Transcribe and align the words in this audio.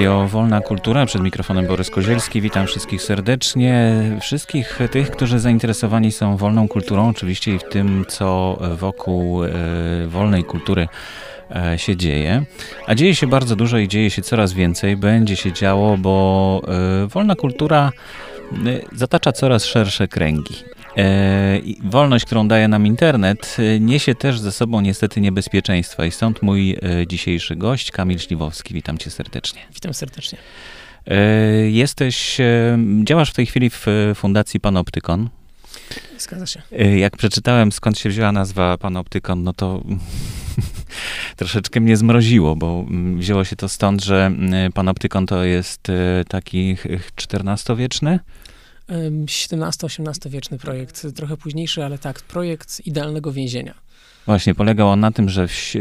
Radio 0.00 0.28
Wolna 0.28 0.60
Kultura, 0.60 1.06
przed 1.06 1.22
mikrofonem 1.22 1.66
Borys 1.66 1.90
Kozielski. 1.90 2.40
Witam 2.40 2.66
wszystkich 2.66 3.02
serdecznie. 3.02 4.02
Wszystkich 4.20 4.78
tych, 4.90 5.10
którzy 5.10 5.38
zainteresowani 5.38 6.12
są 6.12 6.36
wolną 6.36 6.68
kulturą, 6.68 7.08
oczywiście 7.08 7.54
i 7.54 7.58
w 7.58 7.64
tym, 7.64 8.04
co 8.08 8.58
wokół 8.76 9.44
e, 9.44 9.50
wolnej 10.06 10.44
kultury 10.44 10.88
e, 11.56 11.78
się 11.78 11.96
dzieje. 11.96 12.42
A 12.86 12.94
dzieje 12.94 13.14
się 13.14 13.26
bardzo 13.26 13.56
dużo 13.56 13.78
i 13.78 13.88
dzieje 13.88 14.10
się 14.10 14.22
coraz 14.22 14.52
więcej. 14.52 14.96
Będzie 14.96 15.36
się 15.36 15.52
działo, 15.52 15.96
bo 15.96 16.62
e, 17.04 17.06
wolna 17.06 17.34
kultura 17.34 17.92
zatacza 18.92 19.32
coraz 19.32 19.64
szersze 19.64 20.08
kręgi. 20.08 20.54
E, 20.96 21.60
wolność, 21.84 22.24
którą 22.24 22.48
daje 22.48 22.68
nam 22.68 22.86
internet, 22.86 23.56
e, 23.58 23.80
niesie 23.80 24.14
też 24.14 24.40
ze 24.40 24.52
sobą 24.52 24.80
niestety 24.80 25.20
niebezpieczeństwa 25.20 26.06
i 26.06 26.10
stąd 26.10 26.42
mój 26.42 26.70
e, 26.82 27.06
dzisiejszy 27.06 27.56
gość, 27.56 27.90
Kamil 27.90 28.18
Śliwowski. 28.18 28.74
Witam 28.74 28.98
cię 28.98 29.10
serdecznie. 29.10 29.60
Witam 29.74 29.94
serdecznie. 29.94 30.38
Jesteś, 31.68 32.38
działasz 33.04 33.30
w 33.30 33.34
tej 33.34 33.46
chwili 33.46 33.70
w 33.70 33.86
Fundacji 34.14 34.60
Panoptykon. 34.60 35.28
Zgadza 36.18 36.46
się. 36.46 36.62
Jak 36.96 37.16
przeczytałem, 37.16 37.72
skąd 37.72 37.98
się 37.98 38.08
wzięła 38.08 38.32
nazwa 38.32 38.78
Panoptykon, 38.78 39.42
no 39.42 39.52
to 39.52 39.82
troszeczkę 41.36 41.80
mnie 41.80 41.96
zmroziło, 41.96 42.56
bo 42.56 42.84
mm, 42.88 43.18
wzięło 43.18 43.44
się 43.44 43.56
to 43.56 43.68
stąd, 43.68 44.04
że 44.04 44.26
mm, 44.26 44.72
Panoptykon 44.72 45.26
to 45.26 45.44
jest 45.44 45.82
taki 46.28 46.76
XIV-wieczny 47.16 48.18
17-18 49.24 50.30
wieczny 50.30 50.58
projekt, 50.58 51.06
trochę 51.14 51.36
późniejszy, 51.36 51.84
ale 51.84 51.98
tak, 51.98 52.22
projekt 52.22 52.86
idealnego 52.86 53.32
więzienia. 53.32 53.74
Właśnie, 54.26 54.54
polegał 54.54 54.88
on 54.88 55.00
na 55.00 55.10
tym, 55.10 55.28
że 55.28 55.48
w, 55.48 55.74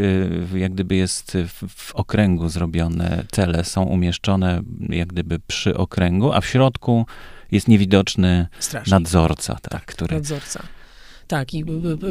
jak 0.56 0.74
gdyby 0.74 0.96
jest 0.96 1.38
w, 1.48 1.68
w, 1.70 1.96
okręgu 1.96 2.50
zrobione, 2.50 3.24
cele 3.32 3.64
są 3.64 3.84
umieszczone 3.84 4.62
jak 4.90 5.08
gdyby 5.08 5.40
przy 5.48 5.78
okręgu, 5.78 6.34
a 6.34 6.42
w 6.42 6.46
środku 6.46 7.06
jest 7.52 7.68
niewidoczny 7.68 8.48
Strasznie. 8.60 8.92
nadzorca. 8.92 9.54
Tak, 9.54 9.72
tak 9.72 9.86
który... 9.86 10.16
nadzorca. 10.16 10.64
Tak, 11.28 11.54
i 11.54 11.66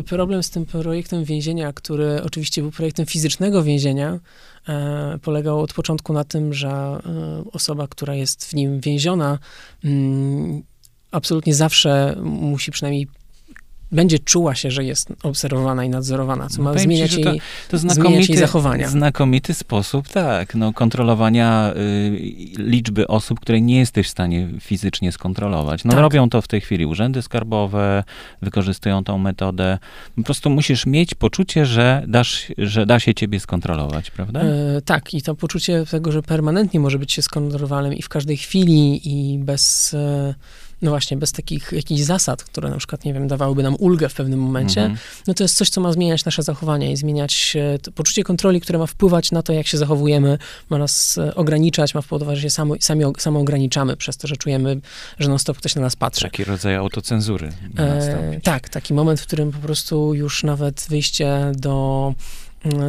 problem 0.06 0.42
z 0.42 0.50
tym 0.50 0.66
projektem 0.66 1.24
więzienia, 1.24 1.72
który 1.72 2.22
oczywiście 2.22 2.62
był 2.62 2.70
projektem 2.70 3.06
fizycznego 3.06 3.62
więzienia, 3.62 4.19
e, 4.69 5.19
polegał 5.22 5.60
od 5.60 5.74
początku 5.74 6.12
na 6.12 6.24
tym, 6.24 6.54
że 6.54 6.69
e, 6.69 7.00
osoba, 7.52 7.88
która 7.88 8.14
jest 8.14 8.50
w 8.50 8.54
nim 8.54 8.80
więziona, 8.80 9.38
mm, 9.84 10.62
absolutnie 11.11 11.55
zawsze 11.55 12.17
musi 12.23 12.70
przynajmniej 12.70 13.09
będzie 13.92 14.19
czuła 14.19 14.55
się, 14.55 14.70
że 14.70 14.84
jest 14.84 15.12
obserwowana 15.23 15.84
i 15.84 15.89
nadzorowana, 15.89 16.48
co 16.48 16.62
ma 16.62 16.73
no, 16.73 16.78
zmieniać, 16.78 17.11
ci, 17.11 17.20
jej, 17.20 17.41
to 17.69 17.78
znakomity, 17.78 18.33
jej 18.33 18.37
zachowania. 18.37 18.89
Znakomity 18.89 19.55
sposób, 19.55 20.09
tak, 20.09 20.55
no, 20.55 20.73
kontrolowania 20.73 21.73
y, 21.77 22.19
liczby 22.59 23.06
osób, 23.06 23.41
które 23.41 23.61
nie 23.61 23.78
jesteś 23.78 24.06
w 24.06 24.11
stanie 24.11 24.48
fizycznie 24.61 25.12
skontrolować. 25.12 25.84
No, 25.84 25.91
tak. 25.91 26.00
robią 26.00 26.31
to 26.31 26.42
w 26.42 26.48
tej 26.48 26.61
chwili 26.61 26.87
urzędy 26.87 27.22
skarbowe, 27.22 28.05
wykorzystują 28.43 29.05
tą 29.05 29.19
metodę. 29.19 29.78
Po 30.17 30.22
prostu 30.22 30.50
musisz 30.50 30.87
mieć 30.87 31.15
poczucie, 31.15 31.67
że, 31.67 32.05
dasz, 32.09 32.47
że 32.59 32.87
da 32.87 33.00
się 33.00 33.15
ciebie 33.15 33.41
skontrolować, 33.41 34.11
prawda? 34.11 34.41
E, 34.41 34.82
tak, 34.84 35.15
i 35.15 35.22
to 35.22 35.34
poczucie 35.34 35.84
tego, 35.91 36.12
że 36.12 36.22
permanentnie 36.22 36.81
może 36.81 36.99
być 36.99 37.12
się 37.12 37.22
skontrolowanym 37.22 37.94
i 37.94 38.03
w 38.03 38.09
każdej 38.09 38.37
chwili 38.37 39.00
i 39.05 39.38
bez... 39.38 39.94
E, 39.94 40.34
no 40.83 40.91
właśnie, 40.91 41.16
bez 41.16 41.33
takich 41.33 41.72
jakichś 41.72 42.00
zasad, 42.00 42.44
które 42.44 42.71
na 42.71 42.77
przykład, 42.77 43.05
nie 43.05 43.15
wiem, 43.15 43.28
dawałyby 43.28 43.62
nam 43.62 43.77
ulgę 43.78 44.09
w 44.09 44.15
pewnym 44.15 44.41
momencie, 44.41 44.81
mhm. 44.81 44.99
no 45.27 45.34
to 45.34 45.44
jest 45.44 45.56
coś, 45.56 45.71
co 45.71 45.81
ma 45.81 45.93
zmieniać 45.93 46.25
nasze 46.25 46.43
zachowania 46.43 46.91
i 46.91 46.97
zmieniać 46.97 47.56
poczucie 47.94 48.25
kontroli, 48.25 48.61
które 48.61 48.78
ma 48.78 48.87
wpływać 48.87 49.33
na 49.33 49.43
to, 49.43 49.53
jak 49.53 49.67
się 49.67 49.78
zachowujemy, 49.78 50.38
ma 50.71 50.78
nas 50.78 51.19
e, 51.19 51.34
ograniczać, 51.34 51.94
ma 51.94 52.03
wpływać, 52.03 52.37
że 52.37 52.43
się 52.43 52.50
sami, 52.50 52.72
sami, 52.81 53.05
samo 53.19 53.41
ograniczamy 53.41 53.97
przez 53.97 54.17
to, 54.17 54.28
że 54.28 54.37
czujemy, 54.37 54.81
że 55.19 55.28
non 55.28 55.38
stop 55.38 55.59
ktoś 55.59 55.75
na 55.75 55.83
nas 55.83 55.97
patrzy. 55.97 56.22
Taki 56.22 56.44
rodzaj 56.44 56.75
autocenzury. 56.75 57.53
E, 57.78 58.41
tak, 58.43 58.69
taki 58.69 58.94
moment, 58.94 59.21
w 59.21 59.27
którym 59.27 59.53
po 59.53 59.59
prostu 59.59 60.15
już 60.15 60.44
nawet 60.44 60.87
wyjście 60.88 61.53
do 61.55 62.15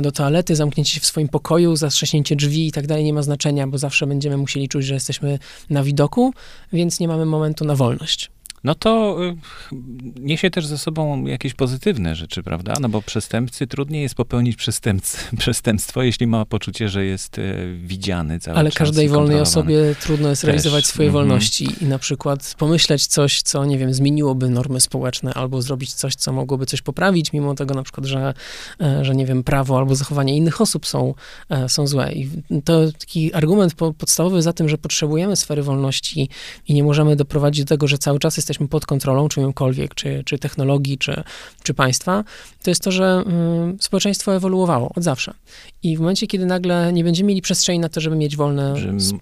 do 0.01 0.11
toalety, 0.11 0.55
zamknięcie 0.55 0.93
się 0.93 0.99
w 0.99 1.05
swoim 1.05 1.27
pokoju, 1.27 1.75
zatrzaśnięcie 1.75 2.35
drzwi 2.35 2.67
i 2.67 2.71
tak 2.71 2.87
dalej 2.87 3.03
nie 3.03 3.13
ma 3.13 3.21
znaczenia, 3.21 3.67
bo 3.67 3.77
zawsze 3.77 4.07
będziemy 4.07 4.37
musieli 4.37 4.69
czuć, 4.69 4.85
że 4.85 4.93
jesteśmy 4.93 5.39
na 5.69 5.83
widoku, 5.83 6.33
więc 6.73 6.99
nie 6.99 7.07
mamy 7.07 7.25
momentu 7.25 7.65
na 7.65 7.75
wolność 7.75 8.31
no 8.63 8.75
to 8.75 9.17
y, 9.23 9.35
niesie 10.19 10.49
też 10.49 10.65
ze 10.65 10.77
sobą 10.77 11.25
jakieś 11.25 11.53
pozytywne 11.53 12.15
rzeczy, 12.15 12.43
prawda? 12.43 12.73
No 12.81 12.89
bo 12.89 13.01
przestępcy 13.01 13.67
trudniej 13.67 14.01
jest 14.01 14.15
popełnić 14.15 14.57
przestępstwo, 15.39 16.03
jeśli 16.03 16.27
ma 16.27 16.45
poczucie, 16.45 16.89
że 16.89 17.05
jest 17.05 17.37
y, 17.37 17.77
widziany 17.83 18.39
cały 18.39 18.57
Ale 18.57 18.71
czas. 18.71 18.81
Ale 18.81 18.87
każdej 18.87 19.09
wolnej 19.09 19.39
osobie 19.39 19.95
trudno 20.01 20.29
jest 20.29 20.41
też. 20.41 20.47
realizować 20.47 20.85
swoje 20.85 21.09
mm 21.09 21.15
-hmm. 21.15 21.27
wolności 21.27 21.67
i 21.81 21.85
na 21.85 21.99
przykład 21.99 22.55
pomyśleć 22.57 23.07
coś, 23.07 23.41
co, 23.41 23.65
nie 23.65 23.77
wiem, 23.77 23.93
zmieniłoby 23.93 24.49
normy 24.49 24.81
społeczne, 24.81 25.33
albo 25.33 25.61
zrobić 25.61 25.93
coś, 25.93 26.15
co 26.15 26.33
mogłoby 26.33 26.65
coś 26.65 26.81
poprawić, 26.81 27.33
mimo 27.33 27.55
tego 27.55 27.73
na 27.73 27.83
przykład, 27.83 28.05
że, 28.05 28.33
e, 28.81 29.05
że 29.05 29.15
nie 29.15 29.25
wiem, 29.25 29.43
prawo 29.43 29.77
albo 29.77 29.95
zachowanie 29.95 30.37
innych 30.37 30.61
osób 30.61 30.87
są, 30.87 31.13
e, 31.49 31.69
są 31.69 31.87
złe. 31.87 32.11
I 32.11 32.29
to 32.63 32.91
taki 32.91 33.33
argument 33.33 33.73
podstawowy 33.73 34.41
za 34.41 34.53
tym, 34.53 34.69
że 34.69 34.77
potrzebujemy 34.77 35.35
sfery 35.35 35.63
wolności 35.63 36.29
i 36.67 36.73
nie 36.73 36.83
możemy 36.83 37.15
doprowadzić 37.15 37.65
do 37.65 37.69
tego, 37.69 37.87
że 37.87 37.97
cały 37.97 38.19
czas 38.19 38.37
jest 38.37 38.48
jesteśmy 38.49 38.67
pod 38.67 38.85
kontrolą 38.85 39.29
czyjąkolwiek, 39.29 39.95
czy, 39.95 40.23
czy 40.25 40.39
technologii, 40.39 40.97
czy, 40.97 41.23
czy 41.63 41.73
państwa, 41.73 42.23
to 42.63 42.71
jest 42.71 42.83
to, 42.83 42.91
że 42.91 43.23
y, 43.75 43.83
społeczeństwo 43.83 44.35
ewoluowało 44.35 44.91
od 44.95 45.03
zawsze. 45.03 45.33
I 45.83 45.97
w 45.97 45.99
momencie, 45.99 46.27
kiedy 46.27 46.45
nagle 46.45 46.93
nie 46.93 47.03
będziemy 47.03 47.27
mieli 47.27 47.41
przestrzeni 47.41 47.79
na 47.79 47.89
to, 47.89 48.01
żeby 48.01 48.15
mieć 48.15 48.37
wolne, 48.37 48.73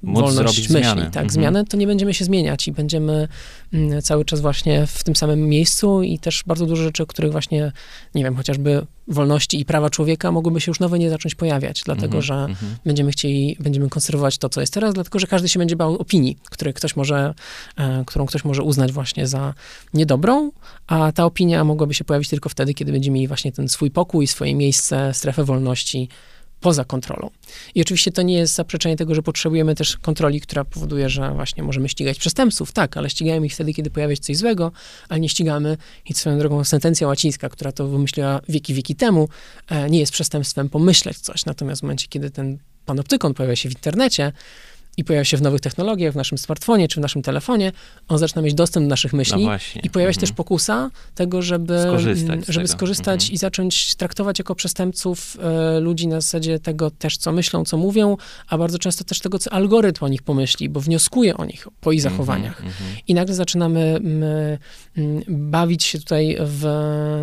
wolność 0.04 0.58
myśli, 0.58 0.64
zmiany. 0.68 1.02
tak, 1.02 1.08
mhm. 1.08 1.30
zmianę, 1.30 1.66
to 1.66 1.78
nie 1.78 1.88
będziemy 1.88 2.14
się 2.14 2.26
zmieniać 2.26 2.68
i 2.68 2.72
będziemy 2.72 3.28
y, 3.74 4.02
cały 4.02 4.26
czas 4.26 4.42
właśnie 4.42 4.88
w 4.88 5.04
tym 5.04 5.16
samym 5.16 5.50
miejscu 5.50 6.04
i 6.04 6.20
też 6.20 6.44
bardzo 6.48 6.66
dużo 6.66 6.84
rzeczy, 6.84 7.06
których 7.06 7.32
właśnie, 7.32 7.72
nie 8.16 8.24
wiem, 8.24 8.36
chociażby 8.36 8.86
wolności 9.08 9.60
i 9.60 9.66
prawa 9.66 9.90
człowieka 9.90 10.32
mogłyby 10.32 10.62
się 10.62 10.72
już 10.72 10.80
nowe 10.80 11.00
nie 11.00 11.10
zacząć 11.10 11.36
pojawiać, 11.36 11.82
dlatego 11.86 12.08
mm 12.08 12.22
-hmm, 12.22 12.26
że 12.26 12.34
mm 12.34 12.52
-hmm. 12.52 12.76
będziemy 12.86 13.12
chcieli, 13.12 13.58
będziemy 13.60 13.90
konserwować 13.90 14.38
to, 14.38 14.50
co 14.50 14.62
jest 14.62 14.74
teraz, 14.74 14.94
dlatego 14.94 15.20
że 15.20 15.28
każdy 15.28 15.50
się 15.50 15.60
będzie 15.60 15.76
bał 15.76 15.96
opinii, 15.96 16.38
które 16.44 16.74
ktoś 16.74 16.96
może, 16.96 17.34
e, 17.78 18.04
którą 18.06 18.26
ktoś 18.26 18.46
może 18.46 18.64
uznać 18.64 18.92
właśnie 18.92 19.28
za 19.28 19.54
niedobrą, 19.94 20.52
a 20.88 21.12
ta 21.12 21.26
opinia 21.26 21.64
mogłaby 21.64 21.94
się 21.94 22.04
pojawić 22.04 22.30
tylko 22.30 22.50
wtedy, 22.50 22.74
kiedy 22.74 22.92
będziemy 22.92 23.16
mieli 23.16 23.28
właśnie 23.28 23.52
ten 23.52 23.70
swój 23.70 23.92
pokój, 23.92 24.28
swoje 24.28 24.56
miejsce, 24.56 25.14
strefę 25.14 25.44
wolności, 25.44 26.10
poza 26.62 26.86
kontrolą. 26.86 27.30
I 27.76 27.82
oczywiście 27.82 28.12
to 28.12 28.22
nie 28.22 28.34
jest 28.34 28.56
zaprzeczenie 28.56 28.96
tego, 28.96 29.16
że 29.16 29.24
potrzebujemy 29.24 29.76
też 29.76 29.98
kontroli, 29.98 30.42
która 30.42 30.66
powoduje, 30.66 31.10
że 31.10 31.32
właśnie 31.34 31.64
możemy 31.64 31.90
ścigać 31.90 32.20
przestępców, 32.20 32.72
tak, 32.72 32.98
ale 32.98 33.10
ścigamy 33.10 33.46
ich 33.46 33.54
wtedy, 33.54 33.74
kiedy 33.74 33.90
pojawia 33.90 34.16
się 34.16 34.22
coś 34.22 34.38
złego, 34.38 34.72
ale 35.10 35.20
nie 35.20 35.30
ścigamy, 35.30 35.78
i 36.06 36.14
swoją 36.14 36.40
drogą. 36.40 36.64
Sentencja 36.64 37.08
łacińska, 37.08 37.50
która 37.50 37.72
to 37.72 37.88
wymyśliła 37.88 38.42
wieki, 38.50 38.74
wieki 38.74 38.96
temu, 38.96 39.30
e, 39.68 39.90
nie 39.90 40.00
jest 40.00 40.12
przestępstwem 40.12 40.70
pomyśleć 40.70 41.18
coś, 41.18 41.46
natomiast 41.46 41.82
w 41.82 41.84
momencie, 41.84 42.08
kiedy 42.10 42.32
ten 42.32 42.58
panoptykon 42.86 43.34
pojawia 43.34 43.56
się 43.56 43.70
w 43.70 43.72
internecie, 43.72 44.32
i 44.98 45.04
pojawia 45.04 45.26
się 45.26 45.38
w 45.38 45.42
nowych 45.42 45.62
technologiach, 45.62 46.14
w 46.14 46.16
naszym 46.16 46.38
smartfonie 46.38 46.88
czy 46.88 47.00
w 47.00 47.02
naszym 47.02 47.22
telefonie, 47.22 47.72
on 48.08 48.18
zaczyna 48.18 48.42
mieć 48.42 48.54
dostęp 48.54 48.86
do 48.86 48.90
naszych 48.90 49.14
myśli 49.14 49.46
no 49.46 49.58
i 49.84 49.90
pojawia 49.90 50.14
się 50.14 50.18
mhm. 50.18 50.20
też 50.20 50.32
pokusa 50.32 50.90
tego, 51.16 51.42
żeby 51.42 51.82
skorzystać, 51.82 52.46
żeby 52.48 52.68
skorzystać 52.68 53.22
mhm. 53.22 53.34
i 53.34 53.38
zacząć 53.38 53.96
traktować 53.96 54.40
jako 54.40 54.56
przestępców 54.56 55.38
e, 55.40 55.80
ludzi 55.80 56.08
na 56.08 56.22
zasadzie 56.22 56.60
tego 56.60 56.92
też, 56.92 57.18
co 57.18 57.32
myślą, 57.32 57.66
co 57.66 57.78
mówią, 57.78 58.18
a 58.48 58.58
bardzo 58.58 58.80
często 58.80 59.04
też 59.04 59.20
tego, 59.20 59.40
co 59.40 59.54
algorytm 59.54 60.06
o 60.06 60.08
nich 60.08 60.22
pomyśli, 60.22 60.70
bo 60.70 60.80
wnioskuje 60.80 61.38
o 61.38 61.46
nich 61.46 61.68
po 61.82 61.92
ich 61.92 62.00
mhm, 62.00 62.14
zachowaniach. 62.14 62.62
I 63.08 63.14
nagle 63.14 63.36
zaczynamy 63.36 64.00
bawić 65.28 65.84
się 65.84 66.00
tutaj 66.00 66.38
w, 66.40 66.66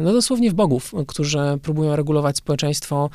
no 0.03 0.13
dosłownie 0.13 0.51
w 0.51 0.55
bogów, 0.55 0.93
którzy 1.07 1.39
próbują 1.63 1.97
regulować 1.97 2.37
społeczeństwo 2.37 3.11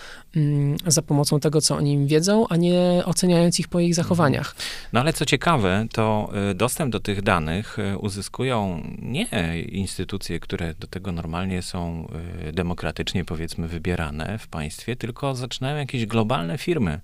za 0.87 1.01
pomocą 1.01 1.39
tego, 1.39 1.61
co 1.61 1.75
o 1.75 1.81
nim 1.81 2.07
wiedzą, 2.07 2.47
a 2.47 2.55
nie 2.55 3.01
oceniając 3.05 3.59
ich 3.59 3.67
po 3.67 3.79
ich 3.79 3.95
zachowaniach. 3.95 4.48
No 4.93 4.99
ale 4.99 5.13
co 5.13 5.25
ciekawe, 5.25 5.85
to 5.91 6.31
y, 6.51 6.55
dostęp 6.55 6.91
do 6.91 6.99
tych 6.99 7.21
danych 7.21 7.79
y, 7.79 7.97
uzyskują 7.97 8.83
nie 9.01 9.59
instytucje, 9.61 10.39
które 10.39 10.73
do 10.73 10.87
tego 10.87 11.11
normalnie 11.11 11.61
są 11.61 12.07
y, 12.47 12.51
demokratycznie, 12.51 13.25
powiedzmy, 13.25 13.67
wybierane 13.67 14.39
w 14.39 14.47
państwie, 14.47 14.95
tylko 14.95 15.35
zaczynają 15.35 15.77
jakieś 15.77 16.05
globalne 16.05 16.57
firmy 16.57 16.99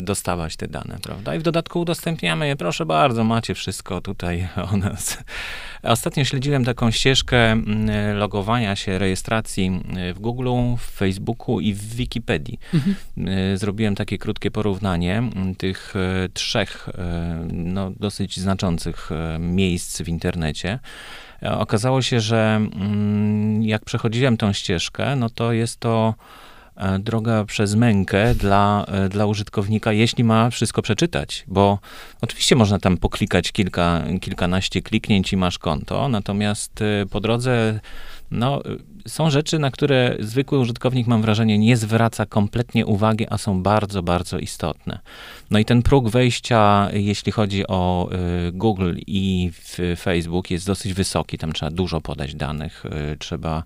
dostawać 0.00 0.56
te 0.56 0.68
dane, 0.68 0.98
prawda? 1.02 1.34
I 1.34 1.38
w 1.38 1.42
dodatku 1.42 1.80
udostępniamy 1.80 2.48
je, 2.48 2.56
proszę 2.56 2.86
bardzo, 2.86 3.24
macie 3.24 3.54
wszystko 3.54 4.00
tutaj 4.00 4.48
o 4.72 4.76
nas. 4.76 5.18
Ostatnio 5.82 6.24
śledziłem 6.24 6.64
taką 6.64 6.90
ścieżkę 6.90 7.52
mm, 7.52 8.16
logowania 8.16 8.76
się, 8.76 8.98
rejestracji 8.98 9.66
mm, 9.66 10.14
w 10.14 10.18
Google, 10.18 10.48
w 10.78 10.82
Facebooku 10.82 11.60
i 11.60 11.74
w 11.74 11.94
Wikipedii. 11.94 12.58
Mhm. 12.74 12.96
E, 13.28 13.56
zrobiłem 13.56 13.94
takie 13.94 14.18
krótkie 14.18 14.50
porównanie 14.50 15.18
mm, 15.18 15.54
tych 15.54 15.94
e, 15.96 16.28
trzech 16.28 16.88
no, 17.52 17.90
dosyć 17.90 18.40
znaczących 18.40 19.10
miejsc 19.38 20.02
w 20.02 20.08
internecie. 20.08 20.78
Okazało 21.42 22.02
się, 22.02 22.20
że 22.20 22.60
jak 23.60 23.84
przechodziłem 23.84 24.36
tą 24.36 24.52
ścieżkę, 24.52 25.16
no 25.16 25.30
to 25.30 25.52
jest 25.52 25.80
to 25.80 26.14
E, 26.14 26.49
droga 26.98 27.44
przez 27.44 27.74
mękę 27.74 28.34
dla, 28.34 28.84
e, 28.88 29.08
dla 29.08 29.26
użytkownika, 29.26 29.92
jeśli 29.92 30.24
ma 30.24 30.50
wszystko 30.50 30.82
przeczytać, 30.82 31.44
bo 31.48 31.78
oczywiście 32.20 32.56
można 32.56 32.78
tam 32.78 32.96
poklikać 32.96 33.52
kilka, 33.52 34.02
kilkanaście 34.20 34.82
kliknięć 34.82 35.32
i 35.32 35.36
masz 35.36 35.58
konto, 35.58 36.08
natomiast 36.08 36.82
e, 36.82 37.06
po 37.06 37.20
drodze 37.20 37.80
no, 38.30 38.62
są 39.08 39.30
rzeczy, 39.30 39.58
na 39.58 39.70
które 39.70 40.16
zwykły 40.20 40.58
użytkownik, 40.58 41.06
mam 41.06 41.22
wrażenie, 41.22 41.58
nie 41.58 41.76
zwraca 41.76 42.26
kompletnie 42.26 42.86
uwagi, 42.86 43.26
a 43.30 43.38
są 43.38 43.62
bardzo, 43.62 44.02
bardzo 44.02 44.38
istotne. 44.38 44.98
No 45.50 45.58
i 45.58 45.64
ten 45.64 45.82
próg 45.82 46.08
wejścia, 46.08 46.88
jeśli 46.92 47.32
chodzi 47.32 47.66
o 47.66 48.10
y, 48.48 48.52
Google 48.52 48.94
i 49.06 49.50
Facebook, 49.96 50.50
jest 50.50 50.66
dosyć 50.66 50.92
wysoki. 50.94 51.38
Tam 51.38 51.52
trzeba 51.52 51.70
dużo 51.70 52.00
podać 52.00 52.34
danych, 52.34 52.84
y, 53.12 53.16
trzeba 53.16 53.62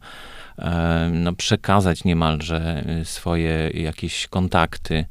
E, 0.59 1.11
no, 1.13 1.33
przekazać 1.33 2.05
niemalże 2.05 2.85
e, 2.87 3.05
swoje 3.05 3.71
jakieś 3.75 4.27
kontakty. 4.27 5.05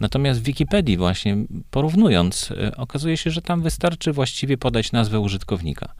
Natomiast 0.00 0.40
w 0.40 0.42
Wikipedii 0.42 0.96
właśnie 0.96 1.36
porównując, 1.70 2.52
okazuje 2.76 3.16
się, 3.16 3.30
że 3.30 3.42
tam 3.42 3.62
wystarczy 3.62 4.12
właściwie 4.12 4.58
podać 4.58 4.92
nazwę 4.92 5.20
użytkownika. 5.20 5.94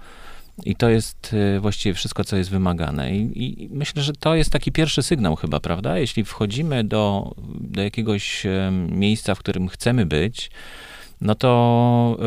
I 0.64 0.76
to 0.76 0.88
jest 0.88 1.36
właściwie 1.60 1.94
wszystko, 1.94 2.24
co 2.24 2.36
jest 2.36 2.50
wymagane. 2.50 3.16
I, 3.16 3.62
I, 3.62 3.68
myślę, 3.72 4.02
że 4.02 4.12
to 4.12 4.34
jest 4.34 4.50
taki 4.50 4.72
pierwszy 4.72 5.02
sygnał 5.02 5.36
chyba, 5.36 5.60
prawda? 5.60 5.98
Jeśli 5.98 6.24
wchodzimy 6.24 6.84
do, 6.84 7.34
do 7.60 7.82
jakiegoś 7.82 8.46
miejsca, 8.88 9.34
w 9.34 9.38
którym 9.38 9.68
chcemy 9.68 10.06
być, 10.06 10.50
no 11.20 11.34
to 11.34 12.18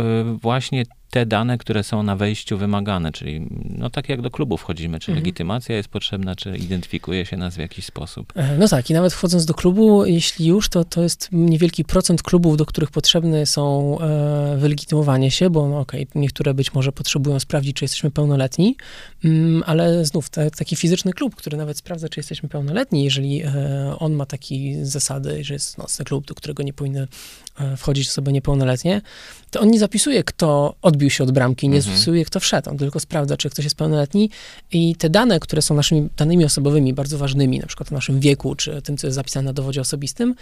właśnie 0.42 0.84
te 1.16 1.26
dane, 1.26 1.58
które 1.58 1.84
są 1.84 2.04
na 2.04 2.16
wejściu 2.16 2.58
wymagane, 2.58 3.12
czyli 3.12 3.48
no 3.70 3.90
tak 3.90 4.10
jak 4.10 4.22
do 4.22 4.32
klubu 4.32 4.58
wchodzimy, 4.58 5.00
czy 5.00 5.12
mhm. 5.12 5.24
legitymacja 5.24 5.76
jest 5.76 5.90
potrzebna, 5.90 6.36
czy 6.36 6.58
identyfikuje 6.58 7.26
się 7.26 7.38
nas 7.38 7.56
w 7.56 7.60
jakiś 7.60 7.86
sposób. 7.86 8.34
E, 8.36 8.58
no 8.58 8.68
tak, 8.68 8.90
i 8.90 8.94
nawet 8.94 9.14
wchodząc 9.14 9.46
do 9.46 9.54
klubu, 9.54 10.06
jeśli 10.06 10.46
już, 10.46 10.70
to, 10.70 10.86
to 10.86 11.04
jest 11.04 11.30
niewielki 11.32 11.86
procent 11.86 12.24
klubów, 12.24 12.58
do 12.58 12.66
których 12.66 12.92
potrzebne 12.92 13.46
są 13.46 13.98
e, 14.00 14.58
wylegitymowanie 14.58 15.32
się, 15.32 15.50
bo 15.50 15.70
no 15.70 15.80
okej, 15.80 16.04
okay, 16.04 16.22
niektóre 16.22 16.54
być 16.54 16.74
może 16.74 16.92
potrzebują 16.92 17.40
sprawdzić, 17.40 17.76
czy 17.76 17.84
jesteśmy 17.84 18.12
pełnoletni, 18.12 18.76
mm, 19.24 19.64
ale 19.66 20.06
znów 20.06 20.30
te, 20.30 20.52
taki 20.52 20.76
fizyczny 20.76 21.14
klub, 21.14 21.36
który 21.36 21.58
nawet 21.58 21.78
sprawdza, 21.78 22.10
czy 22.10 22.20
jesteśmy 22.20 22.50
pełnoletni, 22.50 23.04
jeżeli 23.04 23.44
e, 23.44 23.96
on 24.00 24.14
ma 24.14 24.26
takie 24.26 24.86
zasady, 24.86 25.44
że 25.44 25.54
jest 25.54 25.78
nocny 25.78 26.06
klub, 26.06 26.28
do 26.28 26.36
którego 26.36 26.64
nie 26.64 26.74
powinny 26.74 27.08
wchodzić 27.78 28.08
osoby 28.08 28.34
niepełnoletnie, 28.34 29.02
to 29.52 29.62
on 29.62 29.72
nie 29.72 29.80
zapisuje, 29.80 30.24
kto 30.24 30.76
odbił 30.82 31.10
się 31.10 31.24
od 31.24 31.32
bramki, 31.32 31.70
nie 31.70 31.78
mhm. 31.78 31.94
zapisuje, 31.96 32.26
kto 32.26 32.40
wszedł. 32.40 32.70
On 32.70 32.78
tylko 32.78 33.00
sprawdza, 33.00 33.38
czy 33.38 33.50
ktoś 33.50 33.66
jest 33.66 33.76
pełnoletni 33.76 34.30
i 34.72 34.96
te 34.96 35.10
dane, 35.10 35.40
które 35.40 35.62
są 35.62 35.76
naszymi 35.76 36.10
danymi 36.18 36.46
osobowymi, 36.46 36.94
bardzo 36.94 37.18
ważnymi, 37.18 37.60
na 37.60 37.68
przykład 37.68 37.92
o 37.92 37.96
naszym 37.96 38.20
wieku, 38.20 38.56
czy 38.56 38.82
tym, 38.82 38.98
co 38.98 39.08
jest 39.08 39.16
zapisane 39.16 39.46
na 39.46 39.54
dowodzie 39.54 39.82
osobistym, 39.82 40.36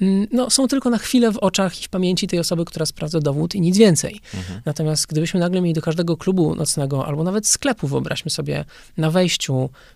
mm, 0.00 0.26
no, 0.32 0.50
są 0.50 0.68
tylko 0.68 0.90
na 0.90 0.98
chwilę 0.98 1.32
w 1.32 1.38
oczach 1.38 1.80
i 1.80 1.84
w 1.84 1.88
pamięci 1.88 2.26
tej 2.26 2.38
osoby, 2.38 2.64
która 2.64 2.86
sprawdza 2.86 3.20
dowód 3.20 3.54
i 3.54 3.60
nic 3.60 3.78
więcej. 3.78 4.20
Mhm. 4.34 4.60
Natomiast 4.64 5.06
gdybyśmy 5.06 5.40
nagle 5.40 5.60
mieli 5.60 5.74
do 5.74 5.82
każdego 5.82 6.16
klubu 6.16 6.54
nocnego, 6.54 7.06
albo 7.06 7.24
nawet 7.24 7.46
sklepu, 7.46 7.88
wyobraźmy 7.88 8.30
sobie, 8.30 8.64
na 8.96 9.10
wejściu 9.10 9.70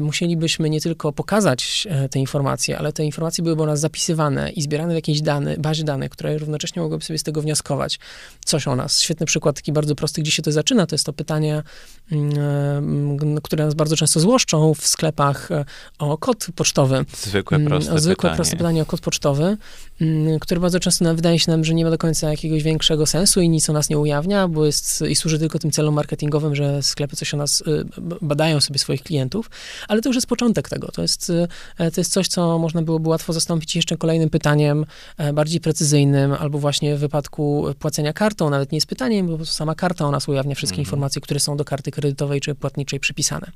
musielibyśmy 0.00 0.70
nie 0.70 0.80
tylko 0.80 1.12
pokazać 1.12 1.88
e, 1.90 2.08
te 2.08 2.18
informacje, 2.18 2.78
ale 2.78 2.92
te 2.92 3.04
informacje 3.04 3.44
byłyby 3.44 3.62
u 3.62 3.66
nas 3.66 3.80
zapisywane 3.80 4.50
i 4.50 4.62
zbierane 4.62 4.92
w 4.92 4.94
jakiejś 4.94 5.20
dane, 5.20 5.56
bazie 5.56 5.84
danych, 5.84 6.10
które 6.10 6.38
równocześnie 6.38 6.82
mogłyby 6.82 7.04
sobie 7.04 7.18
z 7.18 7.22
tego 7.22 7.42
wnioskować 7.42 7.98
coś 8.44 8.68
o 8.68 8.76
nas. 8.76 9.00
Świetny 9.00 9.26
przykład, 9.26 9.56
taki 9.56 9.72
bardzo 9.72 9.94
prosty, 9.94 10.22
gdzie 10.22 10.30
się 10.30 10.42
to 10.42 10.52
zaczyna, 10.52 10.86
to 10.86 10.94
jest 10.94 11.06
to 11.06 11.12
pytanie, 11.12 11.62
mm, 12.12 13.36
e, 13.36 13.40
które 13.42 13.64
nas 13.64 13.74
bardzo 13.74 13.96
często 13.96 14.20
złoszczą 14.20 14.74
w 14.74 14.86
sklepach 14.86 15.48
o 15.98 16.18
kod 16.18 16.46
pocztowy. 16.54 17.04
Zwykłe, 17.16 17.56
mm, 17.56 17.68
proste 17.68 17.98
zwykłe, 17.98 18.22
pytanie. 18.22 18.36
proste 18.36 18.56
pytanie 18.56 18.82
o 18.82 18.86
kod 18.86 19.00
pocztowy, 19.00 19.56
mm, 20.00 20.38
który 20.38 20.60
bardzo 20.60 20.80
często 20.80 21.14
wydaje 21.14 21.38
się 21.38 21.50
nam, 21.50 21.64
że 21.64 21.74
nie 21.74 21.84
ma 21.84 21.90
do 21.90 21.98
końca 21.98 22.30
jakiegoś 22.30 22.62
większego 22.62 23.06
sensu 23.06 23.40
i 23.40 23.48
nic 23.48 23.70
o 23.70 23.72
nas 23.72 23.90
nie 23.90 23.98
ujawnia, 23.98 24.48
bo 24.48 24.66
jest 24.66 25.02
i 25.08 25.16
służy 25.16 25.38
tylko 25.38 25.58
tym 25.58 25.70
celom 25.70 25.94
marketingowym, 25.94 26.54
że 26.56 26.82
sklepy 26.82 27.16
coś 27.16 27.34
o 27.34 27.36
nas 27.36 27.62
badają 28.22 28.60
sobie 28.60 28.78
swoich 28.78 29.02
klientów 29.02 29.49
ale 29.88 30.00
to 30.00 30.08
już 30.08 30.16
jest 30.16 30.26
początek 30.26 30.68
tego. 30.68 30.88
To 30.88 31.02
jest, 31.02 31.32
e, 31.78 31.90
to 31.90 32.00
jest 32.00 32.12
coś, 32.12 32.28
co 32.28 32.58
można 32.58 32.82
byłoby 32.82 33.08
łatwo 33.08 33.32
zastąpić 33.32 33.76
jeszcze 33.76 33.96
kolejnym 33.96 34.30
pytaniem, 34.30 34.86
e, 35.18 35.32
bardziej 35.32 35.60
precyzyjnym, 35.60 36.32
albo 36.32 36.58
właśnie 36.58 36.96
w 36.96 37.00
wypadku 37.00 37.66
płacenia 37.78 38.12
kartą, 38.12 38.50
nawet 38.50 38.72
nie 38.72 38.76
jest 38.76 38.86
pytaniem, 38.86 39.26
bo 39.26 39.46
sama 39.46 39.74
karta 39.74 40.08
u 40.08 40.10
nas 40.10 40.28
ujawnia 40.28 40.54
wszystkie 40.54 40.78
mhm. 40.78 40.86
informacje, 40.86 41.22
które 41.22 41.40
są 41.40 41.56
do 41.56 41.64
karty 41.64 41.90
kredytowej 41.90 42.40
czy 42.40 42.54
płatniczej 42.54 43.00
przypisane. 43.00 43.50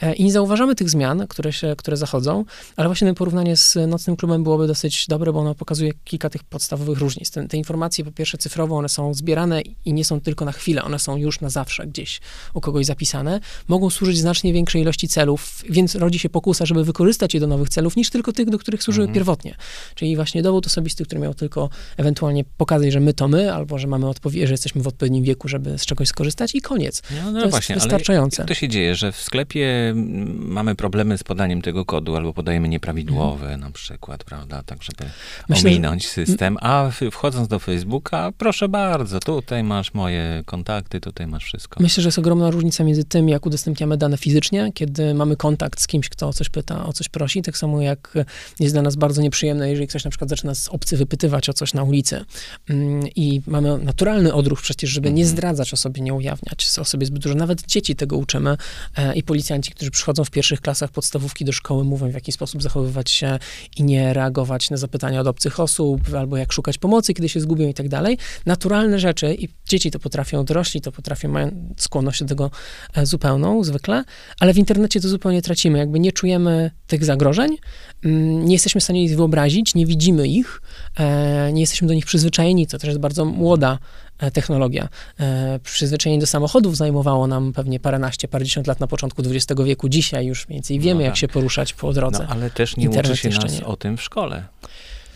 E, 0.00 0.14
I 0.14 0.24
nie 0.24 0.32
zauważamy 0.32 0.74
tych 0.74 0.90
zmian, 0.90 1.26
które, 1.28 1.52
się, 1.52 1.74
które 1.78 1.96
zachodzą, 1.96 2.44
ale 2.76 2.88
właśnie 2.88 3.14
porównanie 3.14 3.56
z 3.56 3.78
nocnym 3.88 4.16
klubem 4.16 4.42
byłoby 4.42 4.66
dosyć 4.66 5.06
dobre, 5.08 5.32
bo 5.32 5.40
ono 5.40 5.54
pokazuje 5.54 5.92
kilka 6.04 6.30
tych 6.30 6.44
podstawowych 6.44 6.98
różnic. 6.98 7.30
Te, 7.30 7.48
te 7.48 7.56
informacje, 7.56 8.04
po 8.04 8.12
pierwsze 8.12 8.38
cyfrowo, 8.38 8.76
one 8.76 8.88
są 8.88 9.14
zbierane 9.14 9.60
i 9.84 9.92
nie 9.92 10.04
są 10.04 10.20
tylko 10.20 10.44
na 10.44 10.52
chwilę, 10.52 10.82
one 10.82 10.98
są 10.98 11.16
już 11.16 11.40
na 11.40 11.50
zawsze 11.50 11.86
gdzieś 11.86 12.20
u 12.54 12.60
kogoś 12.60 12.86
zapisane. 12.86 13.40
Mogą 13.68 13.90
służyć 13.90 14.18
znacznie 14.18 14.52
większej 14.52 14.82
ilości 14.82 15.08
celów, 15.08 15.31
celów, 15.32 15.64
więc 15.70 15.94
rodzi 15.94 16.18
się 16.18 16.28
pokusa, 16.28 16.66
żeby 16.66 16.84
wykorzystać 16.84 17.34
je 17.34 17.40
do 17.40 17.46
nowych 17.46 17.68
celów, 17.68 17.96
niż 17.96 18.10
tylko 18.10 18.32
tych, 18.32 18.50
do 18.50 18.58
których 18.58 18.82
służyły 18.82 19.04
mhm. 19.04 19.14
pierwotnie. 19.14 19.54
Czyli 19.94 20.16
właśnie 20.16 20.42
dowód 20.42 20.66
osobisty, 20.66 21.04
który 21.04 21.20
miał 21.20 21.34
tylko 21.34 21.68
ewentualnie 21.96 22.44
pokazać, 22.44 22.92
że 22.92 23.00
my 23.00 23.14
to 23.14 23.28
my, 23.28 23.54
albo 23.54 23.78
że 23.78 23.86
mamy 23.86 24.08
odpowiedź, 24.08 24.46
że 24.46 24.52
jesteśmy 24.52 24.82
w 24.82 24.86
odpowiednim 24.86 25.24
wieku, 25.24 25.48
żeby 25.48 25.78
z 25.78 25.86
czegoś 25.86 26.08
skorzystać 26.08 26.54
i 26.54 26.60
koniec. 26.60 27.02
No, 27.24 27.32
no 27.32 27.42
to 27.42 27.48
właśnie, 27.48 27.74
jest 27.74 27.86
wystarczające. 27.86 28.42
Ale 28.42 28.48
to 28.48 28.54
się 28.54 28.68
dzieje, 28.68 28.94
że 28.94 29.12
w 29.12 29.16
sklepie 29.16 29.94
mamy 30.36 30.74
problemy 30.74 31.18
z 31.18 31.24
podaniem 31.24 31.62
tego 31.62 31.84
kodu, 31.84 32.16
albo 32.16 32.32
podajemy 32.32 32.68
nieprawidłowy 32.68 33.44
mhm. 33.44 33.60
na 33.60 33.70
przykład, 33.70 34.24
prawda, 34.24 34.62
tak 34.62 34.82
żeby 34.82 35.10
Myślę, 35.48 35.70
ominąć 35.70 36.08
system, 36.08 36.56
a 36.60 36.90
wchodząc 37.12 37.48
do 37.48 37.58
Facebooka, 37.58 38.32
proszę 38.38 38.68
bardzo, 38.68 39.20
tutaj 39.20 39.64
masz 39.64 39.94
moje 39.94 40.42
kontakty, 40.46 41.00
tutaj 41.00 41.26
masz 41.26 41.44
wszystko. 41.44 41.82
Myślę, 41.82 42.02
że 42.02 42.08
jest 42.08 42.18
ogromna 42.18 42.50
różnica 42.50 42.84
między 42.84 43.04
tym, 43.04 43.28
jak 43.28 43.46
udostępniamy 43.46 43.96
dane 43.96 44.16
fizycznie, 44.16 44.72
kiedy 44.74 45.14
mamy 45.14 45.21
kontakt 45.36 45.80
z 45.80 45.86
kimś, 45.86 46.08
kto 46.08 46.28
o 46.28 46.32
coś 46.32 46.48
pyta, 46.48 46.86
o 46.86 46.92
coś 46.92 47.08
prosi, 47.08 47.42
tak 47.42 47.58
samo 47.58 47.80
jak 47.80 48.14
jest 48.60 48.74
dla 48.74 48.82
nas 48.82 48.96
bardzo 48.96 49.22
nieprzyjemne, 49.22 49.70
jeżeli 49.70 49.88
ktoś 49.88 50.04
na 50.04 50.10
przykład 50.10 50.30
zaczyna 50.30 50.54
z 50.54 50.68
obcy 50.68 50.96
wypytywać 50.96 51.48
o 51.48 51.52
coś 51.52 51.74
na 51.74 51.82
ulicy 51.82 52.24
mm, 52.68 53.08
i 53.16 53.42
mamy 53.46 53.78
naturalny 53.78 54.34
odruch 54.34 54.62
przecież, 54.62 54.90
żeby 54.90 55.12
nie 55.12 55.22
mhm. 55.22 55.28
zdradzać 55.28 55.74
o 55.74 55.76
sobie, 55.76 56.02
nie 56.02 56.14
ujawniać 56.14 56.78
o 56.78 56.84
sobie 56.84 57.06
zbyt 57.06 57.22
dużo. 57.22 57.34
Nawet 57.34 57.66
dzieci 57.66 57.96
tego 57.96 58.16
uczymy 58.16 58.56
e, 58.96 59.14
i 59.14 59.22
policjanci, 59.22 59.72
którzy 59.72 59.90
przychodzą 59.90 60.24
w 60.24 60.30
pierwszych 60.30 60.60
klasach 60.60 60.90
podstawówki 60.90 61.44
do 61.44 61.52
szkoły, 61.52 61.84
mówią 61.84 62.10
w 62.10 62.14
jaki 62.14 62.32
sposób 62.32 62.62
zachowywać 62.62 63.10
się 63.10 63.38
i 63.76 63.82
nie 63.82 64.12
reagować 64.12 64.70
na 64.70 64.76
zapytania 64.76 65.20
od 65.20 65.26
obcych 65.26 65.60
osób, 65.60 66.00
albo 66.14 66.36
jak 66.36 66.52
szukać 66.52 66.78
pomocy, 66.78 67.14
kiedy 67.14 67.28
się 67.28 67.40
zgubią 67.40 67.68
i 67.68 67.74
tak 67.74 67.88
dalej. 67.88 68.18
Naturalne 68.46 68.98
rzeczy 68.98 69.34
i 69.34 69.48
dzieci 69.68 69.90
to 69.90 69.98
potrafią, 69.98 70.44
dorośli 70.44 70.80
to 70.80 70.92
potrafią, 70.92 71.28
mają 71.28 71.74
skłonność 71.76 72.20
do 72.20 72.26
tego 72.26 72.50
e, 72.94 73.06
zupełną 73.06 73.64
zwykle, 73.64 74.04
ale 74.40 74.54
w 74.54 74.58
internecie 74.58 75.00
to 75.02 75.08
zupełnie 75.08 75.42
tracimy. 75.42 75.78
Jakby 75.78 76.00
nie 76.00 76.12
czujemy 76.12 76.70
tych 76.86 77.04
zagrożeń, 77.04 77.56
mm, 78.04 78.44
nie 78.44 78.52
jesteśmy 78.52 78.80
w 78.80 78.84
stanie 78.84 79.04
ich 79.04 79.16
wyobrazić, 79.16 79.74
nie 79.74 79.86
widzimy 79.86 80.28
ich, 80.28 80.62
e, 80.98 81.52
nie 81.52 81.60
jesteśmy 81.60 81.88
do 81.88 81.94
nich 81.94 82.06
przyzwyczajeni. 82.06 82.66
To 82.66 82.78
też 82.78 82.88
jest 82.88 83.00
bardzo 83.00 83.24
młoda 83.24 83.78
e, 84.18 84.30
technologia. 84.30 84.88
E, 85.20 85.60
przyzwyczajenie 85.64 86.20
do 86.20 86.26
samochodów 86.26 86.76
zajmowało 86.76 87.26
nam 87.26 87.52
pewnie 87.52 87.80
paręnaście, 87.80 88.28
parędziesiąt 88.28 88.66
lat 88.66 88.80
na 88.80 88.86
początku 88.86 89.22
XX 89.22 89.60
wieku. 89.64 89.88
Dzisiaj 89.88 90.26
już 90.26 90.48
mniej 90.48 90.56
więcej 90.56 90.80
wiemy, 90.80 90.94
no 90.94 91.00
tak. 91.00 91.06
jak 91.06 91.16
się 91.16 91.28
poruszać 91.28 91.74
po 91.74 91.92
drodze. 91.92 92.26
No, 92.28 92.34
ale 92.34 92.50
też 92.50 92.76
nie 92.76 92.84
Internet 92.84 93.12
uczy 93.12 93.32
się 93.32 93.38
nas 93.38 93.58
nie. 93.58 93.66
o 93.66 93.76
tym 93.76 93.96
w 93.96 94.02
szkole. 94.02 94.44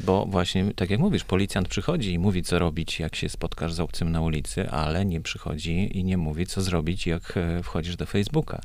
Bo 0.00 0.26
właśnie, 0.26 0.74
tak 0.74 0.90
jak 0.90 1.00
mówisz, 1.00 1.24
policjant 1.24 1.68
przychodzi 1.68 2.12
i 2.12 2.18
mówi, 2.18 2.42
co 2.42 2.58
robić, 2.58 3.00
jak 3.00 3.16
się 3.16 3.28
spotkasz 3.28 3.72
z 3.72 3.80
obcym 3.80 4.12
na 4.12 4.20
ulicy, 4.20 4.70
ale 4.70 5.04
nie 5.04 5.20
przychodzi 5.20 5.98
i 5.98 6.04
nie 6.04 6.16
mówi, 6.16 6.46
co 6.46 6.62
zrobić, 6.62 7.06
jak 7.06 7.34
wchodzisz 7.62 7.96
do 7.96 8.06
Facebooka. 8.06 8.60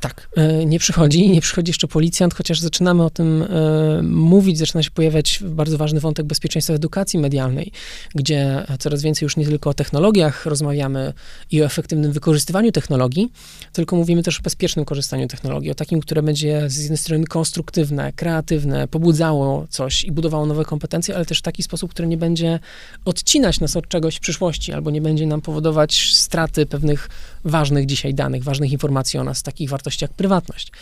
Tak, 0.00 0.28
e, 0.36 0.66
nie 0.66 0.78
przychodzi, 0.78 1.30
nie 1.30 1.40
przychodzi 1.40 1.70
jeszcze 1.70 1.88
policjant, 1.88 2.34
chociaż 2.34 2.60
zaczynamy 2.60 3.04
o 3.04 3.10
tym 3.10 3.42
e, 3.42 4.02
mówić, 4.02 4.58
zaczyna 4.58 4.82
się 4.82 4.90
pojawiać 4.90 5.40
bardzo 5.44 5.78
ważny 5.78 6.00
wątek 6.00 6.26
bezpieczeństwa 6.26 6.74
edukacji 6.74 7.18
medialnej, 7.18 7.72
gdzie 8.14 8.66
coraz 8.78 9.02
więcej 9.02 9.26
już 9.26 9.36
nie 9.36 9.44
tylko 9.44 9.70
o 9.70 9.74
technologiach 9.74 10.46
rozmawiamy 10.46 11.12
i 11.50 11.62
o 11.62 11.64
efektywnym 11.64 12.12
wykorzystywaniu 12.12 12.72
technologii, 12.72 13.32
tylko 13.72 13.96
mówimy 13.96 14.22
też 14.22 14.38
o 14.38 14.42
bezpiecznym 14.42 14.84
korzystaniu 14.84 15.28
technologii, 15.28 15.70
o 15.70 15.74
takim, 15.74 16.00
które 16.00 16.22
będzie 16.22 16.70
z 16.70 16.78
jednej 16.78 16.98
strony 16.98 17.24
konstruktywne, 17.24 18.12
kreatywne, 18.12 18.88
pobudzało 18.88 19.66
coś 19.70 20.04
i 20.04 20.12
budowało 20.12 20.46
nowe 20.46 20.64
kompetencje, 20.64 21.16
ale 21.16 21.26
też 21.26 21.38
w 21.38 21.42
taki 21.42 21.62
sposób, 21.62 21.90
który 21.90 22.08
nie 22.08 22.16
będzie 22.16 22.60
odcinać 23.04 23.60
nas 23.60 23.76
od 23.76 23.88
czegoś 23.88 24.16
w 24.16 24.20
przyszłości, 24.20 24.72
albo 24.72 24.90
nie 24.90 25.00
będzie 25.00 25.26
nam 25.26 25.40
powodować 25.40 26.10
straty 26.14 26.66
pewnych 26.66 27.08
ważnych 27.44 27.86
dzisiaj 27.86 28.14
danych, 28.14 28.44
ważnych 28.44 28.72
informacji 28.72 29.18
o 29.18 29.24
nas, 29.24 29.42
takich 29.42 29.70
wartości 29.70 29.87
jak 30.02 30.12
prywatność. 30.12 30.72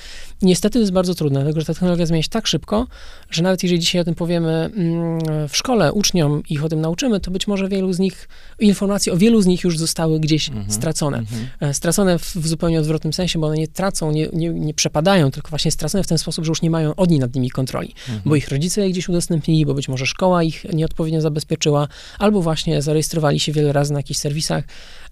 I 0.43 0.47
niestety 0.47 0.73
to 0.73 0.79
jest 0.79 0.93
bardzo 0.93 1.15
trudne, 1.15 1.41
dlatego 1.41 1.61
że 1.61 1.67
ta 1.67 1.75
technologia 1.75 2.07
zmienia 2.07 2.23
się 2.23 2.29
tak 2.29 2.47
szybko, 2.47 2.87
że 3.31 3.43
nawet 3.43 3.63
jeżeli 3.63 3.81
dzisiaj 3.81 4.01
o 4.01 4.05
tym 4.05 4.15
powiemy 4.15 4.51
mm, 4.51 5.49
w 5.49 5.57
szkole 5.57 5.93
uczniom 5.93 6.43
i 6.49 6.57
ich 6.57 6.65
o 6.65 6.69
tym 6.69 6.81
nauczymy, 6.81 7.21
to 7.21 7.31
być 7.31 7.47
może 7.47 7.69
wielu 7.69 7.93
z 7.93 7.99
nich, 7.99 8.29
informacje 8.59 9.13
o 9.13 9.17
wielu 9.17 9.43
z 9.43 9.47
nich 9.47 9.65
już 9.65 9.79
zostały 9.79 10.21
gdzieś 10.21 10.49
mhm. 10.49 10.71
stracone. 10.71 11.19
Mhm. 11.19 11.49
E, 11.61 11.75
stracone 11.75 12.19
w, 12.19 12.37
w, 12.37 12.47
zupełnie 12.47 12.81
odwrotnym 12.81 13.13
sensie, 13.13 13.39
bo 13.39 13.47
one 13.47 13.57
nie 13.57 13.69
tracą, 13.69 14.13
nie, 14.13 14.29
nie, 14.33 14.49
nie, 14.49 14.75
przepadają, 14.75 15.31
tylko 15.31 15.49
właśnie 15.49 15.71
stracone 15.71 16.05
w 16.05 16.07
ten 16.07 16.19
sposób, 16.19 16.45
że 16.45 16.49
już 16.49 16.63
nie 16.63 16.71
mają 16.71 16.95
oni 16.95 17.19
nad 17.19 17.35
nimi 17.35 17.51
kontroli, 17.51 17.95
mhm. 18.09 18.21
bo 18.25 18.37
ich 18.37 18.49
rodzice 18.49 18.81
je 18.81 18.91
gdzieś 18.91 19.09
udostępnili, 19.09 19.67
bo 19.67 19.75
być 19.75 19.89
może 19.89 20.07
szkoła 20.07 20.43
ich 20.43 20.65
nieodpowiednio 20.73 21.21
zabezpieczyła, 21.21 21.89
albo 22.19 22.43
właśnie 22.43 22.83
zarejestrowali 22.83 23.41
się 23.41 23.53
wiele 23.53 23.73
razy 23.73 23.93
na 23.93 23.99
jakichś 23.99 24.21
serwisach, 24.21 24.65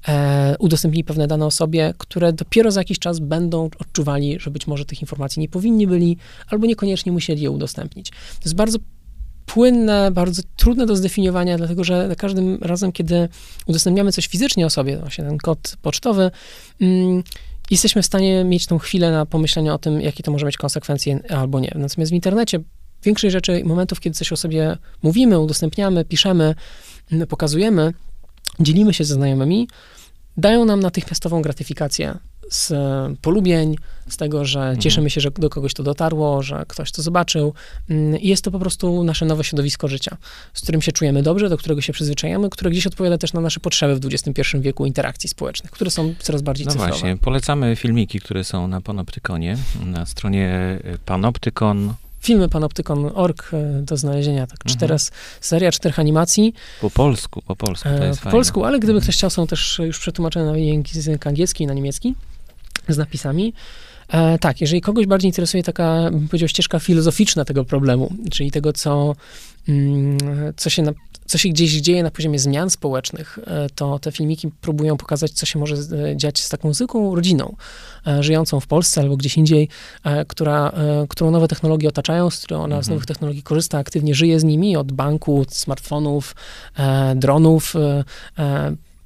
e, 0.08 0.56
udostępnili 0.58 1.04
pewne 1.04 1.26
dane 1.26 1.46
osobie, 1.46 1.94
które 1.99 2.32
dopiero 2.32 2.70
za 2.70 2.80
jakiś 2.80 2.99
czas 2.99 3.18
będą 3.18 3.68
odczuwali, 3.78 4.40
że 4.40 4.50
być 4.50 4.66
może 4.66 4.84
tych 4.84 5.02
informacji 5.02 5.40
nie 5.40 5.49
powinni 5.49 5.87
byli, 5.87 6.16
albo 6.49 6.66
niekoniecznie 6.66 7.12
musieli 7.12 7.42
je 7.42 7.50
udostępnić. 7.50 8.11
To 8.11 8.44
jest 8.44 8.54
bardzo 8.54 8.78
płynne, 9.46 10.11
bardzo 10.11 10.42
trudne 10.56 10.87
do 10.87 10.96
zdefiniowania, 10.96 11.58
dlatego 11.58 11.84
że 11.84 12.08
za 12.08 12.16
każdym 12.16 12.58
razem, 12.61 12.92
kiedy 12.92 13.28
udostępniamy 13.66 14.12
coś 14.12 14.26
fizycznie 14.26 14.66
osobie, 14.66 14.96
właśnie 14.96 15.25
ten 15.25 15.38
kod 15.38 15.76
pocztowy, 15.82 16.30
mm, 16.80 17.23
jesteśmy 17.70 18.02
w 18.02 18.06
stanie 18.06 18.44
mieć 18.44 18.66
tą 18.66 18.78
chwilę 18.78 19.12
na 19.12 19.26
pomyślenie 19.26 19.75
o 19.75 19.78
tym, 19.78 20.00
jakie 20.00 20.23
to 20.23 20.30
może 20.30 20.46
mieć 20.46 20.56
konsekwencje 20.56 21.20
albo 21.30 21.61
nie. 21.61 21.73
Natomiast 21.75 22.12
w 22.12 22.14
internecie 22.14 22.61
większej 23.04 23.30
rzeczy, 23.30 23.62
momentów, 23.64 24.00
kiedy 24.00 24.16
coś 24.16 24.32
o 24.32 24.37
sobie 24.37 24.76
mówimy, 25.02 25.38
udostępniamy, 25.38 26.04
piszemy, 26.04 26.54
pokazujemy, 27.28 27.92
dzielimy 28.61 28.94
się 28.94 29.04
ze 29.04 29.14
znajomymi, 29.14 29.68
dają 30.37 30.64
nam 30.64 30.80
natychmiastową 30.80 31.42
gratyfikację 31.42 32.18
z 32.50 32.73
polubień, 33.18 33.76
z 34.08 34.16
tego, 34.16 34.44
że 34.44 34.61
mhm. 34.61 34.80
cieszymy 34.80 35.11
się, 35.11 35.20
że 35.20 35.30
do 35.30 35.50
kogoś 35.50 35.75
to 35.75 35.82
dotarło, 35.82 36.42
że 36.42 36.64
ktoś 36.68 36.92
to 36.92 37.02
zobaczył. 37.02 37.54
Mm, 37.90 38.20
I 38.20 38.28
jest 38.28 38.44
to 38.44 38.50
po 38.50 38.58
prostu 38.58 39.04
nasze 39.04 39.26
nowe 39.26 39.44
środowisko 39.44 39.88
życia, 39.88 40.16
z 40.54 40.61
którym 40.61 40.82
się 40.82 40.92
czujemy 40.92 41.23
dobrze, 41.23 41.49
do 41.49 41.56
którego 41.56 41.80
się 41.80 41.92
przyzwyczajamy, 41.92 42.50
które 42.50 42.70
gdzieś 42.70 42.87
odpowiada 42.87 43.18
też 43.18 43.32
na 43.32 43.40
nasze 43.40 43.61
potrzeby 43.61 43.96
w 44.00 44.06
XXI 44.06 44.42
wieku 44.61 44.87
interakcji 44.87 45.28
społecznych, 45.28 45.70
które 45.70 45.90
są 45.90 46.14
coraz 46.18 46.42
bardziej 46.42 46.66
no 46.66 46.73
cyfrowe. 46.73 46.92
właśnie, 46.92 47.16
polecamy 47.16 47.76
filmiki, 47.76 48.20
które 48.20 48.44
są 48.44 48.68
na 48.68 48.80
Panoptykonie, 48.80 49.56
na 49.84 50.06
stronie 50.06 50.78
panoptykon 51.04 51.94
filmy 52.25 52.49
panoptykon.org 52.49 53.50
e, 53.52 53.83
do 53.83 53.97
znalezienia. 53.97 54.47
Tak, 54.47 54.59
mhm. 54.64 54.76
cztery, 54.76 54.97
seria 55.40 55.73
czterech 55.73 55.99
animacji. 55.99 56.54
Po 56.81 56.90
polsku, 56.90 57.43
po 57.43 57.57
polsku, 57.57 57.88
to 57.88 58.04
e, 58.04 58.07
jest 58.07 58.21
Po 58.21 58.25
fajne. 58.25 58.37
polsku, 58.37 58.64
ale 58.64 58.78
gdyby 58.78 59.00
ktoś 59.00 59.16
chciał, 59.16 59.31
są 59.31 59.47
też 59.47 59.81
już 59.85 59.99
przetłumaczone 59.99 60.47
na 60.52 60.59
język 60.59 61.26
angielski 61.26 61.64
i 61.64 61.66
na 61.66 61.75
niemiecki 61.75 62.14
z 62.88 62.99
napisami. 62.99 63.52
E, 64.09 64.38
tak, 64.38 64.61
jeżeli 64.61 64.81
kogoś 64.81 65.07
bardziej 65.07 65.28
interesuje 65.28 65.62
taka, 65.62 66.11
bym 66.11 66.28
powiedział, 66.28 66.49
ścieżka 66.49 66.78
filozoficzna 66.78 67.45
tego 67.45 67.64
problemu, 67.64 68.12
czyli 68.31 68.50
tego, 68.50 68.73
co, 68.73 69.16
mm, 69.69 70.19
co 70.57 70.71
się 70.71 70.83
na, 70.83 70.93
co 71.26 71.38
się 71.38 71.49
gdzieś 71.49 71.73
dzieje 71.73 72.02
na 72.02 72.11
poziomie 72.11 72.38
zmian 72.38 72.71
społecznych, 72.71 73.38
e, 73.47 73.66
to 73.75 73.99
te 73.99 74.12
filmiki 74.12 74.50
próbują 74.61 74.97
pokazać, 74.97 75.33
co 75.33 75.47
się 75.47 75.59
może 75.59 75.75
e, 75.75 76.16
dziać 76.16 76.40
z 76.40 76.49
taką 76.49 76.75
zwykłą 76.75 77.14
rodziną, 77.14 77.57
e, 78.07 78.23
żyjącą 78.23 78.61
w 78.61 78.66
Polsce 78.66 79.00
albo 79.00 79.16
gdzieś 79.16 79.37
indziej, 79.37 79.69
która, 80.28 80.73
którą 81.09 81.31
nowe 81.31 81.49
technologie 81.49 81.88
otaczają, 81.88 82.31
z 82.31 82.40
którą 82.40 82.62
ona 82.62 82.76
z 82.76 82.78
mhm. 82.78 82.95
nowych 82.95 83.07
technologii 83.07 83.43
korzysta, 83.43 83.78
aktywnie 83.78 84.14
żyje 84.14 84.40
z 84.40 84.45
nimi, 84.45 84.76
od 84.76 84.93
banku, 84.93 85.45
smartfonów, 85.49 86.35
dronów, 87.16 87.75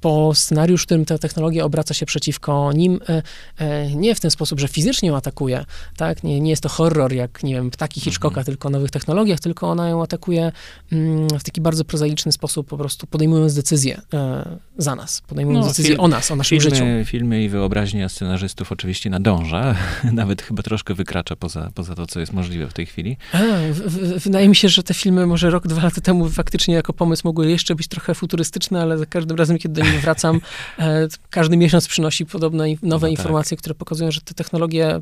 po 0.01 0.35
scenariusz, 0.35 0.81
w 0.81 0.85
którym 0.85 1.05
ta 1.05 1.17
technologia 1.17 1.65
obraca 1.65 1.93
się 1.93 2.05
przeciwko 2.05 2.71
nim, 2.73 2.99
e, 3.09 3.21
e, 3.57 3.95
nie 3.95 4.15
w 4.15 4.19
ten 4.19 4.31
sposób, 4.31 4.59
że 4.59 4.67
fizycznie 4.67 5.09
ją 5.09 5.15
atakuje, 5.15 5.65
tak? 5.97 6.23
Nie, 6.23 6.41
nie 6.41 6.49
jest 6.49 6.63
to 6.63 6.69
horror, 6.69 7.13
jak, 7.13 7.43
nie 7.43 7.53
wiem, 7.53 7.71
ptaki 7.71 8.01
Hitchcocka, 8.01 8.27
mhm. 8.27 8.45
tylko 8.45 8.67
o 8.67 8.71
nowych 8.71 8.91
technologiach, 8.91 9.39
tylko 9.39 9.69
ona 9.69 9.89
ją 9.89 10.03
atakuje 10.03 10.51
mm, 10.91 11.27
w 11.39 11.43
taki 11.43 11.61
bardzo 11.61 11.85
prozaiczny 11.85 12.31
sposób, 12.31 12.67
po 12.67 12.77
prostu 12.77 13.07
podejmując 13.07 13.53
decyzje 13.53 14.01
e, 14.13 14.59
za 14.77 14.95
nas, 14.95 15.21
podejmując 15.21 15.65
no, 15.65 15.71
decyzje 15.71 15.91
film, 15.91 16.03
o 16.03 16.07
nas, 16.07 16.31
o 16.31 16.35
naszym 16.35 16.59
filmy, 16.59 16.75
życiu. 16.75 16.85
Filmy 17.05 17.43
i 17.43 17.49
wyobraźnia 17.49 18.09
scenarzystów 18.09 18.71
oczywiście 18.71 19.09
nadąża, 19.09 19.75
nawet 20.13 20.41
chyba 20.41 20.63
troszkę 20.63 20.93
wykracza 20.93 21.35
poza, 21.35 21.71
poza 21.75 21.95
to, 21.95 22.07
co 22.07 22.19
jest 22.19 22.33
możliwe 22.33 22.67
w 22.67 22.73
tej 22.73 22.85
chwili. 22.85 23.17
A, 23.33 23.37
w, 23.71 23.79
w, 23.79 24.23
wydaje 24.23 24.49
mi 24.49 24.55
się, 24.55 24.69
że 24.69 24.83
te 24.83 24.93
filmy 24.93 25.25
może 25.25 25.49
rok, 25.49 25.67
dwa 25.67 25.83
lata 25.83 26.01
temu 26.01 26.29
faktycznie 26.29 26.73
jako 26.73 26.93
pomysł 26.93 27.21
mogły 27.25 27.49
jeszcze 27.49 27.75
być 27.75 27.87
trochę 27.87 28.15
futurystyczne, 28.15 28.81
ale 28.81 28.97
za 28.97 29.05
każdym 29.05 29.37
razem, 29.37 29.57
kiedy 29.57 29.81
do 29.81 29.88
wracam, 29.97 30.41
e, 30.79 31.07
każdy 31.29 31.57
miesiąc 31.57 31.87
przynosi 31.87 32.25
podobne 32.25 32.65
nowe 32.67 32.77
no 32.83 32.99
tak. 32.99 33.09
informacje, 33.11 33.57
które 33.57 33.75
pokazują, 33.75 34.11
że 34.11 34.21
te 34.21 34.33
technologie 34.33 35.01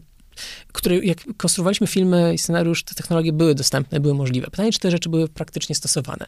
które 0.73 0.97
jak 0.97 1.17
konstruowaliśmy 1.37 1.87
filmy 1.87 2.33
i 2.33 2.37
scenariusz, 2.37 2.83
te 2.83 2.95
technologie 2.95 3.33
były 3.33 3.55
dostępne, 3.55 3.99
były 3.99 4.13
możliwe. 4.13 4.47
Pytanie, 4.51 4.71
czy 4.71 4.79
te 4.79 4.91
rzeczy 4.91 5.09
były 5.09 5.27
praktycznie 5.27 5.75
stosowane. 5.75 6.25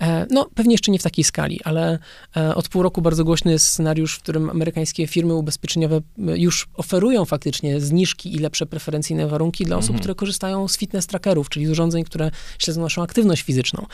E, 0.00 0.26
no, 0.30 0.48
pewnie 0.54 0.74
jeszcze 0.74 0.92
nie 0.92 0.98
w 0.98 1.02
takiej 1.02 1.24
skali, 1.24 1.60
ale 1.64 1.98
e, 2.36 2.54
od 2.54 2.68
pół 2.68 2.82
roku 2.82 3.02
bardzo 3.02 3.24
głośny 3.24 3.52
jest 3.52 3.66
scenariusz, 3.66 4.14
w 4.14 4.22
którym 4.22 4.50
amerykańskie 4.50 5.06
firmy 5.06 5.34
ubezpieczeniowe 5.34 5.96
e, 5.96 6.38
już 6.38 6.68
oferują 6.74 7.24
faktycznie 7.24 7.80
zniżki 7.80 8.34
i 8.36 8.38
lepsze 8.38 8.66
preferencyjne 8.66 9.26
warunki 9.26 9.64
dla 9.64 9.76
osób, 9.76 9.90
mhm. 9.90 10.00
które 10.00 10.14
korzystają 10.14 10.68
z 10.68 10.78
fitness 10.78 11.06
trackerów, 11.06 11.48
czyli 11.48 11.68
urządzeń, 11.68 12.04
które 12.04 12.30
śledzą 12.58 12.82
naszą 12.82 13.02
aktywność 13.02 13.42
fizyczną. 13.42 13.86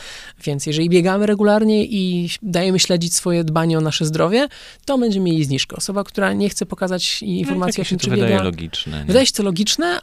Więc 0.43 0.65
jeżeli 0.65 0.89
biegamy 0.89 1.25
regularnie 1.25 1.85
i 1.85 2.29
dajemy 2.41 2.79
śledzić 2.79 3.15
swoje 3.15 3.43
dbanie 3.43 3.77
o 3.77 3.81
nasze 3.81 4.05
zdrowie, 4.05 4.47
to 4.85 4.97
będziemy 4.97 5.25
mieli 5.25 5.43
zniżkę. 5.43 5.75
Osoba, 5.75 6.03
która 6.03 6.33
nie 6.33 6.49
chce 6.49 6.65
pokazać 6.65 7.21
no 7.21 7.27
informacji 7.27 7.81
no, 7.81 7.87
o 7.87 7.89
tym, 7.89 7.99
czy 7.99 8.09
biega... 8.09 8.23
Wydaje 8.23 8.43
logiczne. 8.43 9.03
Wydaje 9.07 9.25
się 9.25 9.31
to 9.31 9.43
logiczne, 9.43 9.52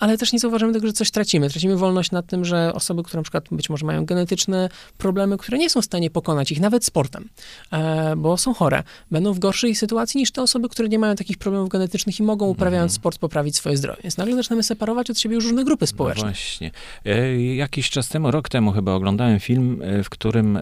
ale 0.00 0.18
też 0.18 0.32
nie 0.32 0.38
zauważamy 0.38 0.72
tego, 0.72 0.86
że 0.86 0.92
coś 0.92 1.10
tracimy. 1.10 1.50
Tracimy 1.50 1.76
wolność 1.76 2.10
nad 2.10 2.26
tym, 2.26 2.44
że 2.44 2.72
osoby, 2.74 3.02
które 3.02 3.18
na 3.18 3.22
przykład 3.22 3.44
być 3.50 3.70
może 3.70 3.86
mają 3.86 4.04
genetyczne 4.04 4.68
problemy, 4.98 5.38
które 5.38 5.58
nie 5.58 5.70
są 5.70 5.82
w 5.82 5.84
stanie 5.84 6.10
pokonać 6.10 6.52
ich 6.52 6.60
nawet 6.60 6.84
sportem, 6.84 7.28
e, 7.72 8.16
bo 8.16 8.36
są 8.36 8.54
chore, 8.54 8.82
będą 9.10 9.32
w 9.32 9.38
gorszej 9.38 9.74
sytuacji 9.74 10.20
niż 10.20 10.30
te 10.30 10.42
osoby, 10.42 10.68
które 10.68 10.88
nie 10.88 10.98
mają 10.98 11.16
takich 11.16 11.38
problemów 11.38 11.68
genetycznych 11.68 12.20
i 12.20 12.22
mogą 12.22 12.46
uprawiając 12.46 12.92
mm. 12.92 12.96
sport 12.96 13.18
poprawić 13.18 13.56
swoje 13.56 13.76
zdrowie. 13.76 14.00
Więc 14.02 14.16
nagle 14.16 14.36
zaczynamy 14.36 14.62
separować 14.62 15.10
od 15.10 15.18
siebie 15.18 15.34
już 15.34 15.44
różne 15.44 15.64
grupy 15.64 15.86
społeczne. 15.86 16.22
No 16.22 16.28
właśnie. 16.28 16.70
E, 17.04 17.42
jakiś 17.42 17.90
czas 17.90 18.08
temu, 18.08 18.30
rok 18.30 18.48
temu 18.48 18.72
chyba 18.72 18.92
oglądałem 18.92 19.40
film, 19.40 19.82
e, 19.82 20.02
w 20.02 20.10
którym 20.10 20.58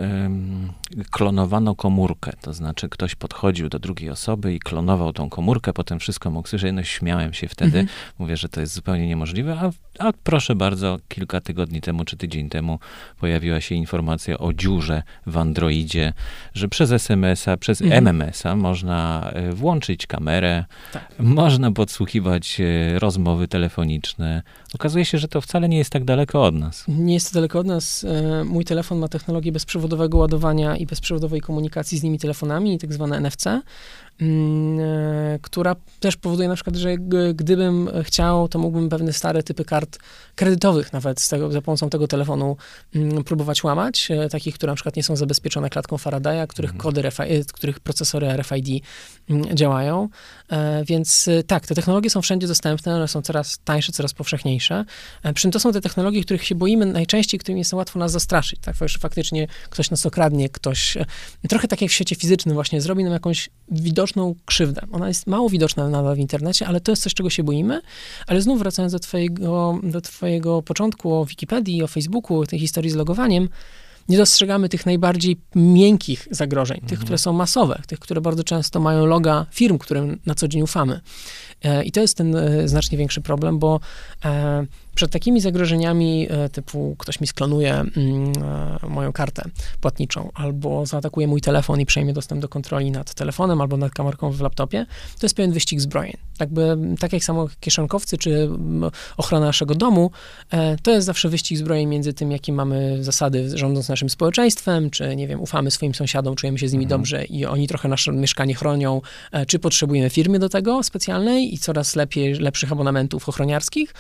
klonowano 1.11 1.75
komórkę. 1.75 2.33
To 2.41 2.55
znaczy 2.55 2.89
ktoś 2.89 3.15
podchodził 3.15 3.69
do 3.69 3.79
drugiej 3.79 4.11
osoby 4.11 4.55
i 4.55 4.59
klonował 4.59 5.13
tą 5.13 5.31
komórkę, 5.31 5.73
potem 5.73 5.99
wszystko 5.99 6.31
mógł 6.31 6.49
słyszeć. 6.49 6.73
No 6.73 6.85
śmiałem 6.85 7.33
się 7.33 7.49
wtedy. 7.49 7.83
-hmm. 7.83 7.89
Mówię, 8.19 8.37
że 8.37 8.49
to 8.49 8.61
jest 8.61 8.75
zupełnie 8.79 9.07
niemożliwe, 9.07 9.59
a, 9.61 9.71
a 9.99 10.13
proszę 10.13 10.55
bardzo, 10.55 10.99
kilka 11.09 11.41
tygodni 11.41 11.81
temu 11.81 12.05
czy 12.05 12.17
tydzień 12.17 12.49
temu 12.49 12.79
pojawiła 13.21 13.61
się 13.61 13.75
informacja 13.75 14.39
o 14.39 14.53
dziurze 14.53 15.03
w 15.27 15.37
Androidzie, 15.37 16.13
że 16.55 16.69
przez 16.69 16.93
SMS-a, 16.93 17.57
przez 17.57 17.83
mhm. 17.83 18.09
MMS-a 18.09 18.57
można 18.57 19.31
e, 19.35 19.53
włączyć 19.53 20.07
kamerę, 20.07 20.65
tak. 20.93 21.09
można 21.19 21.73
podsłuchiwać 21.73 22.61
e, 22.61 22.99
rozmowy 22.99 23.49
telefoniczne. 23.49 24.43
Okazuje 24.75 25.05
się, 25.05 25.19
że 25.19 25.29
to 25.29 25.41
wcale 25.41 25.69
nie 25.69 25.79
jest 25.79 25.91
tak 25.91 26.05
daleko 26.05 26.45
od 26.45 26.55
nas. 26.55 26.85
Nie 26.89 27.15
jest 27.15 27.33
to 27.33 27.35
daleko 27.35 27.59
od 27.59 27.67
nas. 27.67 28.05
E, 28.05 28.45
mój 28.45 28.65
telefon 28.65 28.99
ma 28.99 29.09
technologię 29.09 29.53
bezprzewodowego 29.53 30.19
ładowania 30.19 30.77
i 30.77 30.87
bezprzewodowej 30.87 31.41
komunikacji 31.41 31.99
z 31.99 32.03
nimi 32.03 32.19
telefonami, 32.19 32.79
tak 32.79 32.93
zwane 32.93 33.21
NFC. 33.21 33.45
Mm, 34.21 34.81
e, 34.81 35.39
która 35.43 35.77
też 36.01 36.17
powoduje 36.17 36.49
na 36.49 36.55
przykład, 36.55 36.77
że 36.77 36.97
gdybym 37.35 37.91
chciał, 38.03 38.49
to 38.49 38.59
mógłbym 38.59 38.89
pewne 38.89 39.13
stare 39.13 39.43
typy 39.43 39.65
kart 39.65 39.99
kredytowych 40.35 40.93
nawet 40.93 41.21
z 41.21 41.29
tego, 41.29 41.53
za 41.53 41.63
pomocą 41.63 41.91
tego 41.91 42.09
telefonu 42.09 42.57
mm, 42.95 43.25
próbować 43.25 43.65
łamać, 43.65 44.09
e, 44.11 44.29
takich, 44.29 44.55
które 44.55 44.73
na 44.73 44.75
przykład 44.75 44.97
nie 44.97 45.03
są 45.03 45.17
zabezpieczone 45.17 45.71
klatką 45.71 45.99
Faradaya, 45.99 46.47
których 46.47 46.71
mhm. 46.71 46.83
kody, 46.83 47.03
RFID, 47.03 47.51
e, 47.51 47.53
których 47.53 47.81
procesory 47.81 48.37
RFID 48.37 48.85
mm, 49.31 49.57
działają. 49.57 50.09
Więc 50.87 51.29
tak, 51.47 51.67
te 51.67 51.75
technologie 51.75 52.11
są 52.11 52.23
wszędzie 52.23 52.47
dostępne, 52.47 52.95
one 52.95 53.09
są 53.09 53.23
coraz 53.23 53.59
tańsze, 53.65 53.93
coraz 53.93 54.15
powszechniejsze. 54.15 54.85
Przy 55.35 55.43
czym 55.43 55.51
to 55.51 55.61
są 55.61 55.73
te 55.73 55.81
technologie, 55.81 56.23
których 56.23 56.45
się 56.45 56.55
boimy 56.55 56.87
najczęściej, 56.87 57.41
którymi 57.41 57.61
jest 57.61 57.73
łatwo 57.73 57.99
nas 57.99 58.13
zastraszyć. 58.13 58.61
Tak, 58.61 58.75
że 58.81 58.99
faktycznie 58.99 59.47
ktoś 59.71 59.91
nas 59.91 60.07
okradnie, 60.07 60.49
ktoś, 60.49 60.99
trochę 61.49 61.69
tak 61.69 61.83
jak 61.83 61.91
w 61.91 61.95
świecie 61.95 62.17
fizycznym 62.17 62.55
właśnie, 62.55 62.81
zrobi 62.81 63.05
nam 63.05 63.13
jakąś 63.13 63.51
widoczną 63.71 64.08
widoczną 64.09 64.35
krzywdę. 64.45 64.83
Ona 64.93 65.09
jest 65.09 65.27
mało 65.27 65.49
widoczna 65.49 65.89
nadal 65.89 66.17
w 66.17 66.19
internecie, 66.19 66.67
ale 66.67 66.81
to 66.81 66.93
jest 66.93 67.03
coś, 67.03 67.15
czego 67.15 67.31
się 67.31 67.43
boimy. 67.43 67.81
Ale 68.27 68.43
znów 68.43 68.59
wracając 68.59 68.93
do 68.93 68.99
twojego, 68.99 69.81
do 69.83 70.01
twojego 70.01 70.63
początku 70.63 71.15
o 71.15 71.25
Wikipedii, 71.25 71.83
o 71.83 71.87
Facebooku, 71.87 72.47
tej 72.47 72.59
historii 72.59 72.91
z 72.91 72.95
logowaniem, 72.95 73.49
nie 74.09 74.17
dostrzegamy 74.17 74.69
tych 74.69 74.87
najbardziej 74.87 75.37
miękkich 75.55 76.29
zagrożeń, 76.31 76.77
mhm. 76.77 76.89
tych, 76.89 76.99
które 77.01 77.19
są 77.19 77.33
masowe, 77.33 77.83
tych, 77.87 77.99
które 77.99 78.21
bardzo 78.21 78.45
często 78.45 78.81
mają 78.81 79.07
loga 79.07 79.47
firm, 79.51 79.79
którym 79.79 80.19
na 80.27 80.35
co 80.35 80.49
dzień 80.49 80.63
ufamy. 80.63 81.01
E, 81.63 81.85
I 81.85 81.93
to 81.93 82.01
jest 82.01 82.17
ten 82.17 82.37
e, 82.37 82.69
znacznie 82.69 82.99
większy 82.99 83.21
problem, 83.21 83.59
bo 83.59 83.81
e, 84.25 84.67
przed 84.99 85.11
takimi 85.11 85.41
zagrożeniami 85.41 86.27
e, 86.31 86.49
typu 86.49 86.97
ktoś 86.99 87.21
mi 87.21 87.27
sklonuje 87.27 87.75
mm, 87.75 88.33
e, 88.83 88.89
moją 88.89 89.13
kartę 89.13 89.43
płatniczą, 89.81 90.31
albo 90.35 90.87
zaatakuje 90.87 91.29
mój 91.29 91.41
telefon 91.41 91.81
i 91.81 91.87
przejmie 91.87 92.13
dostęp 92.13 92.43
do 92.43 92.49
kontroli 92.49 92.91
nad 92.91 93.15
telefonem 93.15 93.61
albo 93.61 93.77
nad 93.77 93.93
kamerką 93.93 94.31
w 94.31 94.41
laptopie, 94.41 94.87
to 95.19 95.27
jest 95.27 95.37
pewien 95.37 95.53
wyścig 95.53 95.81
zbrojeń. 95.81 96.17
Jakby, 96.41 96.77
tak 97.01 97.13
jak 97.13 97.25
samo 97.25 97.49
kieszonkowcy 97.61 98.19
czy 98.19 98.49
ochrona 99.17 99.47
naszego 99.47 99.75
domu, 99.75 100.11
e, 100.51 100.77
to 100.77 100.91
jest 100.91 101.07
zawsze 101.07 101.29
wyścig 101.29 101.59
zbrojeń 101.59 101.89
między 101.89 102.13
tym, 102.13 102.33
jakie 102.33 102.53
mamy 102.53 103.05
zasady 103.05 103.59
rządząc 103.59 103.89
naszym 103.89 104.11
społeczeństwem, 104.11 104.91
czy 104.91 105.17
nie 105.17 105.29
wiem, 105.29 105.41
ufamy 105.41 105.71
swoim 105.71 105.95
sąsiadom, 105.95 106.37
czujemy 106.37 106.59
się 106.59 106.69
z 106.69 106.73
nimi 106.73 106.85
mhm. 106.85 107.01
dobrze 107.01 107.25
i 107.25 107.47
oni 107.47 107.69
trochę 107.69 107.89
nasze 107.89 108.13
mieszkanie 108.13 108.55
chronią, 108.55 109.01
czy 109.47 109.59
potrzebujemy 109.59 110.11
firmy 110.11 110.39
do 110.39 110.49
tego 110.49 110.83
specjalnej 110.83 111.55
i 111.55 111.59
coraz 111.59 111.97
lepiej, 111.97 112.35
lepszych 112.35 112.73
abonamentów 112.73 113.29
ochroniarskich. 113.29 113.95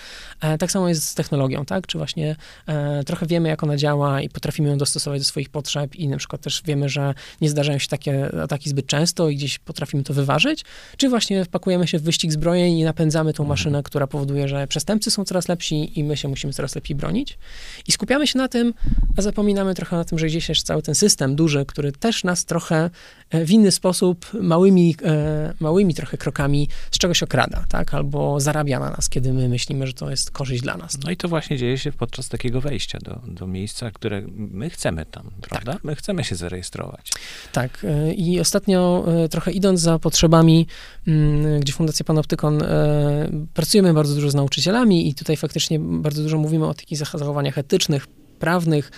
Tak 0.58 0.70
samo 0.70 0.87
jest 0.88 1.04
z 1.04 1.14
technologią, 1.14 1.64
tak? 1.64 1.86
Czy 1.86 1.98
właśnie 1.98 2.36
e, 2.66 3.04
trochę 3.04 3.26
wiemy, 3.26 3.48
jak 3.48 3.62
ona 3.62 3.76
działa 3.76 4.20
i 4.20 4.28
potrafimy 4.28 4.68
ją 4.68 4.78
dostosować 4.78 5.20
do 5.20 5.24
swoich 5.24 5.48
potrzeb 5.48 5.94
i 5.94 6.08
na 6.08 6.16
przykład 6.16 6.42
też 6.42 6.62
wiemy, 6.64 6.88
że 6.88 7.14
nie 7.40 7.50
zdarzają 7.50 7.78
się 7.78 7.88
takie 7.88 8.42
ataki 8.42 8.70
zbyt 8.70 8.86
często 8.86 9.28
i 9.28 9.36
gdzieś 9.36 9.58
potrafimy 9.58 10.02
to 10.02 10.14
wyważyć, 10.14 10.64
czy 10.96 11.08
właśnie 11.08 11.44
wpakujemy 11.44 11.86
się 11.86 11.98
w 11.98 12.02
wyścig 12.02 12.32
zbrojeń 12.32 12.78
i 12.78 12.84
napędzamy 12.84 13.32
tą 13.32 13.42
mhm. 13.42 13.48
maszynę, 13.48 13.82
która 13.82 14.06
powoduje, 14.06 14.48
że 14.48 14.66
przestępcy 14.66 15.10
są 15.10 15.24
coraz 15.24 15.48
lepsi 15.48 16.00
i 16.00 16.04
my 16.04 16.16
się 16.16 16.28
musimy 16.28 16.52
coraz 16.52 16.74
lepiej 16.74 16.96
bronić. 16.96 17.38
I 17.86 17.92
skupiamy 17.92 18.26
się 18.26 18.38
na 18.38 18.48
tym, 18.48 18.74
a 19.16 19.22
zapominamy 19.22 19.74
trochę 19.74 19.96
na 19.96 20.04
tym, 20.04 20.18
że 20.18 20.26
gdzieś 20.26 20.48
jest 20.48 20.66
cały 20.66 20.82
ten 20.82 20.94
system 20.94 21.36
duży, 21.36 21.64
który 21.66 21.92
też 21.92 22.24
nas 22.24 22.44
trochę 22.44 22.90
w 23.30 23.50
inny 23.50 23.70
sposób, 23.70 24.26
małymi, 24.40 24.94
e, 25.04 25.54
małymi 25.60 25.94
trochę 25.94 26.18
krokami 26.18 26.68
z 26.90 26.98
czegoś 26.98 27.22
okrada, 27.22 27.64
tak? 27.68 27.94
Albo 27.94 28.40
zarabia 28.40 28.80
na 28.80 28.90
nas, 28.90 29.08
kiedy 29.08 29.32
my 29.32 29.48
myślimy, 29.48 29.86
że 29.86 29.92
to 29.92 30.10
jest 30.10 30.30
korzyść 30.30 30.62
dla 30.62 30.76
nas. 30.76 30.98
No 31.04 31.10
i 31.10 31.16
to 31.16 31.28
właśnie 31.28 31.58
dzieje 31.58 31.78
się 31.78 31.92
podczas 31.92 32.28
takiego 32.28 32.60
wejścia 32.60 32.98
do, 32.98 33.20
do 33.26 33.46
miejsca, 33.46 33.90
które 33.90 34.22
my 34.36 34.70
chcemy 34.70 35.06
tam, 35.06 35.30
prawda? 35.40 35.72
Tak. 35.72 35.84
My 35.84 35.94
chcemy 35.94 36.24
się 36.24 36.36
zarejestrować. 36.36 37.12
Tak. 37.52 37.84
E, 37.84 38.14
I 38.14 38.40
ostatnio 38.40 39.04
e, 39.24 39.28
trochę 39.28 39.52
idąc 39.52 39.80
za 39.80 39.98
potrzebami, 39.98 40.66
mm, 41.06 41.60
gdzie 41.60 41.72
Fundacja 41.72 42.04
Panoptykon 42.04 42.62
e, 42.62 43.28
pracujemy 43.54 43.94
bardzo 43.94 44.14
dużo 44.14 44.30
z 44.30 44.34
nauczycielami 44.34 45.08
i 45.08 45.14
tutaj 45.14 45.36
faktycznie 45.36 45.78
bardzo 45.78 46.22
dużo 46.22 46.38
mówimy 46.38 46.66
o 46.66 46.74
takich 46.74 46.98
zachowaniach 46.98 47.58
etycznych, 47.58 48.06
prawnych, 48.38 48.90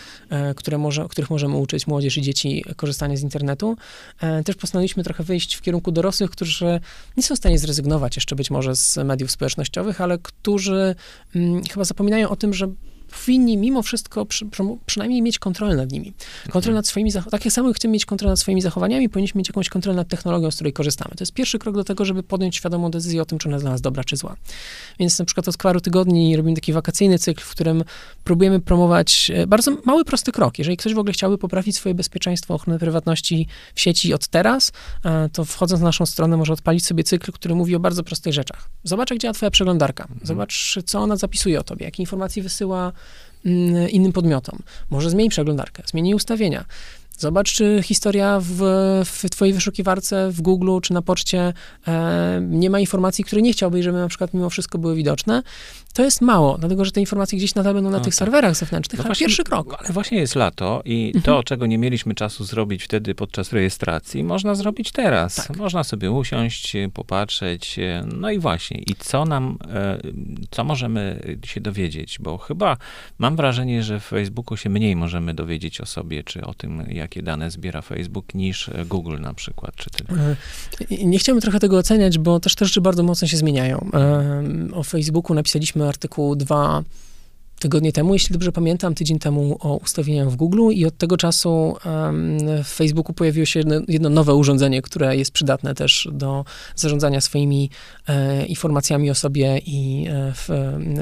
które 0.57 0.79
może, 0.79 1.07
których 1.09 1.31
możemy 1.31 1.57
uczyć 1.57 1.87
młodzież 1.87 2.17
i 2.17 2.23
dzieci 2.23 2.65
korzystania 2.77 3.17
z 3.17 3.23
internetu, 3.23 3.77
też 4.45 4.57
postanowiliśmy 4.57 5.05
trochę 5.05 5.25
wyjść 5.25 5.55
w 5.55 5.61
kierunku 5.61 5.93
dorosłych, 5.93 6.31
którzy 6.31 6.81
nie 7.17 7.23
są 7.23 7.35
w 7.35 7.39
stanie 7.39 7.59
zrezygnować 7.59 8.17
jeszcze 8.17 8.37
być 8.37 8.51
może 8.51 8.77
z 8.77 8.97
mediów 8.97 9.31
społecznościowych, 9.31 10.01
ale 10.01 10.19
którzy 10.19 10.95
hmm, 11.33 11.63
chyba 11.65 11.85
zapominają 11.85 12.29
o 12.29 12.37
tym, 12.37 12.55
że 12.55 12.69
powinni 13.11 13.57
mimo 13.57 13.83
wszystko 13.83 14.27
przy, 14.27 14.47
przynajmniej 14.87 15.23
mieć 15.23 15.39
kontrolę 15.39 15.77
nad 15.77 15.93
nimi. 15.93 16.13
Kontrolę 16.51 16.75
nad 16.75 16.87
swoimi, 16.87 17.13
tak 17.13 17.45
jak 17.45 17.55
samo 17.55 17.73
chcemy 17.73 17.93
mieć 17.93 18.05
kontrolę 18.05 18.33
nad 18.33 18.39
swoimi 18.39 18.63
zachowaniami, 18.63 19.09
powinniśmy 19.09 19.39
mieć 19.39 19.49
jakąś 19.49 19.69
kontrolę 19.69 19.97
nad 19.97 20.09
technologią, 20.09 20.51
z 20.51 20.55
której 20.55 20.73
korzystamy. 20.73 21.15
To 21.15 21.23
jest 21.23 21.33
pierwszy 21.33 21.59
krok 21.59 21.75
do 21.75 21.85
tego, 21.85 22.05
żeby 22.05 22.23
podjąć 22.23 22.57
świadomą 22.57 22.91
decyzję 22.91 23.23
o 23.23 23.25
tym, 23.25 23.39
czy 23.39 23.49
ona 23.49 23.55
jest 23.55 23.65
dla 23.65 23.71
nas 23.71 23.81
dobra, 23.81 24.05
czy 24.05 24.17
zła. 24.17 24.37
Więc 24.99 25.19
na 25.19 25.25
przykład 25.25 25.49
od 25.49 25.57
paru 25.57 25.81
tygodni 25.81 26.37
robimy 26.37 26.55
taki 26.55 26.73
wakacyjny 26.73 27.19
cykl, 27.19 27.43
w 27.43 27.51
którym 27.51 27.85
próbujemy 28.25 28.61
promować 28.61 29.31
e, 29.35 29.47
bardzo 29.47 29.77
mały, 29.85 30.05
prosty 30.05 30.33
krok. 30.33 30.59
Jeżeli 30.59 30.77
ktoś 30.77 30.95
w 30.95 30.99
ogóle 30.99 31.13
chciałby 31.13 31.39
poprawić 31.39 31.77
swoje 31.77 31.95
bezpieczeństwo, 31.95 32.55
ochronę 32.55 32.79
prywatności 32.79 33.47
w 33.75 33.81
sieci 33.81 34.15
od 34.15 34.29
teraz, 34.29 34.73
e, 35.05 35.29
to 35.29 35.45
wchodząc 35.45 35.83
na 35.83 35.91
naszą 35.91 36.07
stronę 36.07 36.37
może 36.37 36.53
odpalić 36.53 36.87
sobie 36.87 37.05
cykl, 37.05 37.33
który 37.33 37.55
mówi 37.55 37.77
o 37.77 37.81
bardzo 37.81 38.03
prostych 38.03 38.33
rzeczach. 38.33 38.69
Zobacz, 38.85 39.11
jak 39.11 39.19
działa 39.19 39.35
twoja 39.35 39.51
przeglądarka. 39.51 40.05
Mhm. 40.05 40.21
Zobacz, 40.27 40.79
co 40.87 41.01
ona 41.01 41.17
zapisuje 41.17 41.61
o 41.61 41.63
tobie, 41.63 41.85
jakie 41.85 42.03
informacje 42.03 42.43
wysyła 42.43 42.93
innym 43.91 44.13
podmiotom. 44.13 44.59
Może 44.91 45.11
zmieni 45.11 45.31
przeglądarkę, 45.31 45.83
zmieni 45.87 46.15
ustawienia. 46.15 46.65
Zobacz, 47.21 47.53
czy 47.53 47.81
historia 47.83 48.39
w, 48.43 48.63
w 49.05 49.31
twojej 49.31 49.55
wyszukiwarce, 49.55 50.31
w 50.31 50.41
Google 50.41 50.81
czy 50.83 50.93
na 50.93 51.03
poczcie 51.03 51.53
e, 51.89 52.41
nie 52.43 52.71
ma 52.71 52.81
informacji, 52.81 53.25
które 53.25 53.43
nie 53.43 53.53
chciałbyś, 53.53 53.85
żeby 53.85 53.99
na 53.99 54.09
przykład 54.09 54.35
mimo 54.35 54.51
wszystko 54.51 54.79
były 54.79 54.95
widoczne. 54.95 55.43
To 55.95 56.05
jest 56.05 56.21
mało, 56.21 56.59
dlatego 56.59 56.85
że 56.85 56.93
te 56.93 57.01
informacje 57.01 57.39
gdzieś 57.39 57.55
nadal 57.55 57.75
będą 57.75 57.91
na 57.91 57.99
no 57.99 58.05
tych 58.05 58.15
tak. 58.15 58.19
serwerach 58.19 58.57
zewnętrznych, 58.57 58.99
no 58.99 59.05
właśnie, 59.05 59.27
pierwszy 59.27 59.45
krok. 59.45 59.77
Ale 59.79 59.89
właśnie 59.93 60.19
jest 60.19 60.35
lato 60.35 60.83
i 60.85 61.07
mhm. 61.07 61.23
to, 61.23 61.43
czego 61.43 61.67
nie 61.67 61.79
mieliśmy 61.79 62.15
czasu 62.15 62.45
zrobić 62.45 62.85
wtedy 62.85 63.15
podczas 63.15 63.53
rejestracji, 63.53 64.25
można 64.25 64.55
zrobić 64.55 64.93
teraz. 64.93 65.35
Tak. 65.35 65.57
Można 65.57 65.85
sobie 65.85 66.11
usiąść, 66.11 66.77
popatrzeć, 66.95 67.77
no 68.15 68.31
i 68.31 68.39
właśnie, 68.39 68.79
i 68.79 68.95
co 68.99 69.25
nam, 69.25 69.59
e, 69.69 69.99
co 70.51 70.65
możemy 70.65 71.37
się 71.45 71.61
dowiedzieć, 71.61 72.19
bo 72.21 72.39
chyba 72.39 72.77
mam 73.19 73.37
wrażenie, 73.37 73.83
że 73.83 74.01
w 74.01 74.05
Facebooku 74.05 74.57
się 74.57 74.71
mniej 74.71 74.97
możemy 74.97 75.35
dowiedzieć 75.35 75.81
o 75.81 75.87
sobie, 75.87 76.25
czy 76.25 76.45
o 76.45 76.55
tym, 76.55 76.85
jakie 77.11 77.23
dane 77.23 77.51
zbiera 77.51 77.83
Facebook, 77.83 78.35
niż 78.35 78.71
Google 78.87 79.19
na 79.21 79.35
przykład, 79.35 79.75
czy 79.77 79.91
ty. 79.91 80.05
E, 80.91 81.07
nie 81.07 81.19
chciałbym 81.19 81.43
trochę 81.43 81.61
tego 81.61 81.79
oceniać, 81.79 82.19
bo 82.19 82.41
też 82.41 82.55
te 82.55 82.65
rzeczy 82.65 82.81
bardzo 82.81 83.03
mocno 83.03 83.29
się 83.29 83.37
zmieniają. 83.37 83.91
E, 83.95 84.45
o 84.75 84.83
Facebooku 84.83 85.35
napisaliśmy 85.35 85.89
artykuł 85.89 86.37
2 86.37 86.83
tygodnie 87.61 87.93
temu, 87.93 88.15
jeśli 88.15 88.33
dobrze 88.33 88.53
pamiętam, 88.53 88.95
tydzień 88.95 89.19
temu 89.19 89.57
o 89.61 89.77
ustawieniach 89.77 90.31
w 90.31 90.37
Google 90.37 90.71
i 90.73 90.87
od 90.87 90.97
tego 90.97 91.17
czasu 91.17 91.77
w 92.65 92.69
Facebooku 92.69 93.15
pojawiło 93.15 93.47
się 93.47 93.61
jedno, 93.61 93.75
jedno, 93.89 94.11
nowe 94.11 94.35
urządzenie, 94.35 94.83
które 94.83 95.17
jest 95.17 95.31
przydatne 95.31 95.75
też 95.75 96.09
do 96.13 96.45
zarządzania 96.77 97.21
swoimi 97.21 97.71
e, 98.09 98.47
informacjami 98.47 99.11
o 99.11 99.15
sobie 99.15 99.59
i 99.59 100.07
e, 100.09 100.33
w, 100.35 100.49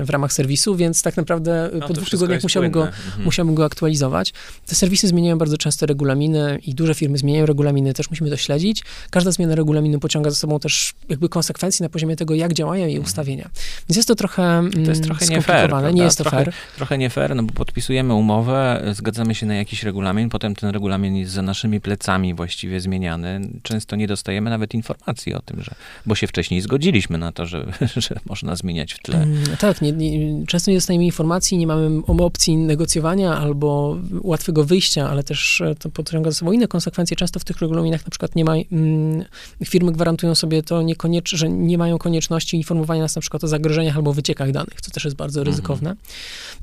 w, 0.04 0.10
ramach 0.10 0.32
serwisu, 0.32 0.76
więc 0.76 1.02
tak 1.02 1.16
naprawdę 1.16 1.70
no, 1.74 1.88
po 1.88 1.94
dwóch 1.94 2.10
tygodniach 2.10 2.42
musiałbym 2.42 2.70
go, 2.70 2.88
mhm. 3.26 3.54
go 3.54 3.64
aktualizować. 3.64 4.32
Te 4.66 4.74
serwisy 4.74 5.08
zmieniają 5.08 5.38
bardzo 5.38 5.58
często 5.58 5.86
regulaminy 5.86 6.58
i 6.66 6.74
duże 6.74 6.94
firmy 6.94 7.18
zmieniają 7.18 7.46
regulaminy, 7.46 7.94
też 7.94 8.10
musimy 8.10 8.30
to 8.30 8.36
śledzić. 8.36 8.82
Każda 9.10 9.30
zmiana 9.30 9.54
regulaminu 9.54 10.00
pociąga 10.00 10.30
za 10.30 10.36
sobą 10.36 10.60
też 10.60 10.94
jakby 11.08 11.28
konsekwencje 11.28 11.84
na 11.84 11.90
poziomie 11.90 12.16
tego, 12.16 12.34
jak 12.34 12.52
działają 12.52 12.86
jej 12.86 12.96
mhm. 12.96 13.04
ustawienia. 13.04 13.50
Więc 13.88 13.96
jest 13.96 14.08
to 14.08 14.14
trochę 14.14 14.62
To 14.84 14.90
jest 14.90 15.02
trochę 15.02 15.26
nie 15.26 15.42
fair, 15.42 15.94
nie 15.94 16.02
jest 16.02 16.18
to 16.18 16.24
trochę, 16.24 16.47
fair. 16.52 16.76
Trochę 16.76 16.98
nie 16.98 17.10
fair, 17.10 17.36
no 17.36 17.42
bo 17.42 17.52
podpisujemy 17.52 18.14
umowę, 18.14 18.82
zgadzamy 18.92 19.34
się 19.34 19.46
na 19.46 19.54
jakiś 19.54 19.82
regulamin, 19.82 20.28
potem 20.28 20.54
ten 20.54 20.70
regulamin 20.70 21.16
jest 21.16 21.32
za 21.32 21.42
naszymi 21.42 21.80
plecami 21.80 22.34
właściwie 22.34 22.80
zmieniany. 22.80 23.40
Często 23.62 23.96
nie 23.96 24.06
dostajemy 24.06 24.50
nawet 24.50 24.74
informacji 24.74 25.34
o 25.34 25.40
tym, 25.40 25.62
że, 25.62 25.74
bo 26.06 26.14
się 26.14 26.26
wcześniej 26.26 26.60
zgodziliśmy 26.60 27.18
na 27.18 27.32
to, 27.32 27.46
że, 27.46 27.66
że 27.96 28.14
można 28.26 28.56
zmieniać 28.56 28.92
w 28.92 28.98
tle. 28.98 29.22
Mm, 29.22 29.56
tak, 29.58 29.82
nie, 29.82 29.92
nie, 29.92 30.46
często 30.46 30.70
nie 30.70 30.76
dostajemy 30.76 31.04
informacji, 31.04 31.58
nie 31.58 31.66
mamy 31.66 32.02
opcji 32.06 32.56
negocjowania 32.56 33.36
albo 33.36 33.96
łatwego 34.22 34.64
wyjścia, 34.64 35.10
ale 35.10 35.22
też 35.22 35.60
e, 35.60 35.74
to 35.74 35.90
pociąga 35.90 36.30
za 36.30 36.36
sobą 36.36 36.52
inne 36.52 36.68
konsekwencje. 36.68 37.16
Często 37.16 37.40
w 37.40 37.44
tych 37.44 37.60
regulaminach 37.60 38.06
na 38.06 38.10
przykład 38.10 38.36
nie 38.36 38.44
ma, 38.44 38.54
mm, 38.72 39.24
firmy 39.64 39.92
gwarantują 39.92 40.34
sobie 40.34 40.62
to 40.62 40.82
niekoniecznie, 40.82 41.38
że 41.38 41.48
nie 41.48 41.78
mają 41.78 41.98
konieczności 41.98 42.56
informowania 42.56 43.02
nas 43.02 43.16
na 43.16 43.20
przykład 43.20 43.44
o 43.44 43.48
zagrożeniach 43.48 43.96
albo 43.96 44.12
wyciekach 44.12 44.52
danych, 44.52 44.80
co 44.80 44.90
też 44.90 45.04
jest 45.04 45.16
bardzo 45.16 45.40
mhm. 45.40 45.52
ryzykowne. 45.52 45.90
Mhm. 45.90 46.08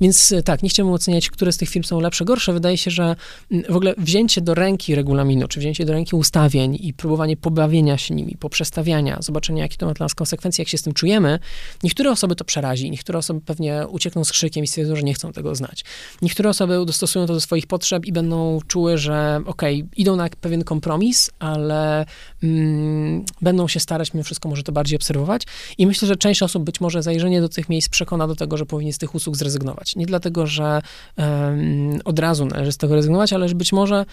Więc 0.00 0.32
e, 0.32 0.42
tak, 0.42 0.62
nie 0.62 0.68
chciałbym 0.68 0.94
oceniać, 0.94 1.30
które 1.30 1.52
z 1.52 1.56
tych 1.56 1.68
firm 1.68 1.84
są 1.84 2.00
lepsze, 2.00 2.24
gorsze. 2.24 2.52
Wydaje 2.52 2.78
się, 2.78 2.90
że 2.90 3.16
mm, 3.52 3.64
w 3.68 3.76
ogóle 3.76 3.94
wzięcie 3.98 4.40
do 4.40 4.54
ręki 4.54 4.94
regulaminu, 4.94 5.48
czy 5.48 5.60
wzięcie 5.60 5.84
do 5.84 5.92
ręki 5.92 6.16
ustawień 6.16 6.78
i 6.80 6.94
próbowanie 6.94 7.36
pobawienia 7.36 7.98
się 7.98 8.14
nimi, 8.14 8.36
poprzestawiania, 8.40 9.18
zobaczenia, 9.20 9.62
jakie 9.62 9.76
to 9.76 9.86
ma 9.86 9.94
dla 9.94 10.04
nas 10.04 10.14
konsekwencje, 10.14 10.62
jak 10.62 10.68
się 10.68 10.78
z 10.78 10.82
tym 10.82 10.92
czujemy, 10.92 11.38
niektóre 11.82 12.10
osoby 12.10 12.36
to 12.36 12.44
przerazi, 12.44 12.90
niektóre 12.90 13.18
osoby 13.18 13.40
pewnie 13.40 13.86
uciekną 13.88 14.24
z 14.24 14.32
krzykiem 14.32 14.64
i 14.64 14.66
stwierdzą, 14.66 14.96
że 14.96 15.02
nie 15.02 15.14
chcą 15.14 15.32
tego 15.32 15.54
znać. 15.54 15.84
Niektóre 16.22 16.50
osoby 16.50 16.86
dostosują 16.86 17.26
to 17.26 17.34
do 17.34 17.40
swoich 17.40 17.66
potrzeb 17.66 18.06
i 18.06 18.12
będą 18.12 18.58
czuły, 18.66 18.98
że 18.98 19.40
okej, 19.46 19.82
okay, 19.82 19.88
idą 19.96 20.16
na 20.16 20.28
pewien 20.40 20.64
kompromis, 20.64 21.30
ale 21.38 22.06
mm, 22.42 23.24
będą 23.42 23.68
się 23.68 23.80
starać 23.80 24.14
mimo 24.14 24.24
wszystko 24.24 24.48
może 24.48 24.62
to 24.62 24.72
bardziej 24.72 24.96
obserwować. 24.96 25.42
I 25.78 25.86
myślę, 25.86 26.08
że 26.08 26.16
część 26.16 26.42
osób 26.42 26.64
być 26.64 26.80
może 26.80 27.02
zajrzenie 27.02 27.40
do 27.40 27.48
tych 27.48 27.68
miejsc 27.68 27.88
przekona 27.88 28.26
do 28.26 28.36
tego, 28.36 28.56
że 28.56 28.66
powinien 28.66 28.92
z 28.92 28.98
tych 28.98 29.14
usług 29.14 29.36
zrezygnować. 29.36 29.65
Nie 29.96 30.06
dlatego, 30.06 30.46
że 30.46 30.82
um, 31.16 32.00
od 32.04 32.18
razu 32.18 32.46
należy 32.46 32.72
z 32.72 32.76
tego 32.76 32.94
rezygnować, 32.94 33.32
ale 33.32 33.48
że 33.48 33.54
być 33.54 33.72
może 33.72 34.04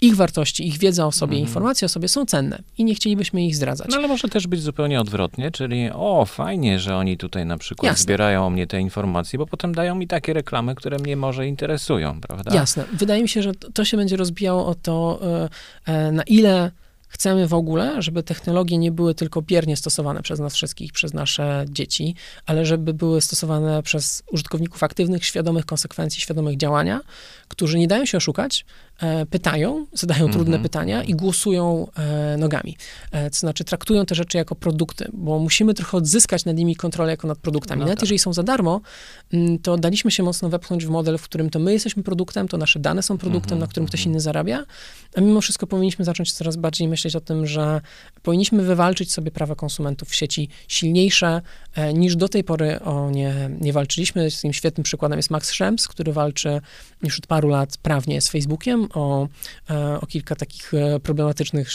ich 0.00 0.16
wartości, 0.16 0.68
ich 0.68 0.78
wiedza 0.78 1.06
o 1.06 1.12
sobie, 1.12 1.36
mm. 1.36 1.48
informacje 1.48 1.86
o 1.86 1.88
sobie 1.88 2.08
są 2.08 2.26
cenne 2.26 2.58
i 2.78 2.84
nie 2.84 2.94
chcielibyśmy 2.94 3.46
ich 3.46 3.56
zdradzać. 3.56 3.88
No 3.90 3.96
ale 3.96 4.08
może 4.08 4.28
też 4.28 4.46
być 4.46 4.62
zupełnie 4.62 5.00
odwrotnie, 5.00 5.50
czyli 5.50 5.90
o, 5.94 6.24
fajnie, 6.24 6.78
że 6.78 6.96
oni 6.96 7.16
tutaj 7.16 7.46
na 7.46 7.58
przykład 7.58 7.92
Jasne. 7.92 8.02
zbierają 8.02 8.46
o 8.46 8.50
mnie 8.50 8.66
te 8.66 8.80
informacje, 8.80 9.38
bo 9.38 9.46
potem 9.46 9.74
dają 9.74 9.94
mi 9.94 10.06
takie 10.06 10.32
reklamy, 10.32 10.74
które 10.74 10.98
mnie 10.98 11.16
może 11.16 11.46
interesują, 11.46 12.20
prawda? 12.20 12.54
Jasne. 12.54 12.84
Wydaje 12.92 13.22
mi 13.22 13.28
się, 13.28 13.42
że 13.42 13.52
to 13.54 13.84
się 13.84 13.96
będzie 13.96 14.16
rozbijało 14.16 14.66
o 14.66 14.74
to, 14.74 15.20
e, 15.86 15.92
e, 15.92 16.12
na 16.12 16.22
ile 16.22 16.70
chcemy 17.14 17.48
w 17.48 17.54
ogóle, 17.54 18.02
żeby 18.02 18.22
technologie 18.22 18.78
nie 18.78 18.92
były 18.92 19.14
tylko 19.14 19.42
biernie 19.42 19.76
stosowane 19.76 20.22
przez 20.22 20.40
nas 20.40 20.54
wszystkich, 20.54 20.92
przez 20.92 21.14
nasze 21.14 21.64
dzieci, 21.68 22.14
ale 22.46 22.66
żeby 22.66 22.94
były 22.94 23.20
stosowane 23.20 23.82
przez 23.82 24.22
użytkowników 24.32 24.82
aktywnych, 24.82 25.24
świadomych 25.24 25.66
konsekwencji, 25.66 26.20
świadomych 26.20 26.56
działania, 26.56 27.00
którzy 27.48 27.78
nie 27.78 27.88
dają 27.88 28.04
się 28.04 28.18
oszukać, 28.18 28.64
e, 29.00 29.26
pytają, 29.26 29.86
zadają 29.92 30.30
trudne 30.30 30.58
mm-hmm. 30.58 30.62
pytania 30.62 31.02
i 31.02 31.14
głosują 31.14 31.86
e, 31.96 32.36
nogami. 32.36 32.76
E, 33.12 33.30
to 33.30 33.36
znaczy 33.36 33.64
traktują 33.64 34.06
te 34.06 34.14
rzeczy 34.14 34.38
jako 34.38 34.54
produkty, 34.54 35.08
bo 35.12 35.38
musimy 35.38 35.74
trochę 35.74 35.96
odzyskać 35.96 36.44
nad 36.44 36.56
nimi 36.56 36.76
kontrolę 36.76 37.10
jako 37.10 37.28
nad 37.28 37.38
produktami. 37.38 37.80
No 37.80 37.86
Nawet 37.86 37.98
tak. 37.98 38.02
jeżeli 38.02 38.18
są 38.18 38.32
za 38.32 38.42
darmo, 38.42 38.80
mm, 39.32 39.58
to 39.58 39.76
daliśmy 39.76 40.10
się 40.10 40.22
mocno 40.22 40.48
wepchnąć 40.48 40.86
w 40.86 40.90
model, 40.90 41.18
w 41.18 41.22
którym 41.22 41.50
to 41.50 41.58
my 41.58 41.72
jesteśmy 41.72 42.02
produktem, 42.02 42.48
to 42.48 42.58
nasze 42.58 42.80
dane 42.80 43.02
są 43.02 43.18
produktem, 43.18 43.58
mm-hmm. 43.58 43.60
na 43.60 43.66
którym 43.66 43.86
ktoś 43.86 44.00
mhm. 44.00 44.12
inny 44.12 44.20
zarabia, 44.20 44.64
a 45.16 45.20
mimo 45.20 45.40
wszystko 45.40 45.66
powinniśmy 45.66 46.04
zacząć 46.04 46.32
coraz 46.32 46.56
bardziej 46.56 46.88
myśleć 46.88 47.03
o 47.16 47.20
tym, 47.20 47.46
że 47.46 47.80
powinniśmy 48.22 48.62
wywalczyć 48.62 49.12
sobie 49.12 49.30
prawa 49.30 49.54
konsumentów 49.54 50.08
w 50.08 50.14
sieci 50.14 50.48
silniejsze, 50.68 51.40
niż 51.94 52.16
do 52.16 52.28
tej 52.28 52.44
pory 52.44 52.80
o 52.80 53.10
nie, 53.10 53.50
nie 53.60 53.72
walczyliśmy. 53.72 54.28
Tym 54.42 54.52
świetnym 54.52 54.84
przykładem 54.84 55.18
jest 55.18 55.30
Max 55.30 55.48
Schrems, 55.48 55.88
który 55.88 56.12
walczy 56.12 56.60
już 57.02 57.18
od 57.18 57.26
paru 57.26 57.48
lat 57.48 57.76
prawnie 57.76 58.20
z 58.20 58.28
Facebookiem 58.28 58.88
o, 58.94 59.28
e, 59.70 60.00
o 60.00 60.06
kilka 60.06 60.36
takich 60.36 60.74
e, 60.74 61.00
problematycznych 61.00 61.68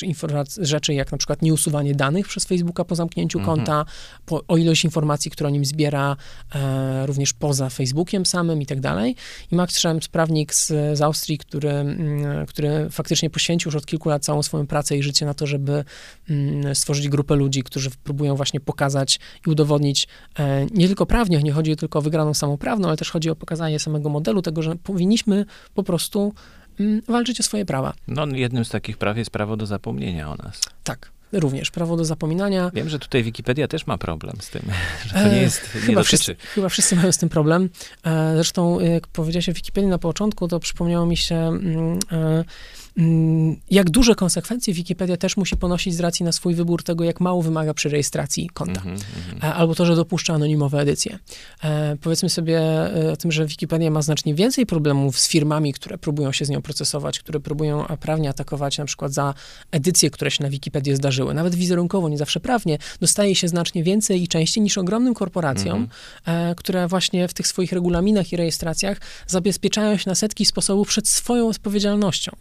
rzeczy, 0.57 0.93
jak 0.93 1.11
na 1.11 1.17
przykład 1.17 1.41
nieusuwanie 1.41 1.95
danych 1.95 2.27
przez 2.27 2.45
Facebooka 2.45 2.85
po 2.85 2.95
zamknięciu 2.95 3.39
mhm. 3.39 3.57
konta, 3.57 3.85
po, 4.25 4.43
o 4.47 4.57
ilość 4.57 4.85
informacji, 4.85 5.31
które 5.31 5.47
o 5.47 5.51
nim 5.51 5.65
zbiera 5.65 6.15
e, 6.55 7.05
również 7.05 7.33
poza 7.33 7.69
Facebookiem 7.69 8.25
samym 8.25 8.61
i 8.61 8.65
tak 8.65 8.79
dalej. 8.79 9.15
I 9.51 9.55
Max 9.55 9.75
Schrems, 9.75 10.07
prawnik 10.07 10.53
z, 10.53 10.67
z 10.97 11.01
Austrii, 11.01 11.37
który, 11.37 11.69
mm, 11.69 12.45
który 12.45 12.89
faktycznie 12.89 13.29
poświęcił 13.29 13.69
już 13.69 13.75
od 13.75 13.85
kilku 13.85 14.09
lat 14.09 14.23
całą 14.23 14.43
swoją 14.43 14.67
pracę 14.67 14.97
i 14.97 15.03
życie 15.03 15.18
na 15.25 15.33
to, 15.33 15.47
żeby 15.47 15.83
mm, 16.29 16.75
stworzyć 16.75 17.09
grupę 17.09 17.35
ludzi, 17.35 17.63
którzy 17.63 17.89
próbują 18.03 18.35
właśnie 18.35 18.59
pokazać 18.59 19.19
i 19.47 19.49
udowodnić 19.49 20.07
nie 20.71 20.87
tylko 20.87 21.05
prawnie, 21.05 21.43
nie 21.43 21.51
chodzi 21.51 21.75
tylko 21.75 21.99
o 21.99 22.01
wygraną 22.01 22.33
samą 22.33 22.57
prawną, 22.57 22.87
ale 22.87 22.97
też 22.97 23.11
chodzi 23.11 23.29
o 23.29 23.35
pokazanie 23.35 23.79
samego 23.79 24.09
modelu 24.09 24.41
tego, 24.41 24.61
że 24.61 24.75
powinniśmy 24.75 25.45
po 25.73 25.83
prostu 25.83 26.33
mm, 26.79 27.01
walczyć 27.07 27.39
o 27.39 27.43
swoje 27.43 27.65
prawa. 27.65 27.93
No, 28.07 28.25
jednym 28.25 28.65
z 28.65 28.69
takich 28.69 28.97
praw 28.97 29.17
jest 29.17 29.31
prawo 29.31 29.57
do 29.57 29.65
zapomnienia 29.65 30.31
o 30.31 30.35
nas. 30.35 30.61
Tak. 30.83 31.11
Również 31.31 31.71
prawo 31.71 31.97
do 31.97 32.05
zapominania. 32.05 32.71
Wiem, 32.73 32.89
że 32.89 32.99
tutaj 32.99 33.23
Wikipedia 33.23 33.67
też 33.67 33.87
ma 33.87 33.97
problem 33.97 34.35
z 34.39 34.49
tym, 34.49 34.61
że 35.07 35.13
to 35.13 35.29
nie 35.29 35.41
jest, 35.41 35.75
nie 35.75 35.81
chyba 35.81 36.03
Wszyscy, 36.03 36.35
chyba 36.35 36.69
wszyscy 36.69 36.95
mają 36.95 37.11
z 37.11 37.17
tym 37.17 37.29
problem. 37.29 37.69
E, 38.05 38.31
zresztą, 38.35 38.79
jak 38.79 39.07
powiedziałeś 39.07 39.49
o 39.49 39.53
Wikipedii 39.53 39.89
na 39.89 39.97
początku, 39.97 40.47
to 40.47 40.59
przypomniało 40.59 41.05
mi 41.05 41.17
się 41.17 41.35
mm, 41.35 41.99
e, 42.11 42.43
jak 43.71 43.89
duże 43.89 44.15
konsekwencje 44.15 44.73
Wikipedia 44.73 45.17
też 45.17 45.37
musi 45.37 45.57
ponosić 45.57 45.95
z 45.95 45.99
racji 45.99 46.25
na 46.25 46.31
swój 46.31 46.55
wybór 46.55 46.83
tego, 46.83 47.03
jak 47.03 47.19
mało 47.19 47.41
wymaga 47.41 47.73
przy 47.73 47.89
rejestracji 47.89 48.49
konta. 48.53 48.81
Mm 48.81 48.97
-hmm. 48.97 49.51
Albo 49.53 49.75
to, 49.75 49.85
że 49.85 49.95
dopuszcza 49.95 50.33
anonimowe 50.33 50.79
edycje. 50.79 51.19
E, 51.63 51.97
powiedzmy 52.01 52.29
sobie 52.29 52.59
e, 52.59 53.11
o 53.11 53.17
tym, 53.17 53.31
że 53.31 53.45
Wikipedia 53.45 53.91
ma 53.91 54.01
znacznie 54.01 54.35
więcej 54.35 54.65
problemów 54.65 55.19
z 55.19 55.27
firmami, 55.27 55.73
które 55.73 55.97
próbują 55.97 56.31
się 56.31 56.45
z 56.45 56.49
nią 56.49 56.61
procesować, 56.61 57.19
które 57.19 57.39
próbują 57.39 57.85
prawnie 57.99 58.29
atakować 58.29 58.77
na 58.77 58.85
przykład 58.85 59.13
za 59.13 59.33
edycje, 59.71 60.09
które 60.09 60.31
się 60.31 60.43
na 60.43 60.49
Wikipedii 60.49 60.95
zdarzyły. 60.95 61.33
Nawet 61.33 61.55
wizerunkowo, 61.55 62.09
nie 62.09 62.17
zawsze 62.17 62.39
prawnie, 62.39 62.77
dostaje 63.01 63.35
się 63.35 63.47
znacznie 63.47 63.83
więcej 63.83 64.23
i 64.23 64.27
częściej 64.27 64.63
niż 64.63 64.77
ogromnym 64.77 65.13
korporacjom, 65.13 65.75
mm 65.77 65.89
-hmm. 66.25 66.55
które 66.55 66.87
właśnie 66.87 67.27
w 67.27 67.33
tych 67.33 67.47
swoich 67.47 67.71
regulaminach 67.71 68.33
i 68.33 68.35
rejestracjach 68.35 69.01
zabezpieczają 69.27 69.97
się 69.97 70.09
na 70.09 70.15
setki 70.15 70.45
sposobów 70.45 70.87
przed 70.87 71.07
swoją 71.07 71.47
odpowiedzialnością. 71.47 72.31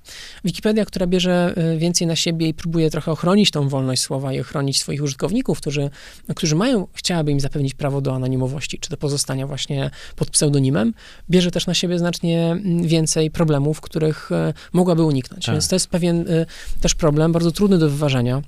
Wikipedia, 0.48 0.84
która 0.84 1.06
bierze 1.06 1.54
y, 1.74 1.78
więcej 1.78 2.06
na 2.06 2.16
siebie 2.16 2.48
i 2.48 2.54
próbuje 2.54 2.90
trochę 2.90 3.12
ochronić 3.12 3.50
tą 3.50 3.68
wolność 3.68 4.02
słowa 4.02 4.32
i 4.32 4.40
ochronić 4.40 4.80
swoich 4.80 5.02
użytkowników, 5.02 5.60
którzy, 5.60 5.90
którzy 6.36 6.56
mają, 6.56 6.86
chciałaby 6.94 7.30
im 7.30 7.40
zapewnić 7.40 7.74
prawo 7.74 8.00
do 8.00 8.14
anonimowości, 8.14 8.78
czy 8.78 8.90
do 8.90 8.96
pozostania 8.96 9.46
właśnie 9.46 9.90
pod 10.16 10.30
pseudonimem, 10.30 10.94
bierze 11.30 11.50
też 11.50 11.66
na 11.66 11.74
siebie 11.74 11.98
znacznie 11.98 12.50
mm, 12.50 12.82
więcej 12.82 13.30
problemów, 13.30 13.80
których 13.80 14.30
y, 14.32 14.54
mogłaby 14.72 15.04
uniknąć. 15.04 15.44
Tak. 15.46 15.54
Więc 15.54 15.68
to 15.68 15.74
jest 15.74 15.86
pewien 15.86 16.28
y, 16.28 16.46
też 16.80 16.94
problem, 16.94 17.32
bardzo 17.32 17.52
trudny 17.52 17.78
do 17.78 17.90
wyważenia. 17.90 18.42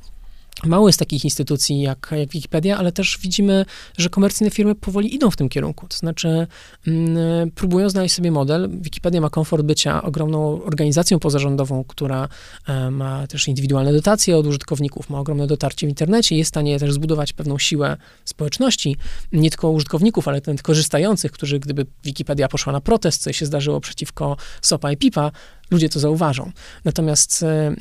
Mało 0.67 0.89
jest 0.89 0.99
takich 0.99 1.25
instytucji 1.25 1.81
jak, 1.81 2.09
jak 2.17 2.29
Wikipedia, 2.29 2.79
ale 2.79 2.93
też 2.93 3.19
widzimy, 3.23 3.65
że 3.99 4.09
komercyjne 4.09 4.51
firmy 4.51 4.75
powoli 4.75 5.15
idą 5.15 5.31
w 5.31 5.37
tym 5.37 5.49
kierunku. 5.49 5.89
To 5.89 5.97
znaczy, 5.97 6.47
mm, 6.87 7.51
próbują 7.51 7.91
znaleźć 7.91 8.15
sobie 8.15 8.31
model. 8.31 8.71
Wikipedia 8.81 9.21
ma 9.21 9.31
komfort 9.31 9.63
bycia 9.63 10.03
ogromną 10.03 10.63
organizacją 10.65 11.19
pozarządową, 11.19 11.85
która 11.85 12.29
e, 12.69 12.91
ma 12.91 13.27
też 13.27 13.49
indywidualne 13.49 13.93
dotacje 13.93 14.37
od 14.37 14.47
użytkowników, 14.47 15.11
ma 15.11 15.19
ogromne 15.19 15.47
dotarcie 15.47 15.87
w 15.87 15.91
internecie 15.91 16.37
jest 16.37 16.49
w 16.49 16.53
stanie 16.53 16.79
też 16.79 16.93
zbudować 16.93 17.33
pewną 17.33 17.59
siłę 17.59 17.97
społeczności, 18.25 18.97
nie 19.33 19.51
tylko 19.51 19.71
użytkowników, 19.71 20.29
ale 20.29 20.41
też 20.41 20.63
korzystających, 20.63 21.33
którzy 21.33 21.59
gdyby 21.59 21.87
Wikipedia 22.05 22.49
poszła 22.49 22.73
na 22.73 22.81
protest, 22.81 23.23
co 23.23 23.33
się 23.33 23.47
zdarzyło 23.47 23.81
przeciwko 23.81 24.37
SOPA 24.63 24.93
i 24.93 24.97
PIPA, 24.97 25.31
ludzie 25.71 25.89
to 25.89 26.01
zauważą. 26.01 26.53
Natomiast 26.85 27.43
e, 27.43 27.75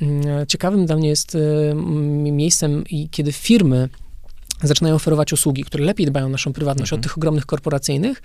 ciekawym 0.48 0.86
dla 0.86 0.96
mnie 0.96 1.10
jest 1.10 1.36
e, 1.36 1.40
miejscem, 2.32 2.84
kiedy 3.12 3.32
firmy 3.32 3.90
zaczynają 4.64 4.96
oferować 4.96 5.34
usługi, 5.34 5.64
które 5.64 5.86
lepiej 5.86 6.06
dbają 6.06 6.26
o 6.26 6.30
naszą 6.30 6.54
prywatność 6.54 6.92
mhm. 6.92 7.00
od 7.00 7.04
tych 7.04 7.18
ogromnych 7.18 7.46
korporacyjnych, 7.46 8.22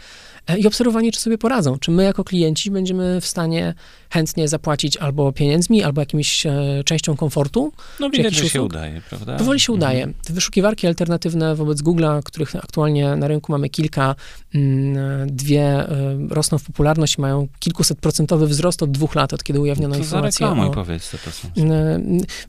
i 0.59 0.67
obserwowanie, 0.67 1.13
czy 1.13 1.21
sobie 1.21 1.39
poradzą. 1.39 1.79
Czy 1.79 1.91
my 1.91 2.05
jako 2.05 2.25
klienci 2.25 2.71
będziemy 2.71 3.21
w 3.21 3.27
stanie 3.27 3.75
chętnie 4.11 4.49
zapłacić 4.49 4.97
albo 4.97 5.33
pieniędzmi, 5.33 5.83
albo 5.83 6.01
jakimś 6.01 6.47
e, 6.47 6.53
częścią 6.85 7.17
komfortu. 7.17 7.73
No 8.01 8.11
widać, 8.11 8.35
że 8.35 8.49
się 8.49 8.63
udaje, 8.63 9.03
prawda? 9.09 9.37
Powoli 9.37 9.61
się 9.61 9.73
udaje. 9.73 10.03
Mhm. 10.03 10.25
Te 10.25 10.33
wyszukiwarki 10.33 10.87
alternatywne 10.87 11.55
wobec 11.55 11.83
Google'a, 11.83 12.23
których 12.23 12.57
aktualnie 12.57 13.17
na 13.17 13.29
rynku 13.29 13.53
mamy 13.53 13.69
kilka, 13.69 14.15
mm, 14.55 14.97
dwie 15.37 15.63
e, 15.63 16.17
rosną 16.29 16.59
w 16.59 16.65
popularność, 16.65 17.19
mają 17.19 17.49
kilkuset 17.59 17.99
procentowy 17.99 18.47
wzrost 18.47 18.83
od 18.83 18.91
dwóch 18.91 19.15
lat, 19.15 19.33
od 19.33 19.45
kiedy 19.45 19.61
ujawniono 19.61 19.95
to 19.95 20.01
informację. 20.01 20.47
Za 20.47 20.63
o... 20.63 20.71
powiedz, 20.71 21.11
co 21.11 21.19
to 21.19 21.31
są. 21.31 21.49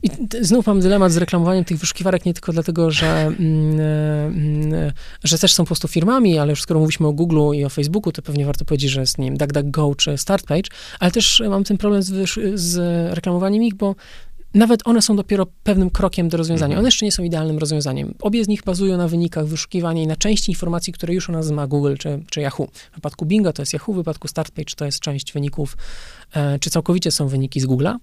I 0.02 0.10
znów 0.40 0.66
mam 0.66 0.80
dylemat 0.80 1.12
z 1.12 1.16
reklamowaniem 1.16 1.64
tych 1.64 1.78
wyszukiwarek 1.78 2.24
nie 2.24 2.34
tylko 2.34 2.52
dlatego, 2.52 2.90
że, 2.90 3.06
mm, 3.06 3.80
mm, 3.80 4.92
że 5.24 5.38
też 5.38 5.54
są 5.54 5.64
po 5.64 5.66
prostu 5.66 5.88
firmami, 5.88 6.38
ale 6.38 6.50
już 6.50 6.62
skoro 6.62 6.80
mówiliśmy 6.80 7.06
o 7.06 7.12
Google'u 7.12 7.54
i 7.54 7.64
o 7.64 7.68
Facebooku, 7.68 7.85
Facebooku, 7.86 8.12
to 8.12 8.22
pewnie 8.22 8.46
warto 8.46 8.64
powiedzieć, 8.64 8.90
że 8.90 9.00
jest, 9.00 9.18
nie 9.18 9.24
wiem, 9.24 9.36
DuckDuckGo 9.36 9.94
czy 9.94 10.18
StartPage, 10.18 10.70
ale 11.00 11.10
też 11.10 11.42
mam 11.48 11.64
ten 11.64 11.78
problem 11.78 12.02
z, 12.02 12.30
z 12.54 12.78
reklamowaniem 13.14 13.62
ich, 13.62 13.74
bo 13.74 13.94
nawet 14.56 14.80
one 14.84 15.02
są 15.02 15.16
dopiero 15.16 15.46
pewnym 15.62 15.90
krokiem 15.90 16.28
do 16.28 16.36
rozwiązania. 16.36 16.72
Mhm. 16.72 16.78
One 16.78 16.88
jeszcze 16.88 17.04
nie 17.04 17.12
są 17.12 17.22
idealnym 17.22 17.58
rozwiązaniem. 17.58 18.14
Obie 18.20 18.44
z 18.44 18.48
nich 18.48 18.62
bazują 18.64 18.96
na 18.96 19.08
wynikach 19.08 19.46
wyszukiwania 19.46 20.02
i 20.02 20.06
na 20.06 20.16
części 20.16 20.50
informacji, 20.50 20.92
które 20.92 21.14
już 21.14 21.28
u 21.28 21.32
nas 21.32 21.50
ma 21.50 21.66
Google 21.66 21.94
czy, 21.98 22.22
czy 22.30 22.40
Yahoo. 22.40 22.66
W 22.66 22.90
przypadku 22.90 23.26
Binga 23.26 23.52
to 23.52 23.62
jest 23.62 23.72
Yahoo, 23.72 23.92
w 23.92 23.96
przypadku 23.96 24.28
StartPage 24.28 24.74
to 24.76 24.84
jest 24.84 25.00
część 25.00 25.32
wyników, 25.32 25.76
e, 25.76 26.25
czy 26.60 26.70
całkowicie 26.70 27.10
są 27.10 27.28
wyniki 27.28 27.60
z 27.60 27.66
Google'a. 27.66 27.96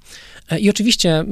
E, 0.50 0.60
I 0.60 0.70
oczywiście 0.70 1.26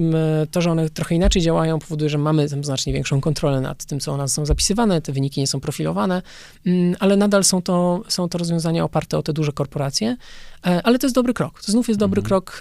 to, 0.52 0.62
że 0.62 0.72
one 0.72 0.90
trochę 0.90 1.16
inaczej 1.16 1.42
działają, 1.42 1.80
powoduje, 1.80 2.10
że 2.10 2.18
mamy 2.18 2.48
znacznie 2.48 2.94
większą 2.94 3.22
kontrolę 3.22 3.62
nad 3.62 3.86
tym, 3.86 4.00
co 4.00 4.14
u 4.14 4.18
nas 4.18 4.34
są 4.34 4.46
zapisywane, 4.46 5.02
te 5.02 5.12
wyniki 5.12 5.42
nie 5.42 5.48
są 5.48 5.60
profilowane, 5.60 6.22
mm, 6.66 6.96
ale 7.00 7.18
nadal 7.18 7.44
są 7.44 7.62
to, 7.62 8.02
są 8.08 8.30
to 8.30 8.38
rozwiązania 8.38 8.84
oparte 8.84 9.18
o 9.18 9.24
te 9.24 9.34
duże 9.34 9.52
korporacje. 9.52 10.18
E, 10.66 10.82
ale 10.84 11.00
to 11.00 11.08
jest 11.08 11.16
dobry 11.16 11.34
krok. 11.34 11.64
To 11.64 11.72
znów 11.72 11.88
jest 11.88 12.00
dobry 12.00 12.20
mhm. 12.20 12.28
krok, 12.28 12.60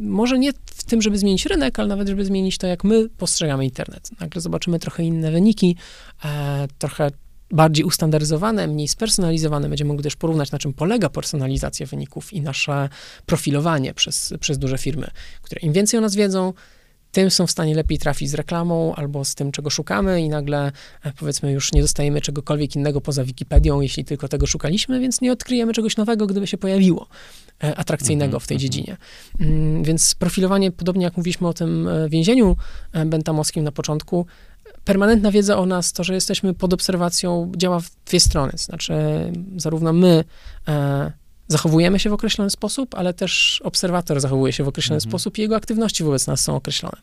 może 0.00 0.38
nie 0.38 0.52
w 0.66 0.84
tym, 0.84 1.02
żeby 1.02 1.18
zmienić 1.18 1.46
rynek, 1.46 1.78
ale 1.78 1.88
nawet, 1.88 2.08
żeby 2.08 2.24
zmienić 2.24 2.58
to, 2.58 2.66
jak 2.66 2.84
my 2.84 3.08
postrzegamy 3.08 3.64
internet. 3.64 4.10
Nagle 4.20 4.40
zobaczymy 4.40 4.78
trochę 4.78 5.02
inne 5.02 5.30
wyniki, 5.30 5.76
e, 6.24 6.68
trochę 6.78 7.10
bardziej 7.54 7.84
ustandaryzowane, 7.84 8.66
mniej 8.66 8.88
spersonalizowane. 8.88 9.68
Będziemy 9.68 9.88
mogli 9.88 10.04
też 10.04 10.16
porównać, 10.16 10.50
na 10.50 10.58
czym 10.58 10.72
polega 10.72 11.08
personalizacja 11.08 11.86
wyników 11.86 12.32
i 12.32 12.40
nasze 12.40 12.88
profilowanie 13.26 13.94
przez, 13.94 14.34
przez 14.40 14.58
duże 14.58 14.78
firmy, 14.78 15.06
które 15.42 15.60
im 15.60 15.72
więcej 15.72 15.98
o 15.98 16.00
nas 16.00 16.14
wiedzą, 16.14 16.52
tym 17.14 17.30
są 17.30 17.46
w 17.46 17.50
stanie 17.50 17.74
lepiej 17.74 17.98
trafić 17.98 18.30
z 18.30 18.34
reklamą 18.34 18.94
albo 18.94 19.24
z 19.24 19.34
tym, 19.34 19.52
czego 19.52 19.70
szukamy 19.70 20.22
i 20.22 20.28
nagle 20.28 20.72
e, 21.02 21.12
powiedzmy 21.12 21.52
już 21.52 21.72
nie 21.72 21.82
dostajemy 21.82 22.20
czegokolwiek 22.20 22.76
innego 22.76 23.00
poza 23.00 23.24
Wikipedią, 23.24 23.80
jeśli 23.80 24.04
tylko 24.04 24.28
tego 24.28 24.46
szukaliśmy, 24.46 25.00
więc 25.00 25.20
nie 25.20 25.32
odkryjemy 25.32 25.72
czegoś 25.72 25.96
nowego, 25.96 26.26
gdyby 26.26 26.46
się 26.46 26.58
pojawiło 26.58 27.06
e, 27.64 27.76
atrakcyjnego 27.76 28.40
w 28.40 28.46
tej 28.46 28.54
mhm, 28.54 28.60
dziedzinie. 28.60 28.96
Mm, 29.40 29.82
więc 29.82 30.14
profilowanie, 30.14 30.72
podobnie 30.72 31.04
jak 31.04 31.16
mówiliśmy 31.16 31.48
o 31.48 31.52
tym 31.52 31.88
e, 31.88 32.08
więzieniu 32.08 32.56
bentamowskim 33.06 33.64
na 33.64 33.72
początku, 33.72 34.26
permanentna 34.84 35.30
wiedza 35.30 35.58
o 35.58 35.66
nas, 35.66 35.92
to, 35.92 36.04
że 36.04 36.14
jesteśmy 36.14 36.54
pod 36.54 36.72
obserwacją, 36.72 37.52
działa 37.56 37.80
w 37.80 37.90
dwie 38.06 38.20
strony. 38.20 38.52
Znaczy, 38.56 38.94
zarówno 39.56 39.92
my 39.92 40.24
zachowujemy 41.48 41.98
się 41.98 42.10
w 42.10 42.12
określony 42.12 42.50
sposób, 42.50 42.94
ale 42.94 43.14
też 43.14 43.60
obserwator 43.64 44.20
zachowuje 44.20 44.52
się 44.52 44.64
w 44.64 44.68
określony 44.68 44.96
mhm. 44.96 45.10
sposób 45.10 45.38
i 45.38 45.42
jego 45.42 45.56
aktywności 45.56 46.04
wobec 46.04 46.26
nas 46.26 46.40
są 46.40 46.56
określone. 46.56 46.96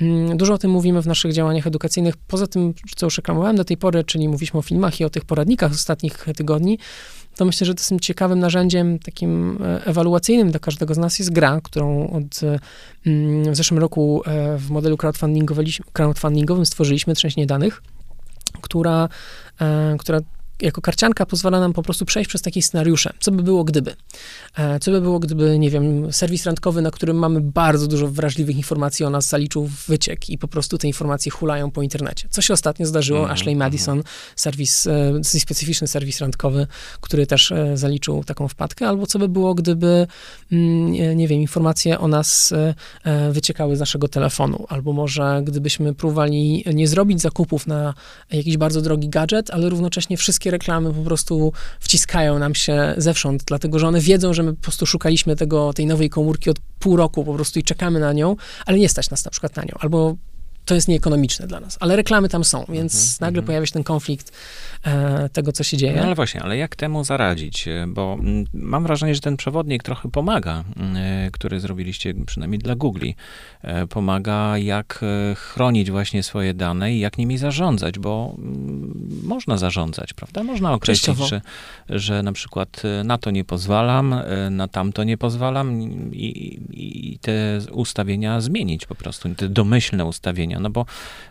Mm, 0.00 0.36
dużo 0.36 0.54
o 0.54 0.58
tym 0.58 0.70
mówimy 0.70 1.02
w 1.02 1.06
naszych 1.06 1.32
działaniach 1.32 1.66
edukacyjnych. 1.66 2.16
Poza 2.16 2.46
tym, 2.46 2.74
co 2.96 3.06
już 3.06 3.16
reklamowałem 3.16 3.56
do 3.56 3.64
tej 3.64 3.76
pory, 3.76 4.04
czyli 4.04 4.28
mówiliśmy 4.28 4.58
o 4.58 4.62
filmach 4.62 5.00
i 5.00 5.04
o 5.04 5.10
tych 5.10 5.24
poradnikach 5.24 5.74
z 5.74 5.76
ostatnich 5.76 6.26
tygodni, 6.36 6.78
to 7.38 7.44
myślę, 7.44 7.66
że 7.66 7.74
tym 7.74 8.00
ciekawym 8.00 8.38
narzędziem 8.38 8.98
takim 8.98 9.58
e, 9.62 9.84
ewaluacyjnym 9.84 10.50
dla 10.50 10.60
każdego 10.60 10.94
z 10.94 10.98
nas 10.98 11.18
jest 11.18 11.32
gra, 11.32 11.60
którą 11.62 12.10
od, 12.10 12.40
mm, 13.06 13.52
w 13.52 13.56
zeszłym 13.56 13.80
roku 13.80 14.22
e, 14.26 14.58
w 14.58 14.70
modelu 14.70 14.96
crowdfundingowym 15.92 16.66
stworzyliśmy 16.66 17.14
trzęsienie 17.14 17.46
danych, 17.46 17.82
która, 18.60 19.08
e, 19.60 19.96
która 19.98 20.20
jako 20.62 20.80
karcianka 20.80 21.26
pozwala 21.26 21.60
nam 21.60 21.72
po 21.72 21.82
prostu 21.82 22.04
przejść 22.04 22.28
przez 22.28 22.42
takie 22.42 22.62
scenariusze. 22.62 23.12
Co 23.20 23.30
by 23.30 23.42
było 23.42 23.64
gdyby? 23.64 23.96
E, 24.56 24.80
co 24.80 24.90
by 24.90 25.00
było 25.00 25.18
gdyby, 25.18 25.58
nie 25.58 25.70
wiem, 25.70 26.12
serwis 26.12 26.46
randkowy, 26.46 26.82
na 26.82 26.90
którym 26.90 27.16
mamy 27.16 27.40
bardzo 27.40 27.86
dużo 27.86 28.08
wrażliwych 28.08 28.56
informacji 28.56 29.04
o 29.04 29.10
nas, 29.10 29.28
zaliczył 29.28 29.70
wyciek 29.88 30.30
i 30.30 30.38
po 30.38 30.48
prostu 30.48 30.78
te 30.78 30.86
informacje 30.86 31.32
hulają 31.32 31.70
po 31.70 31.82
internecie. 31.82 32.28
Co 32.30 32.42
się 32.42 32.54
ostatnio 32.54 32.86
zdarzyło? 32.86 33.20
Mm. 33.20 33.30
Ashley 33.30 33.56
Madison, 33.56 34.02
serwis, 34.36 34.86
e, 34.86 35.40
specyficzny 35.40 35.88
serwis 35.88 36.20
randkowy, 36.20 36.66
który 37.00 37.26
też 37.26 37.52
e, 37.52 37.76
zaliczył 37.76 38.24
taką 38.24 38.48
wpadkę. 38.48 38.88
Albo 38.88 39.06
co 39.06 39.18
by 39.18 39.28
było, 39.28 39.54
gdyby, 39.54 40.06
mm, 40.52 40.92
nie 41.16 41.28
wiem, 41.28 41.40
informacje 41.40 41.98
o 41.98 42.08
nas 42.08 42.54
wyciekały 43.30 43.76
z 43.76 43.80
naszego 43.80 44.08
telefonu. 44.08 44.66
Albo 44.68 44.92
może 44.92 45.42
gdybyśmy 45.44 45.94
próbowali 45.94 46.64
nie 46.74 46.88
zrobić 46.88 47.20
zakupów 47.20 47.66
na 47.66 47.94
jakiś 48.30 48.56
bardzo 48.56 48.82
drogi 48.82 49.08
gadżet, 49.08 49.50
ale 49.50 49.68
równocześnie 49.68 50.16
wszystkie 50.16 50.47
reklamy 50.50 50.94
po 50.94 51.02
prostu 51.02 51.52
wciskają 51.80 52.38
nam 52.38 52.54
się 52.54 52.94
zewsząd, 52.96 53.42
dlatego 53.46 53.78
że 53.78 53.88
one 53.88 54.00
wiedzą, 54.00 54.34
że 54.34 54.42
my 54.42 54.54
po 54.54 54.62
prostu 54.62 54.86
szukaliśmy 54.86 55.36
tego, 55.36 55.72
tej 55.72 55.86
nowej 55.86 56.10
komórki 56.10 56.50
od 56.50 56.58
pół 56.78 56.96
roku 56.96 57.24
po 57.24 57.34
prostu 57.34 57.58
i 57.58 57.62
czekamy 57.62 58.00
na 58.00 58.12
nią, 58.12 58.36
ale 58.66 58.78
nie 58.78 58.88
stać 58.88 59.10
nas 59.10 59.24
na 59.24 59.30
przykład 59.30 59.56
na 59.56 59.62
nią. 59.62 59.74
Albo 59.80 60.16
to 60.68 60.74
jest 60.74 60.88
nieekonomiczne 60.88 61.46
dla 61.46 61.60
nas. 61.60 61.76
Ale 61.80 61.96
reklamy 61.96 62.28
tam 62.28 62.44
są, 62.44 62.64
więc 62.68 62.94
mm 62.94 63.06
-hmm. 63.06 63.20
nagle 63.20 63.42
pojawia 63.42 63.66
się 63.66 63.72
ten 63.72 63.84
konflikt 63.84 64.32
e, 64.84 65.28
tego, 65.28 65.52
co 65.52 65.64
się 65.64 65.76
dzieje. 65.76 65.96
No 65.96 66.02
ale 66.02 66.14
właśnie, 66.14 66.42
ale 66.42 66.56
jak 66.56 66.76
temu 66.76 67.04
zaradzić? 67.04 67.68
E, 67.68 67.86
bo 67.88 68.16
m, 68.20 68.26
mm, 68.28 68.44
mam 68.52 68.82
wrażenie, 68.82 69.14
że 69.14 69.20
ten 69.20 69.36
przewodnik 69.36 69.82
trochę 69.82 70.10
pomaga, 70.10 70.64
e, 70.96 71.30
który 71.32 71.60
zrobiliście 71.60 72.14
przynajmniej 72.26 72.58
dla 72.58 72.74
Google. 72.74 73.06
E, 73.62 73.86
pomaga, 73.86 74.58
jak 74.58 75.00
e, 75.02 75.34
chronić 75.34 75.90
właśnie 75.90 76.22
swoje 76.22 76.54
dane 76.54 76.94
i 76.94 76.98
jak 77.00 77.18
nimi 77.18 77.38
zarządzać, 77.38 77.98
bo 77.98 78.34
m, 78.38 78.44
mm, 78.44 79.20
można 79.22 79.56
zarządzać, 79.56 80.12
prawda? 80.12 80.42
Można 80.42 80.72
określić, 80.72 81.18
że, 81.18 81.40
że 81.88 82.22
na 82.22 82.32
przykład 82.32 82.82
e, 82.84 83.04
na 83.04 83.18
to 83.18 83.30
nie 83.30 83.44
pozwalam, 83.44 84.14
na 84.50 84.68
tamto 84.68 85.04
nie 85.04 85.18
pozwalam 85.18 85.82
i, 86.12 86.60
i 86.70 87.18
te 87.18 87.58
ustawienia 87.72 88.40
zmienić 88.40 88.86
po 88.86 88.94
prostu, 88.94 89.34
te 89.34 89.48
domyślne 89.48 90.04
ustawienia 90.04 90.57
no 90.60 90.70
bo 90.70 90.86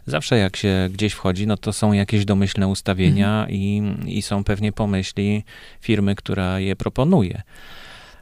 zawsze 0.05 0.37
jak 0.37 0.55
się 0.55 0.89
gdzieś 0.93 1.13
wchodzi, 1.13 1.47
no 1.47 1.57
to 1.57 1.73
są 1.73 1.93
jakieś 1.93 2.25
domyślne 2.25 2.67
ustawienia 2.67 3.41
mhm. 3.41 3.59
i, 3.59 3.93
i 4.17 4.21
są 4.21 4.43
pewnie 4.43 4.71
pomyśli 4.71 5.43
firmy, 5.81 6.15
która 6.15 6.59
je 6.59 6.75
proponuje 6.75 7.41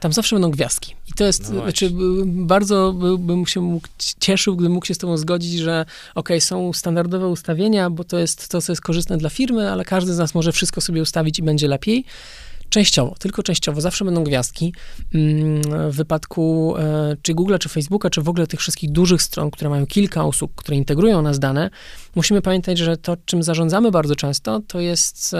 tam 0.00 0.12
zawsze 0.12 0.36
będą 0.36 0.50
gwiazdki. 0.50 0.94
I 1.08 1.12
to 1.12 1.24
jest, 1.24 1.52
no 1.52 1.62
znaczy, 1.62 1.90
bardzo 2.24 2.92
bym 3.18 3.46
się 3.46 3.60
mógł, 3.60 3.88
cieszył, 4.20 4.56
gdybym 4.56 4.72
mógł 4.72 4.86
się 4.86 4.94
z 4.94 4.98
tobą 4.98 5.16
zgodzić, 5.16 5.58
że 5.58 5.84
ok, 6.14 6.28
są 6.38 6.72
standardowe 6.72 7.28
ustawienia, 7.28 7.90
bo 7.90 8.04
to 8.04 8.18
jest 8.18 8.48
to, 8.48 8.62
co 8.62 8.72
jest 8.72 8.82
korzystne 8.82 9.18
dla 9.18 9.30
firmy, 9.30 9.70
ale 9.70 9.84
każdy 9.84 10.14
z 10.14 10.18
nas 10.18 10.34
może 10.34 10.52
wszystko 10.52 10.80
sobie 10.80 11.02
ustawić 11.02 11.38
i 11.38 11.42
będzie 11.42 11.68
lepiej. 11.68 12.04
Częściowo, 12.70 13.14
tylko 13.18 13.42
częściowo. 13.42 13.80
Zawsze 13.80 14.04
będą 14.04 14.24
gwiazdki. 14.24 14.74
Mm, 15.14 15.62
w 15.90 15.96
wypadku 15.96 16.74
e, 16.78 17.16
czy 17.22 17.34
Google, 17.34 17.56
czy 17.60 17.68
Facebooka, 17.68 18.10
czy 18.10 18.22
w 18.22 18.28
ogóle 18.28 18.46
tych 18.46 18.60
wszystkich 18.60 18.92
dużych 18.92 19.22
stron, 19.22 19.50
które 19.50 19.70
mają 19.70 19.86
kilka 19.86 20.24
usług, 20.24 20.52
które 20.54 20.76
integrują 20.76 21.22
nas 21.22 21.38
dane, 21.38 21.70
musimy 22.14 22.42
pamiętać, 22.42 22.78
że 22.78 22.96
to, 22.96 23.16
czym 23.24 23.42
zarządzamy 23.42 23.90
bardzo 23.90 24.16
często, 24.16 24.60
to 24.66 24.80
jest 24.80 25.34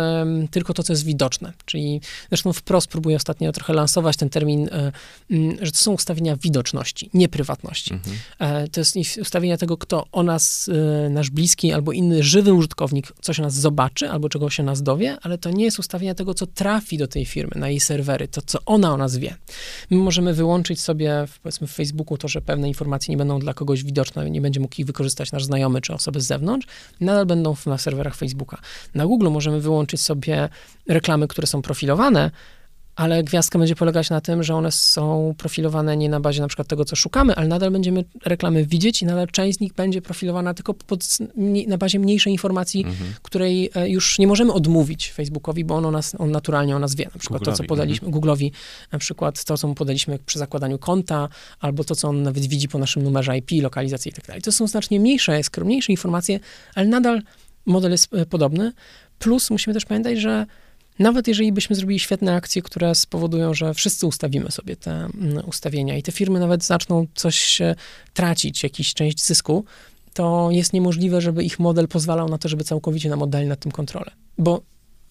tylko 0.51 0.75
to, 0.75 0.83
co 0.83 0.93
jest 0.93 1.05
widoczne. 1.05 1.53
Czyli 1.65 2.01
zresztą 2.29 2.53
wprost 2.53 2.89
próbuję 2.89 3.17
ostatnio 3.17 3.53
trochę 3.53 3.73
lansować 3.73 4.17
ten 4.17 4.31
termin, 4.31 4.69
e, 4.69 4.93
mm, 5.31 5.57
że 5.63 5.73
to 5.73 5.79
są 5.79 5.93
ustawienia 5.93 6.37
widoczności, 6.37 7.11
nie 7.15 7.29
prywatności. 7.29 7.95
Mhm. 7.95 8.17
E, 8.39 8.69
to 8.69 8.81
jest 8.81 8.97
ustawienia 9.21 9.57
tego, 9.57 9.77
kto 9.77 10.07
o 10.13 10.23
nas, 10.23 10.71
nasz 11.11 11.31
bliski 11.31 11.73
albo 11.73 11.93
inny 11.93 12.23
żywy 12.23 12.53
użytkownik, 12.53 13.13
coś 13.21 13.41
o 13.41 13.43
nas 13.43 13.55
zobaczy 13.55 14.11
albo 14.11 14.29
czego 14.29 14.51
się 14.51 14.63
nas 14.63 14.83
dowie, 14.83 15.17
ale 15.23 15.39
to 15.39 15.51
nie 15.51 15.65
jest 15.65 15.79
ustawienia 15.79 16.15
tego, 16.15 16.35
co 16.35 16.47
trafi 16.47 16.99
do 16.99 17.09
tej 17.09 17.16
firmy, 17.25 17.53
na 17.57 17.69
jej 17.69 17.81
serwery, 17.81 18.29
to 18.29 18.43
co 18.43 18.59
ona 18.67 18.95
o 18.95 18.97
nas 18.97 19.17
wie. 19.17 19.37
My 19.91 19.97
możemy 19.97 20.35
wyłączyć 20.35 20.81
sobie, 20.81 21.27
powiedzmy 21.43 21.67
w 21.67 21.73
Facebooku, 21.73 22.19
to, 22.19 22.29
że 22.29 22.41
pewne 22.41 22.69
informacje 22.69 23.13
nie 23.13 23.19
będą 23.19 23.39
dla 23.39 23.55
kogoś 23.55 23.85
widoczne, 23.85 24.31
nie 24.31 24.41
będzie 24.41 24.61
mógł 24.61 24.75
ich 24.79 24.87
wykorzystać 24.87 25.33
nasz 25.33 25.45
znajomy 25.45 25.81
czy 25.81 25.95
osoby 25.95 26.21
z 26.21 26.27
zewnątrz, 26.27 26.67
nadal 27.01 27.27
będą 27.27 27.57
na 27.67 27.79
serwerach 27.79 28.15
Facebooka. 28.15 28.59
Na 28.95 29.07
Google 29.07 29.31
możemy 29.31 29.61
wyłączyć 29.61 30.01
sobie 30.01 30.49
reklamy, 30.89 31.29
które 31.29 31.47
są 31.47 31.63
profilowane, 31.63 32.31
ale 32.97 33.25
gwiazdka 33.25 33.59
będzie 33.59 33.75
polegać 33.75 34.11
na 34.11 34.21
tym, 34.21 34.43
że 34.43 34.55
one 34.55 34.73
są 34.73 35.35
profilowane 35.39 35.97
nie 35.97 36.09
na 36.09 36.21
bazie 36.21 36.41
na 36.41 36.49
przykład 36.49 36.69
tego, 36.69 36.85
co 36.85 36.97
szukamy, 36.97 37.35
ale 37.35 37.49
nadal 37.49 37.71
będziemy 37.71 38.05
reklamy 38.25 38.67
widzieć 38.67 39.03
i 39.03 39.07
nadal 39.07 39.27
część 39.27 39.59
z 39.59 39.61
nich 39.61 39.73
będzie 39.73 40.03
profilowana 40.03 40.55
tylko 40.55 40.75
pod, 40.75 41.01
na 41.67 41.79
bazie 41.79 41.99
mniejszej 41.99 42.33
informacji, 42.33 42.85
mhm. 42.85 43.15
której 43.23 43.71
e, 43.75 43.89
już 43.89 44.19
nie 44.19 44.27
możemy 44.27 44.53
odmówić 44.53 45.13
Facebookowi, 45.13 45.65
bo 45.65 45.75
on, 45.75 45.87
o 45.87 45.91
nas, 45.91 46.15
on 46.19 46.31
naturalnie 46.31 46.77
o 46.77 46.79
nas 46.79 46.95
wie. 46.95 47.05
Na 47.15 47.21
przykład 47.21 47.43
Google'owi, 47.43 47.45
to, 47.45 47.53
co 47.53 47.65
podaliśmy, 47.65 48.09
mhm. 48.09 48.23
Google'owi, 48.23 48.51
na 48.93 48.99
przykład 48.99 49.45
to, 49.45 49.59
co 49.59 49.69
mu 49.69 49.75
podaliśmy 49.75 50.19
przy 50.19 50.39
zakładaniu 50.39 50.79
konta, 50.79 51.29
albo 51.61 51.85
to, 51.85 51.95
co 51.95 52.09
on 52.09 52.23
nawet 52.23 52.47
widzi 52.47 52.69
po 52.69 52.79
naszym 52.79 53.03
numerze 53.03 53.39
IP, 53.39 53.51
lokalizacji 53.63 54.13
i 54.19 54.23
tak. 54.23 54.43
To 54.43 54.53
są 54.53 54.67
znacznie 54.67 55.01
mniejsze, 55.01 55.43
skromniejsze 55.43 55.93
informacje, 55.93 56.41
ale 56.75 56.87
nadal 56.87 57.23
model 57.67 57.91
jest 57.91 58.15
e, 58.15 58.27
podobny. 58.27 58.73
Plus 59.19 59.51
musimy 59.51 59.75
też 59.75 59.85
pamiętać, 59.85 60.19
że 60.19 60.47
nawet 60.99 61.29
jeżeli 61.29 61.53
byśmy 61.53 61.77
zrobili 61.77 62.01
świetne 62.01 62.35
akcje, 62.35 62.63
które 62.63 62.95
spowodują, 62.95 63.55
że 63.55 63.75
wszyscy 63.75 64.07
ustawimy 64.07 64.51
sobie 64.51 64.77
te 64.77 64.91
mm, 64.91 65.45
ustawienia 65.47 65.97
i 65.97 66.03
te 66.03 66.13
firmy 66.13 66.41
nawet 66.41 66.65
zaczną 66.65 67.07
coś 67.15 67.59
tracić, 68.15 68.63
jakiś 68.63 68.95
część 68.95 69.25
zysku, 69.25 69.65
to 70.15 70.49
jest 70.51 70.73
niemożliwe, 70.73 71.21
żeby 71.21 71.45
ich 71.45 71.59
model 71.59 71.89
pozwalał 71.89 72.29
na 72.29 72.39
to, 72.39 72.49
żeby 72.49 72.65
całkowicie 72.65 73.09
nam 73.09 73.23
oddali 73.23 73.47
nad 73.47 73.61
tym 73.61 73.73
kontrolę. 73.73 74.11
Bo 74.39 74.63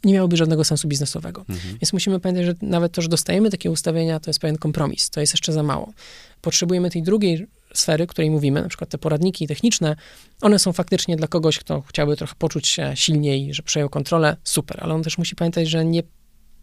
nie 0.04 0.14
miałoby 0.14 0.38
żadnego 0.38 0.64
sensu 0.64 0.88
biznesowego. 0.88 1.46
Mhm. 1.50 1.78
Więc 1.82 1.94
musimy 1.94 2.20
pamiętać, 2.20 2.46
że 2.46 2.56
nawet 2.62 2.92
to, 2.92 3.02
że 3.02 3.10
dostajemy 3.10 3.50
takie 3.50 3.72
ustawienia, 3.72 4.20
to 4.20 4.30
jest 4.30 4.40
pewien 4.40 4.58
kompromis. 4.58 5.10
To 5.10 5.22
jest 5.22 5.34
jeszcze 5.34 5.54
za 5.54 5.64
mało. 5.64 5.94
Potrzebujemy 6.42 6.90
tej 6.90 7.04
drugiej 7.04 7.48
sfery, 7.80 8.08
której 8.08 8.32
mówimy, 8.32 8.62
na 8.62 8.68
przykład 8.70 8.90
te 8.90 8.98
poradniki 8.98 9.48
techniczne, 9.48 9.96
one 10.42 10.60
są 10.60 10.74
faktycznie 10.74 11.16
dla 11.16 11.28
kogoś, 11.28 11.60
kto 11.60 11.82
chciałby 11.82 12.18
trochę 12.18 12.36
poczuć 12.38 12.68
się 12.68 12.92
silniej, 12.96 13.54
że 13.54 13.64
przejął 13.64 13.90
kontrolę, 13.90 14.38
super, 14.44 14.78
ale 14.84 14.94
on 14.94 15.04
też 15.04 15.18
musi 15.18 15.36
pamiętać, 15.36 15.68
że 15.68 15.86
nie 15.86 16.04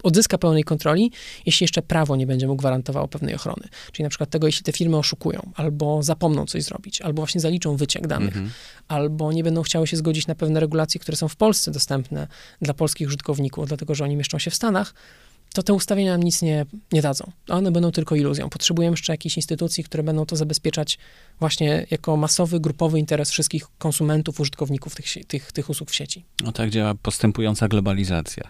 odzyska 0.02 0.38
pełnej 0.38 0.64
kontroli, 0.64 1.12
jeśli 1.46 1.64
jeszcze 1.64 1.82
prawo 1.82 2.16
nie 2.16 2.26
będzie 2.26 2.46
mu 2.46 2.56
gwarantowało 2.56 3.08
pewnej 3.08 3.34
ochrony. 3.34 3.68
Czyli 3.92 4.04
na 4.04 4.08
przykład 4.08 4.30
tego, 4.30 4.46
jeśli 4.46 4.62
te 4.62 4.72
firmy 4.72 4.96
oszukują, 4.96 5.50
albo 5.54 6.02
zapomną 6.02 6.46
coś 6.46 6.62
zrobić, 6.62 7.00
albo 7.00 7.22
właśnie 7.22 7.40
zaliczą 7.40 7.76
wyciek 7.76 8.06
danych, 8.06 8.36
mm 8.36 8.48
-hmm. 8.48 8.52
albo 8.88 9.32
nie 9.32 9.44
będą 9.44 9.62
chciały 9.62 9.86
się 9.86 9.96
zgodzić 9.96 10.26
na 10.26 10.34
pewne 10.34 10.60
regulacje, 10.60 11.00
które 11.00 11.16
są 11.16 11.28
w 11.28 11.36
Polsce 11.36 11.70
dostępne 11.70 12.26
dla 12.62 12.74
polskich 12.74 13.08
użytkowników, 13.08 13.68
dlatego 13.68 13.94
że 13.94 14.04
oni 14.04 14.16
mieszczą 14.16 14.38
się 14.38 14.50
w 14.50 14.54
Stanach, 14.54 14.94
to 15.52 15.62
te 15.62 15.72
ustawienia 15.72 16.12
nam 16.12 16.22
nic 16.22 16.42
nie, 16.42 16.66
nie 16.92 17.02
dadzą. 17.02 17.32
One 17.48 17.72
będą 17.72 17.90
tylko 17.90 18.16
iluzją. 18.16 18.48
Potrzebujemy 18.48 18.92
jeszcze 18.92 19.12
jakichś 19.12 19.36
instytucji, 19.36 19.84
które 19.84 20.02
będą 20.02 20.26
to 20.26 20.36
zabezpieczać 20.36 20.98
właśnie 21.40 21.86
jako 21.90 22.16
masowy, 22.16 22.60
grupowy 22.60 22.98
interes 22.98 23.30
wszystkich 23.30 23.66
konsumentów, 23.78 24.40
użytkowników 24.40 24.94
tych, 24.94 25.26
tych, 25.26 25.52
tych 25.52 25.70
usług 25.70 25.90
w 25.90 25.94
sieci. 25.94 26.24
No 26.44 26.52
tak 26.52 26.70
działa 26.70 26.94
postępująca 26.94 27.68
globalizacja. 27.68 28.48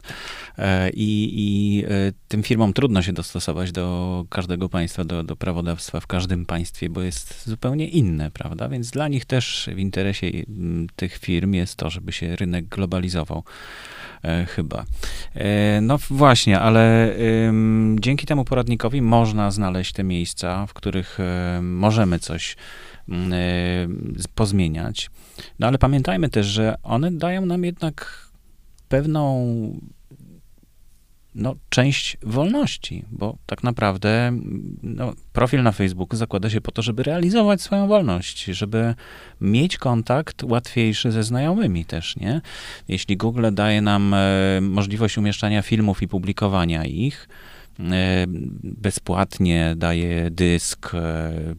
E, 0.58 0.90
I, 0.90 1.32
i 1.34 1.84
e, 1.84 1.88
tym 2.28 2.42
firmom 2.42 2.72
trudno 2.72 3.02
się 3.02 3.12
dostosować 3.12 3.72
do 3.72 4.24
każdego 4.28 4.68
państwa, 4.68 5.04
do, 5.04 5.22
do 5.22 5.36
prawodawstwa 5.36 6.00
w 6.00 6.06
każdym 6.06 6.46
państwie, 6.46 6.90
bo 6.90 7.02
jest 7.02 7.42
zupełnie 7.46 7.88
inne, 7.88 8.30
prawda? 8.30 8.68
Więc 8.68 8.90
dla 8.90 9.08
nich 9.08 9.24
też 9.24 9.70
w 9.74 9.78
interesie 9.78 10.30
tych 10.96 11.18
firm 11.18 11.54
jest 11.54 11.76
to, 11.76 11.90
żeby 11.90 12.12
się 12.12 12.36
rynek 12.36 12.66
globalizował. 12.66 13.44
E, 14.24 14.46
chyba. 14.46 14.84
No 15.82 15.98
właśnie, 16.10 16.60
ale 16.60 16.91
dzięki 17.94 18.26
temu 18.26 18.44
poradnikowi 18.44 19.02
można 19.02 19.50
znaleźć 19.50 19.92
te 19.92 20.04
miejsca, 20.04 20.66
w 20.66 20.74
których 20.74 21.18
możemy 21.62 22.18
coś 22.18 22.56
pozmieniać. 24.34 25.10
No 25.58 25.66
ale 25.66 25.78
pamiętajmy 25.78 26.28
też, 26.28 26.46
że 26.46 26.74
one 26.82 27.12
dają 27.12 27.46
nam 27.46 27.64
jednak 27.64 28.28
pewną 28.88 29.80
no, 31.34 31.54
część 31.68 32.16
wolności, 32.22 33.04
bo 33.10 33.36
tak 33.46 33.62
naprawdę 33.62 34.38
no, 34.82 35.12
profil 35.32 35.62
na 35.62 35.72
Facebooku 35.72 36.16
zakłada 36.16 36.50
się 36.50 36.60
po 36.60 36.72
to, 36.72 36.82
żeby 36.82 37.02
realizować 37.02 37.62
swoją 37.62 37.86
wolność, 37.88 38.44
żeby 38.44 38.94
mieć 39.40 39.76
kontakt 39.78 40.42
łatwiejszy 40.42 41.12
ze 41.12 41.22
znajomymi 41.22 41.84
też, 41.84 42.16
nie? 42.16 42.40
Jeśli 42.88 43.16
Google 43.16 43.46
daje 43.52 43.80
nam 43.80 44.14
e, 44.14 44.60
możliwość 44.60 45.18
umieszczania 45.18 45.62
filmów 45.62 46.02
i 46.02 46.08
publikowania 46.08 46.84
ich, 46.84 47.28
bezpłatnie 48.62 49.74
daje 49.76 50.30
dysk 50.30 50.92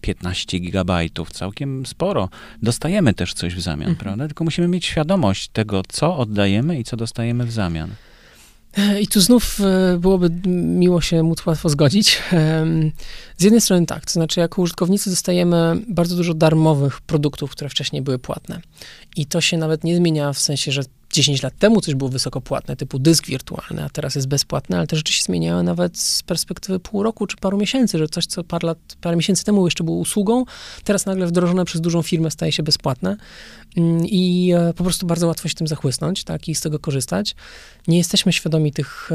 15 0.02 0.60
gigabajtów, 0.60 1.32
całkiem 1.32 1.86
sporo. 1.86 2.30
Dostajemy 2.62 3.14
też 3.14 3.34
coś 3.34 3.56
w 3.56 3.62
zamian, 3.62 3.90
mhm. 3.90 3.96
prawda? 3.96 4.28
Tylko 4.28 4.44
musimy 4.44 4.68
mieć 4.68 4.86
świadomość 4.86 5.48
tego, 5.48 5.82
co 5.88 6.18
oddajemy 6.18 6.80
i 6.80 6.84
co 6.84 6.98
dostajemy 6.98 7.46
w 7.46 7.52
zamian. 7.52 7.90
I 9.02 9.08
tu 9.08 9.22
znów 9.22 9.60
e, 9.62 9.98
byłoby 9.98 10.30
miło 10.48 11.02
się 11.02 11.24
móc 11.24 11.46
łatwo 11.46 11.70
zgodzić. 11.70 12.22
Z 13.38 13.44
jednej 13.44 13.62
strony 13.62 13.86
tak, 13.86 14.06
to 14.06 14.12
znaczy 14.12 14.40
jako 14.40 14.62
użytkownicy 14.62 15.10
dostajemy 15.10 15.82
bardzo 15.88 16.16
dużo 16.16 16.34
darmowych 16.34 17.02
produktów, 17.02 17.52
które 17.52 17.70
wcześniej 17.70 18.02
były 18.02 18.20
płatne. 18.20 18.62
I 19.16 19.26
to 19.26 19.42
się 19.42 19.58
nawet 19.58 19.84
nie 19.84 19.96
zmienia 19.96 20.34
w 20.34 20.40
sensie, 20.40 20.72
że 20.72 20.82
10 21.14 21.44
lat 21.44 21.54
temu 21.60 21.82
coś 21.82 21.96
było 21.96 22.10
wysoko 22.10 22.42
płatne, 22.42 22.76
typu 22.76 23.00
dysk 23.00 23.28
wirtualny, 23.28 23.84
a 23.84 23.90
teraz 23.90 24.16
jest 24.16 24.28
bezpłatne, 24.28 24.78
ale 24.78 24.88
te 24.88 24.96
rzeczy 24.96 25.14
się 25.14 25.24
zmieniały 25.24 25.64
nawet 25.64 25.98
z 25.98 26.24
perspektywy 26.24 26.80
pół 26.80 27.04
roku 27.04 27.28
czy 27.28 27.38
paru 27.38 27.58
miesięcy, 27.58 27.98
że 27.98 28.08
coś, 28.08 28.26
co 28.26 28.44
parę, 28.44 28.68
lat, 28.68 28.78
parę 29.02 29.16
miesięcy 29.16 29.44
temu 29.44 29.68
jeszcze 29.68 29.84
było 29.84 29.98
usługą, 29.98 30.46
teraz 30.84 31.06
nagle 31.06 31.28
wdrożone 31.28 31.66
przez 31.66 31.82
dużą 31.82 32.02
firmę 32.02 32.32
staje 32.32 32.52
się 32.52 32.64
bezpłatne 32.64 33.18
mm, 33.78 34.06
i 34.06 34.54
e, 34.58 34.74
po 34.74 34.84
prostu 34.84 35.06
bardzo 35.06 35.28
łatwo 35.28 35.50
się 35.50 35.56
tym 35.56 35.68
zachłysnąć, 35.68 36.24
tak, 36.24 36.50
i 36.50 36.56
z 36.56 36.62
tego 36.62 36.80
korzystać. 36.80 37.36
Nie 37.88 37.98
jesteśmy 37.98 38.34
świadomi 38.34 38.72
tych, 38.72 39.10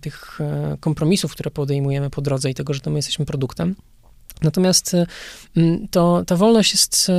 tych 0.00 0.40
e, 0.40 0.76
kompromisów, 0.80 1.32
które 1.32 1.50
podejmujemy 1.50 2.10
po 2.10 2.22
drodze 2.22 2.50
i 2.50 2.54
tego, 2.54 2.74
że 2.74 2.80
to 2.80 2.90
my 2.90 2.98
jesteśmy 2.98 3.24
produktem. 3.24 3.74
Natomiast 4.42 4.94
y, 4.94 5.06
mm, 5.56 5.88
to, 5.88 6.22
ta 6.26 6.36
wolność 6.36 6.72
jest 6.72 7.08
y, 7.08 7.12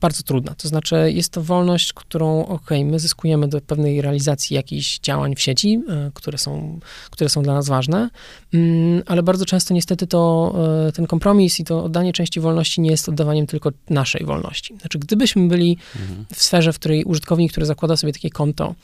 bardzo 0.00 0.22
trudna. 0.22 0.54
To 0.54 0.68
znaczy, 0.68 1.12
jest 1.12 1.32
to 1.32 1.42
wolność, 1.42 1.92
którą, 1.92 2.46
ok, 2.46 2.70
my 2.84 2.98
zyskujemy 2.98 3.48
do 3.48 3.60
pewnej 3.60 4.02
realizacji 4.02 4.56
jakichś 4.56 4.98
działań 4.98 5.36
w 5.36 5.40
sieci, 5.40 5.82
y, 6.08 6.12
które 6.14 6.38
są, 6.38 6.80
które 7.10 7.30
są 7.30 7.42
dla 7.42 7.54
nas 7.54 7.68
ważne, 7.68 8.10
mm, 8.54 9.02
ale 9.06 9.22
bardzo 9.22 9.44
często 9.46 9.74
niestety 9.74 10.06
to 10.06 10.20
ten 10.94 11.06
kompromis 11.06 11.60
i 11.60 11.64
to 11.64 11.84
oddanie 11.84 12.12
części 12.12 12.40
wolności 12.40 12.80
nie 12.80 12.90
jest 12.90 13.08
oddawaniem 13.08 13.46
tylko 13.46 13.70
naszej 13.90 14.26
wolności. 14.26 14.76
Znaczy, 14.80 14.98
gdybyśmy 14.98 15.48
byli 15.48 15.76
mhm. 16.00 16.26
w 16.34 16.42
sferze, 16.42 16.72
w 16.72 16.78
której 16.78 17.04
użytkownik, 17.04 17.50
który 17.50 17.66
zakłada 17.66 17.96
sobie 17.96 18.12
takie 18.12 18.30
konto, 18.30 18.74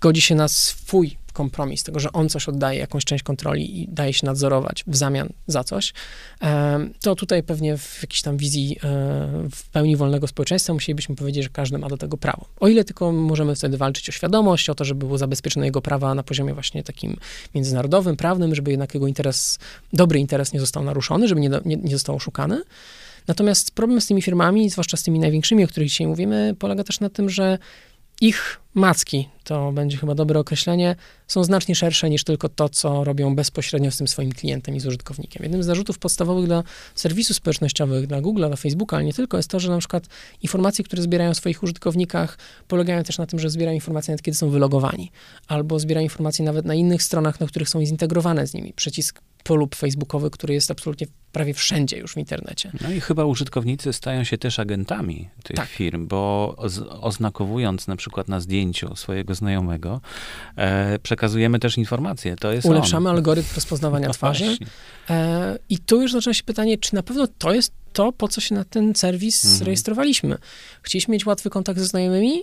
godzi 0.00 0.20
się 0.20 0.34
na 0.34 0.48
swój 0.48 1.16
kompromis 1.38 1.82
tego, 1.82 2.00
że 2.00 2.12
on 2.12 2.28
coś 2.28 2.48
oddaje, 2.48 2.78
jakąś 2.78 3.04
część 3.04 3.24
kontroli 3.24 3.82
i 3.82 3.88
daje 3.88 4.12
się 4.12 4.26
nadzorować 4.26 4.84
w 4.86 4.96
zamian 4.96 5.28
za 5.46 5.64
coś, 5.64 5.92
to 7.00 7.14
tutaj 7.14 7.42
pewnie 7.42 7.78
w 7.78 7.98
jakiejś 8.02 8.22
tam 8.22 8.36
wizji 8.36 8.76
e, 8.76 8.80
w 9.50 9.68
pełni 9.72 9.96
wolnego 9.96 10.26
społeczeństwa 10.26 10.72
musielibyśmy 10.72 11.16
powiedzieć, 11.16 11.44
że 11.44 11.50
każdy 11.50 11.78
ma 11.78 11.88
do 11.88 11.96
tego 11.96 12.16
prawo. 12.16 12.44
O 12.60 12.68
ile 12.68 12.84
tylko 12.84 13.12
możemy 13.12 13.56
wtedy 13.56 13.76
walczyć 13.76 14.08
o 14.08 14.12
świadomość, 14.12 14.70
o 14.70 14.74
to, 14.74 14.84
żeby 14.84 15.06
było 15.06 15.18
zabezpieczone 15.18 15.66
jego 15.66 15.82
prawa 15.82 16.14
na 16.14 16.22
poziomie 16.22 16.54
właśnie 16.54 16.82
takim 16.82 17.16
międzynarodowym, 17.54 18.16
prawnym, 18.16 18.54
żeby 18.54 18.70
jednak 18.70 18.94
jego 18.94 19.06
interes, 19.06 19.58
dobry 19.92 20.18
interes 20.18 20.52
nie 20.52 20.60
został 20.60 20.84
naruszony, 20.84 21.28
żeby 21.28 21.40
nie, 21.40 21.50
nie, 21.64 21.76
nie 21.76 21.92
został 21.92 22.16
oszukany. 22.16 22.62
Natomiast 23.28 23.70
problem 23.70 24.00
z 24.00 24.06
tymi 24.06 24.22
firmami, 24.22 24.70
zwłaszcza 24.70 24.96
z 24.96 25.02
tymi 25.02 25.18
największymi, 25.18 25.64
o 25.64 25.68
których 25.68 25.88
dzisiaj 25.88 26.06
mówimy, 26.06 26.54
polega 26.58 26.84
też 26.84 27.00
na 27.00 27.10
tym, 27.10 27.30
że 27.30 27.58
ich 28.20 28.60
macki, 28.78 29.28
to 29.44 29.72
będzie 29.72 29.96
chyba 29.96 30.14
dobre 30.14 30.40
określenie, 30.40 30.96
są 31.26 31.44
znacznie 31.44 31.74
szersze 31.74 32.10
niż 32.10 32.24
tylko 32.24 32.48
to, 32.48 32.68
co 32.68 33.04
robią 33.04 33.34
bezpośrednio 33.36 33.90
z 33.90 33.96
tym 33.96 34.08
swoim 34.08 34.32
klientem 34.32 34.76
i 34.76 34.80
z 34.80 34.86
użytkownikiem. 34.86 35.42
Jednym 35.42 35.62
z 35.62 35.66
zarzutów 35.66 35.98
podstawowych 35.98 36.46
dla 36.46 36.62
serwisów 36.94 37.36
społecznościowych, 37.36 38.06
dla 38.06 38.20
Google, 38.20 38.46
dla 38.46 38.56
Facebooka, 38.56 38.96
ale 38.96 39.04
nie 39.04 39.14
tylko, 39.14 39.36
jest 39.36 39.50
to, 39.50 39.60
że 39.60 39.70
na 39.70 39.78
przykład 39.78 40.06
informacje, 40.42 40.84
które 40.84 41.02
zbierają 41.02 41.30
o 41.30 41.34
swoich 41.34 41.62
użytkownikach, 41.62 42.38
polegają 42.68 43.02
też 43.02 43.18
na 43.18 43.26
tym, 43.26 43.38
że 43.38 43.50
zbierają 43.50 43.74
informacje 43.74 44.12
nawet 44.12 44.22
kiedy 44.22 44.36
są 44.36 44.50
wylogowani, 44.50 45.10
albo 45.48 45.78
zbierają 45.78 46.04
informacje 46.04 46.44
nawet 46.44 46.64
na 46.64 46.74
innych 46.74 47.02
stronach, 47.02 47.40
na 47.40 47.46
których 47.46 47.68
są 47.68 47.84
zintegrowane 47.86 48.46
z 48.46 48.54
nimi. 48.54 48.72
Przycisk 48.72 49.20
polub 49.44 49.74
facebookowy, 49.74 50.30
który 50.30 50.54
jest 50.54 50.70
absolutnie 50.70 51.06
prawie 51.32 51.54
wszędzie 51.54 51.98
już 51.98 52.12
w 52.12 52.16
internecie. 52.16 52.72
No 52.80 52.92
i 52.92 53.00
chyba 53.00 53.24
użytkownicy 53.24 53.92
stają 53.92 54.24
się 54.24 54.38
też 54.38 54.58
agentami 54.58 55.28
tych 55.42 55.56
tak. 55.56 55.68
firm, 55.68 56.06
bo 56.06 56.54
oznakowując 57.00 57.86
na 57.86 57.96
przykład 57.96 58.28
na 58.28 58.40
zdjęciu 58.40 58.67
swojego 58.94 59.34
znajomego, 59.34 60.00
e, 60.56 60.98
przekazujemy 60.98 61.58
też 61.58 61.78
informacje. 61.78 62.36
To 62.36 62.52
jest 62.52 62.66
Ulepszamy 62.66 63.08
on. 63.08 63.16
algorytm 63.16 63.48
rozpoznawania 63.54 64.08
no 64.08 64.14
twarzy. 64.14 64.56
E, 65.10 65.58
I 65.68 65.78
tu 65.78 66.02
już 66.02 66.12
zaczyna 66.12 66.34
się 66.34 66.42
pytanie, 66.42 66.78
czy 66.78 66.94
na 66.94 67.02
pewno 67.02 67.26
to 67.38 67.54
jest 67.54 67.72
to, 67.92 68.12
po 68.12 68.28
co 68.28 68.40
się 68.40 68.54
na 68.54 68.64
ten 68.64 68.94
serwis 68.94 69.44
mhm. 69.44 69.64
rejestrowaliśmy. 69.64 70.38
Chcieliśmy 70.82 71.12
mieć 71.12 71.26
łatwy 71.26 71.50
kontakt 71.50 71.78
ze 71.78 71.86
znajomymi, 71.86 72.42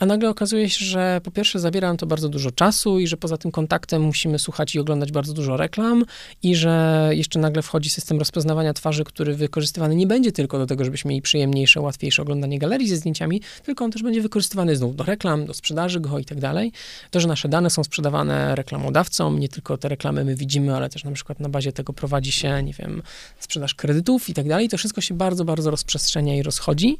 a 0.00 0.06
nagle 0.06 0.30
okazuje 0.30 0.70
się, 0.70 0.84
że 0.84 1.20
po 1.24 1.30
pierwsze 1.30 1.58
zabiera 1.58 1.88
nam 1.88 1.96
to 1.96 2.06
bardzo 2.06 2.28
dużo 2.28 2.50
czasu 2.50 2.98
i 2.98 3.06
że 3.06 3.16
poza 3.16 3.36
tym 3.36 3.50
kontaktem 3.50 4.02
musimy 4.02 4.38
słuchać 4.38 4.74
i 4.74 4.78
oglądać 4.78 5.12
bardzo 5.12 5.32
dużo 5.32 5.56
reklam 5.56 6.04
i 6.42 6.56
że 6.56 7.08
jeszcze 7.12 7.38
nagle 7.38 7.62
wchodzi 7.62 7.90
system 7.90 8.18
rozpoznawania 8.18 8.74
twarzy, 8.74 9.04
który 9.04 9.34
wykorzystywany 9.34 9.94
nie 9.94 10.06
będzie 10.06 10.32
tylko 10.32 10.58
do 10.58 10.66
tego, 10.66 10.84
żebyśmy 10.84 11.08
mieli 11.08 11.22
przyjemniejsze, 11.22 11.80
łatwiejsze 11.80 12.22
oglądanie 12.22 12.58
galerii 12.58 12.88
ze 12.88 12.96
zdjęciami, 12.96 13.40
tylko 13.64 13.84
on 13.84 13.90
też 13.90 14.02
będzie 14.02 14.22
wykorzystywany 14.22 14.76
znów 14.76 14.96
do 14.96 15.04
reklam, 15.04 15.46
do 15.46 15.54
sprzedaży 15.54 16.00
go 16.00 16.18
i 16.18 16.24
tak 16.24 16.40
dalej. 16.40 16.72
To, 17.10 17.20
że 17.20 17.28
nasze 17.28 17.48
dane 17.48 17.70
są 17.70 17.84
sprzedawane 17.84 18.54
reklamodawcom, 18.54 19.40
nie 19.40 19.48
tylko 19.48 19.78
te 19.78 19.88
reklamy 19.88 20.24
my 20.24 20.34
widzimy, 20.34 20.76
ale 20.76 20.90
też 20.90 21.04
na 21.04 21.12
przykład 21.12 21.40
na 21.40 21.48
bazie 21.48 21.72
tego 21.72 21.92
prowadzi 21.92 22.32
się, 22.32 22.62
nie 22.62 22.72
wiem, 22.72 23.02
sprzedaż 23.40 23.74
kredytów 23.74 24.28
i 24.28 24.34
tak 24.34 24.48
dalej, 24.48 24.68
to 24.68 24.78
wszystko 24.78 25.00
się 25.00 25.14
bardzo, 25.14 25.44
bardzo 25.44 25.70
rozprzestrzenia 25.70 26.36
i 26.36 26.42
rozchodzi. 26.42 26.98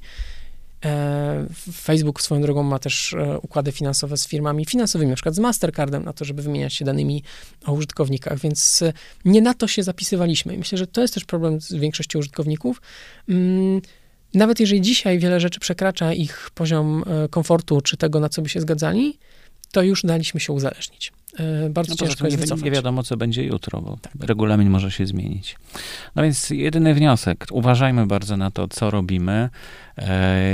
E, 0.85 1.47
Facebook 1.73 2.23
swoją 2.23 2.43
drogą 2.43 2.63
ma 2.63 2.79
też 2.79 3.15
e, 3.15 3.39
układy 3.39 3.73
finansowe 3.73 4.17
z 4.17 4.27
firmami 4.27 4.67
finansowymi, 4.67 5.11
na 5.11 5.17
przykład 5.17 5.35
z 5.35 5.39
Mastercardem, 5.39 6.05
na 6.05 6.13
to, 6.13 6.25
żeby 6.25 6.43
wymieniać 6.43 6.75
się 6.75 6.85
danymi 6.85 7.23
o 7.67 7.73
użytkownikach, 7.73 8.39
więc 8.39 8.83
e, 8.83 8.93
nie 9.25 9.43
na 9.43 9.55
to 9.55 9.69
się 9.69 9.83
zapisywaliśmy. 9.83 10.57
Myślę, 10.57 10.79
że 10.79 10.87
to 10.87 11.01
jest 11.01 11.15
też 11.15 11.25
problem 11.25 11.61
z 11.61 11.75
większością 11.75 12.19
użytkowników. 12.19 12.83
Mm, 13.29 13.81
nawet 14.35 14.61
jeżeli 14.61 14.81
dzisiaj 14.81 15.19
wiele 15.19 15.41
rzeczy 15.41 15.61
przekracza 15.61 16.13
ich 16.13 16.51
poziom 16.55 17.05
komfortu, 17.31 17.81
czy 17.81 17.97
tego, 17.97 18.21
na 18.21 18.29
co 18.29 18.43
by 18.43 18.49
się 18.49 18.61
zgadzali, 18.61 19.19
to 19.73 19.83
już 19.83 20.03
daliśmy 20.03 20.41
się 20.41 20.53
uzależnić. 20.53 21.13
E, 21.39 21.71
bardzo 21.71 21.93
no 21.93 21.97
ciężko 21.97 22.25
jest 22.25 22.37
nie, 22.37 22.41
wycofać. 22.41 22.65
nie 22.65 22.71
wiadomo, 22.71 23.03
co 23.03 23.17
będzie 23.17 23.45
jutro, 23.45 23.81
bo 23.81 23.99
tak. 24.03 24.13
regulamin 24.21 24.71
może 24.71 24.91
się 24.91 25.07
zmienić. 25.07 25.57
No 26.17 26.23
więc 26.23 26.51
jedyny 26.51 26.95
wniosek. 26.95 27.47
Uważajmy 27.51 28.07
bardzo 28.07 28.37
na 28.37 28.51
to, 28.51 28.69
co 28.69 28.91
robimy. 28.91 29.49
E, 29.99 30.53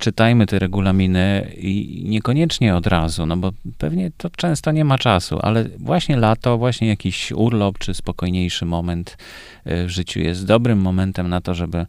czytajmy 0.00 0.46
te 0.46 0.58
regulaminy 0.58 1.52
i 1.56 2.02
niekoniecznie 2.08 2.76
od 2.76 2.86
razu, 2.86 3.26
no 3.26 3.36
bo 3.36 3.52
pewnie 3.78 4.10
to 4.16 4.30
często 4.30 4.72
nie 4.72 4.84
ma 4.84 4.98
czasu, 4.98 5.38
ale 5.42 5.64
właśnie 5.78 6.16
lato, 6.16 6.58
właśnie 6.58 6.88
jakiś 6.88 7.32
urlop 7.32 7.78
czy 7.78 7.94
spokojniejszy 7.94 8.64
moment 8.64 9.16
e, 9.64 9.86
w 9.86 9.90
życiu 9.90 10.20
jest 10.20 10.46
dobrym 10.46 10.78
momentem 10.78 11.28
na 11.28 11.40
to, 11.40 11.54
żeby 11.54 11.86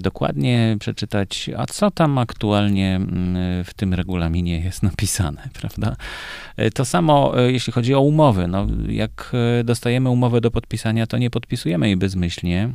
dokładnie 0.00 0.76
przeczytać, 0.80 1.50
a 1.56 1.66
co 1.66 1.90
tam 1.90 2.18
aktualnie 2.18 2.96
mm, 2.96 3.64
w 3.64 3.74
tym 3.74 3.94
regulaminie 3.94 4.60
jest 4.60 4.82
napisane, 4.82 5.48
prawda? 5.60 5.96
E, 6.56 6.70
to 6.70 6.84
samo, 6.84 7.40
e, 7.40 7.52
jeśli 7.52 7.72
chodzi 7.72 7.94
o 7.94 8.00
umowy. 8.00 8.48
No, 8.48 8.66
jak 8.88 9.32
dostajemy 9.64 10.10
umowę 10.10 10.40
do 10.40 10.50
podpisania, 10.50 11.06
to 11.06 11.18
nie 11.18 11.30
podpisujemy 11.30 11.86
jej 11.86 11.96
bezmyślnie, 11.96 12.70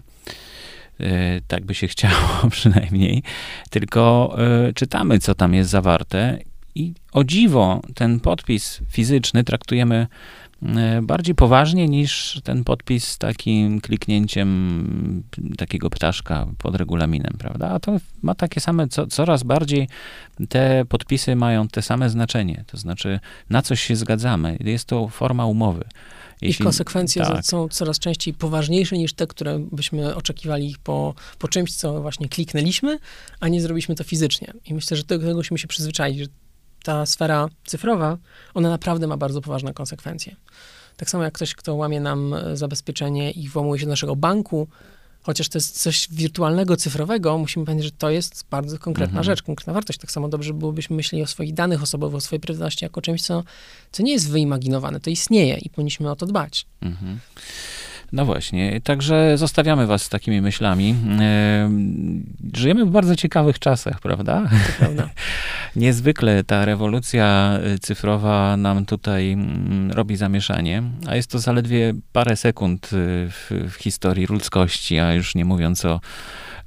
tak 1.48 1.66
by 1.66 1.76
się 1.76 1.88
chciało 1.94 2.30
przynajmniej, 2.52 3.24
tylko 3.70 4.36
czytamy, 4.76 5.20
co 5.20 5.36
tam 5.36 5.54
jest 5.54 5.70
zawarte 5.70 6.40
i 6.76 6.94
o 7.12 7.24
dziwo 7.24 7.82
ten 7.96 8.20
podpis 8.20 8.80
fizyczny 8.90 9.44
traktujemy 9.44 9.96
E, 9.96 10.41
bardziej 11.02 11.36
poważnie 11.36 11.88
niż 11.88 12.42
ten 12.44 12.64
podpis 12.64 13.08
z 13.08 13.18
takim 13.18 13.82
kliknięciem 13.82 15.24
takiego 15.58 15.90
ptaszka 15.90 16.48
pod 16.58 16.76
regulaminem, 16.76 17.34
prawda? 17.40 17.70
A 17.70 17.80
to 17.80 17.98
ma 18.22 18.36
takie 18.36 18.60
same, 18.60 18.88
co, 18.88 19.08
coraz 19.08 19.44
bardziej 19.44 19.88
te 20.50 20.86
podpisy 20.90 21.36
mają 21.36 21.68
te 21.68 21.82
same 21.82 22.10
znaczenie, 22.10 22.64
to 22.68 22.78
znaczy 22.78 23.20
na 23.50 23.62
coś 23.62 23.82
się 23.82 23.96
zgadzamy. 23.96 24.58
Jest 24.60 24.86
to 24.86 25.08
forma 25.08 25.46
umowy. 25.46 25.84
Jeśli, 26.42 26.62
ich 26.62 26.66
konsekwencje 26.66 27.24
tak. 27.24 27.46
są 27.46 27.68
coraz 27.68 28.00
częściej 28.00 28.34
poważniejsze 28.34 28.98
niż 28.98 29.14
te, 29.14 29.28
które 29.28 29.60
byśmy 29.72 30.16
oczekiwali 30.16 30.76
po, 30.84 31.14
po 31.40 31.48
czymś, 31.48 31.76
co 31.76 32.02
właśnie 32.02 32.30
kliknęliśmy, 32.30 33.00
a 33.40 33.48
nie 33.48 33.62
zrobiliśmy 33.62 33.96
to 33.96 34.04
fizycznie. 34.04 34.54
I 34.66 34.74
myślę, 34.74 34.98
że 34.98 35.04
do 35.04 35.20
tego 35.20 35.34
musimy 35.34 35.58
się 35.58 35.68
przyzwyczaić, 35.68 36.20
że 36.20 36.26
ta 36.84 37.06
sfera 37.06 37.50
cyfrowa, 37.66 38.18
ona 38.54 38.70
naprawdę 38.70 39.08
ma 39.08 39.18
bardzo 39.18 39.42
poważne 39.42 39.74
konsekwencje. 39.74 40.36
Tak 40.98 41.10
samo 41.10 41.24
jak 41.24 41.34
ktoś, 41.34 41.56
kto 41.56 41.76
łamie 41.76 42.00
nam 42.00 42.34
e, 42.34 42.58
zabezpieczenie 42.58 43.32
i 43.32 43.48
włamuje 43.48 43.80
się 43.80 43.86
do 43.86 43.90
naszego 43.90 44.16
banku, 44.16 44.68
chociaż 45.22 45.50
to 45.50 45.58
jest 45.58 45.82
coś 45.82 46.08
wirtualnego, 46.12 46.78
cyfrowego, 46.78 47.38
musimy 47.38 47.66
pamiętać, 47.66 47.86
że 47.86 47.92
to 47.92 48.10
jest 48.10 48.46
bardzo 48.52 48.80
konkretna 48.80 49.20
mhm. 49.20 49.24
rzecz, 49.24 49.42
konkretna 49.44 49.74
wartość. 49.74 50.00
Tak 50.00 50.12
samo 50.12 50.30
dobrze 50.30 50.54
byłobyśmy 50.54 50.96
myśleli 50.96 51.24
o 51.24 51.28
swoich 51.28 51.54
danych 51.54 51.84
osobowych, 51.84 52.18
o 52.18 52.22
swojej 52.22 52.42
prywatności 52.42 52.86
jako 52.86 53.02
czymś, 53.02 53.22
co, 53.22 53.44
co 53.92 54.04
nie 54.04 54.12
jest 54.12 54.30
wyimaginowane, 54.30 55.00
to 55.00 55.10
istnieje 55.10 55.58
i 55.58 55.70
powinniśmy 55.70 56.12
o 56.12 56.16
to 56.16 56.26
dbać. 56.26 56.66
Mhm. 56.82 57.20
No 58.12 58.26
właśnie, 58.26 58.82
także 58.82 59.38
zostawiamy 59.38 59.88
was 59.88 60.02
z 60.04 60.10
takimi 60.10 60.42
myślami. 60.42 60.96
Żyjemy 62.54 62.86
w 62.86 62.90
bardzo 62.90 63.16
ciekawych 63.16 63.60
czasach, 63.60 64.00
prawda? 64.00 64.50
Niezwykle 65.76 66.44
ta 66.44 66.66
rewolucja 66.66 67.60
cyfrowa 67.82 68.58
nam 68.58 68.86
tutaj 68.86 69.32
mm, 69.32 69.92
robi 69.92 70.16
zamieszanie, 70.16 70.84
a 71.08 71.16
jest 71.16 71.32
to 71.32 71.40
zaledwie 71.40 71.94
parę 72.12 72.36
sekund 72.36 72.90
w, 72.92 73.68
w 73.70 73.76
historii 73.76 74.26
ludzkości, 74.26 75.00
a 75.00 75.14
już 75.14 75.36
nie 75.36 75.46
mówiąc 75.46 75.86
o 75.86 76.00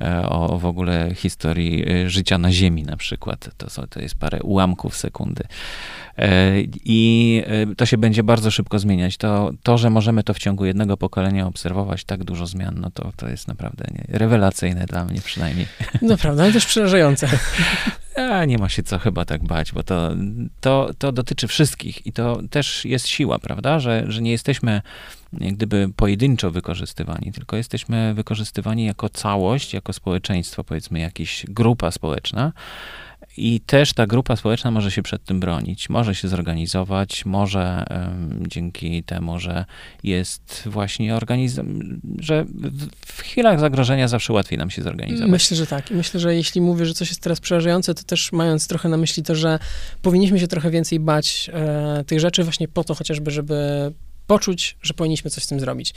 E, 0.00 0.28
o 0.28 0.58
w 0.58 0.66
ogóle 0.66 1.14
historii 1.14 1.84
e, 1.90 2.10
życia 2.10 2.38
na 2.38 2.52
Ziemi 2.52 2.82
na 2.82 2.96
przykład. 2.96 3.50
To, 3.56 3.70
są, 3.70 3.86
to 3.86 4.00
jest 4.00 4.14
parę 4.14 4.42
ułamków 4.42 4.96
sekundy. 4.96 5.44
E, 6.18 6.52
I 6.84 7.42
to 7.76 7.86
się 7.86 7.98
będzie 7.98 8.22
bardzo 8.22 8.50
szybko 8.50 8.78
zmieniać. 8.78 9.16
To, 9.16 9.52
to, 9.62 9.78
że 9.78 9.90
możemy 9.90 10.22
to 10.22 10.34
w 10.34 10.38
ciągu 10.38 10.64
jednego 10.64 10.96
pokolenia 10.96 11.46
obserwować 11.46 12.04
tak 12.04 12.24
dużo 12.24 12.46
zmian, 12.46 12.74
no 12.80 12.90
to, 12.90 13.12
to 13.16 13.28
jest 13.28 13.48
naprawdę 13.48 13.84
nie, 13.92 14.18
rewelacyjne 14.18 14.86
dla 14.86 15.04
mnie 15.04 15.20
przynajmniej. 15.20 15.66
Naprawdę, 16.02 16.42
ale 16.42 16.52
też 16.52 16.66
przerażające. 16.66 17.28
A 18.16 18.44
nie 18.44 18.58
ma 18.58 18.68
się 18.68 18.82
co 18.82 18.98
chyba 18.98 19.24
tak 19.24 19.44
bać, 19.44 19.72
bo 19.72 19.82
to, 19.82 20.10
to, 20.60 20.90
to 20.98 21.12
dotyczy 21.12 21.48
wszystkich 21.48 22.06
i 22.06 22.12
to 22.12 22.40
też 22.50 22.84
jest 22.84 23.06
siła, 23.06 23.38
prawda, 23.38 23.78
że, 23.80 24.04
że 24.08 24.22
nie 24.22 24.30
jesteśmy 24.30 24.82
jak 25.40 25.54
gdyby 25.54 25.88
pojedynczo 25.96 26.50
wykorzystywani, 26.50 27.32
tylko 27.32 27.56
jesteśmy 27.56 28.14
wykorzystywani 28.14 28.84
jako 28.84 29.08
całość, 29.08 29.74
jako 29.74 29.92
społeczeństwo, 29.92 30.64
powiedzmy, 30.64 30.98
jakaś 30.98 31.44
grupa 31.48 31.90
społeczna. 31.90 32.52
I 33.36 33.60
też 33.60 33.92
ta 33.92 34.06
grupa 34.06 34.36
społeczna 34.36 34.70
może 34.70 34.90
się 34.90 35.02
przed 35.02 35.24
tym 35.24 35.40
bronić, 35.40 35.88
może 35.88 36.14
się 36.14 36.28
zorganizować, 36.28 37.26
może 37.26 37.84
dzięki 38.46 39.02
temu, 39.02 39.38
że 39.38 39.64
jest 40.02 40.62
właśnie 40.66 41.16
organizm, 41.16 42.00
że 42.18 42.44
w 43.06 43.22
chwilach 43.22 43.60
zagrożenia 43.60 44.08
zawsze 44.08 44.32
łatwiej 44.32 44.58
nam 44.58 44.70
się 44.70 44.82
zorganizować. 44.82 45.30
Myślę, 45.30 45.56
że 45.56 45.66
tak. 45.66 45.90
I 45.90 45.94
myślę, 45.94 46.20
że 46.20 46.34
jeśli 46.34 46.60
mówię, 46.60 46.86
że 46.86 46.94
coś 46.94 47.08
jest 47.08 47.20
teraz 47.20 47.40
przerażające, 47.40 47.94
to 47.94 48.02
też 48.02 48.32
mając 48.32 48.68
trochę 48.68 48.88
na 48.88 48.96
myśli 48.96 49.22
to, 49.22 49.34
że 49.34 49.58
powinniśmy 50.02 50.40
się 50.40 50.48
trochę 50.48 50.70
więcej 50.70 51.00
bać 51.00 51.50
e, 51.52 52.04
tych 52.06 52.20
rzeczy 52.20 52.44
właśnie 52.44 52.68
po 52.68 52.84
to 52.84 52.94
chociażby, 52.94 53.30
żeby 53.30 53.92
poczuć, 54.26 54.76
że 54.82 54.94
powinniśmy 54.94 55.30
coś 55.30 55.44
z 55.44 55.46
tym 55.46 55.60
zrobić. 55.60 55.94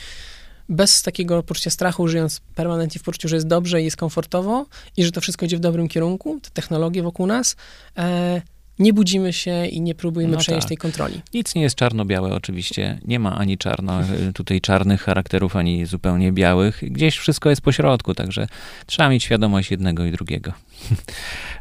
Bez 0.70 1.01
takiego 1.01 1.43
poczucia 1.43 1.70
strachu, 1.70 2.07
żyjąc 2.07 2.41
permanentnie 2.55 2.99
w 2.99 3.03
poczuciu, 3.03 3.28
że 3.28 3.36
jest 3.36 3.47
dobrze 3.47 3.82
i 3.82 3.86
jest 3.86 3.97
komfortowo 3.97 4.65
i 4.97 5.03
że 5.03 5.11
to 5.11 5.22
wszystko 5.22 5.45
idzie 5.45 5.57
w 5.57 5.59
dobrym 5.59 5.88
kierunku, 5.88 6.39
te 6.39 6.49
technologie 6.49 7.03
wokół 7.03 7.28
nas, 7.28 7.55
e, 7.97 8.41
nie 8.80 8.94
budzimy 8.94 9.34
się 9.34 9.66
i 9.66 9.82
nie 9.82 9.96
próbujemy 9.96 10.34
no 10.34 10.40
przejąć 10.40 10.64
tak. 10.64 10.68
tej 10.68 10.78
kontroli. 10.78 11.22
Nic 11.34 11.56
nie 11.56 11.62
jest 11.62 11.76
czarno-białe 11.76 12.34
oczywiście. 12.34 13.00
Nie 13.06 13.20
ma 13.20 13.38
ani 13.38 13.58
czarno, 13.58 14.02
e, 14.02 14.34
tutaj 14.34 14.62
czarnych 14.62 15.02
charakterów, 15.02 15.56
ani 15.56 15.86
zupełnie 15.86 16.32
białych. 16.32 16.82
Gdzieś 16.82 17.18
wszystko 17.18 17.50
jest 17.50 17.62
pośrodku, 17.62 18.14
także 18.14 18.48
trzeba 18.86 19.10
mieć 19.10 19.24
świadomość 19.24 19.72
jednego 19.72 20.06
i 20.06 20.12
drugiego. 20.12 20.54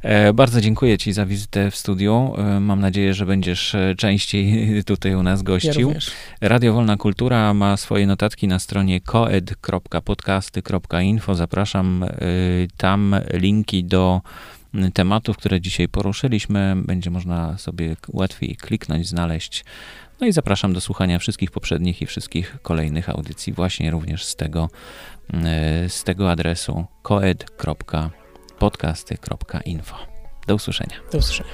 E, 0.03 0.33
bardzo 0.33 0.61
dziękuję 0.61 0.99
Ci 0.99 1.13
za 1.13 1.27
wizytę 1.27 1.71
w 1.71 1.77
studiu. 1.77 2.35
E, 2.39 2.61
mam 2.61 2.81
nadzieję, 2.81 3.15
że 3.15 3.27
będziesz 3.27 3.77
częściej 3.97 4.69
tutaj 4.85 5.15
u 5.15 5.23
nas 5.23 5.43
gościł. 5.43 5.91
Ja 5.91 5.99
Radio 6.49 6.73
Wolna 6.73 6.97
Kultura 6.97 7.55
ma 7.55 7.77
swoje 7.77 8.07
notatki 8.07 8.49
na 8.49 8.59
stronie 8.59 9.01
koed.podcasty.info. 9.01 11.35
Zapraszam 11.35 12.05
tam 12.77 13.17
linki 13.33 13.85
do 13.85 14.21
tematów, 14.95 15.37
które 15.37 15.61
dzisiaj 15.61 15.89
poruszyliśmy. 15.89 16.75
Będzie 16.77 17.11
można 17.11 17.59
sobie 17.59 17.97
łatwiej 18.09 18.57
kliknąć, 18.57 19.09
znaleźć. 19.09 19.65
No 20.21 20.27
i 20.27 20.33
zapraszam 20.33 20.73
do 20.73 20.81
słuchania 20.81 21.19
wszystkich 21.19 21.51
poprzednich 21.51 22.03
i 22.03 22.07
wszystkich 22.07 22.57
kolejnych 22.63 23.11
audycji, 23.11 23.53
właśnie 23.53 23.91
również 23.91 24.25
z 24.25 24.37
tego, 24.37 24.71
e, 25.35 25.89
z 25.89 26.05
tego 26.05 26.31
adresu 26.31 26.85
koed.podcasty.info. 27.03 29.97
Do 30.47 30.55
usłyszenia. 30.55 30.97
Do 31.13 31.19
usłyszenia. 31.19 31.51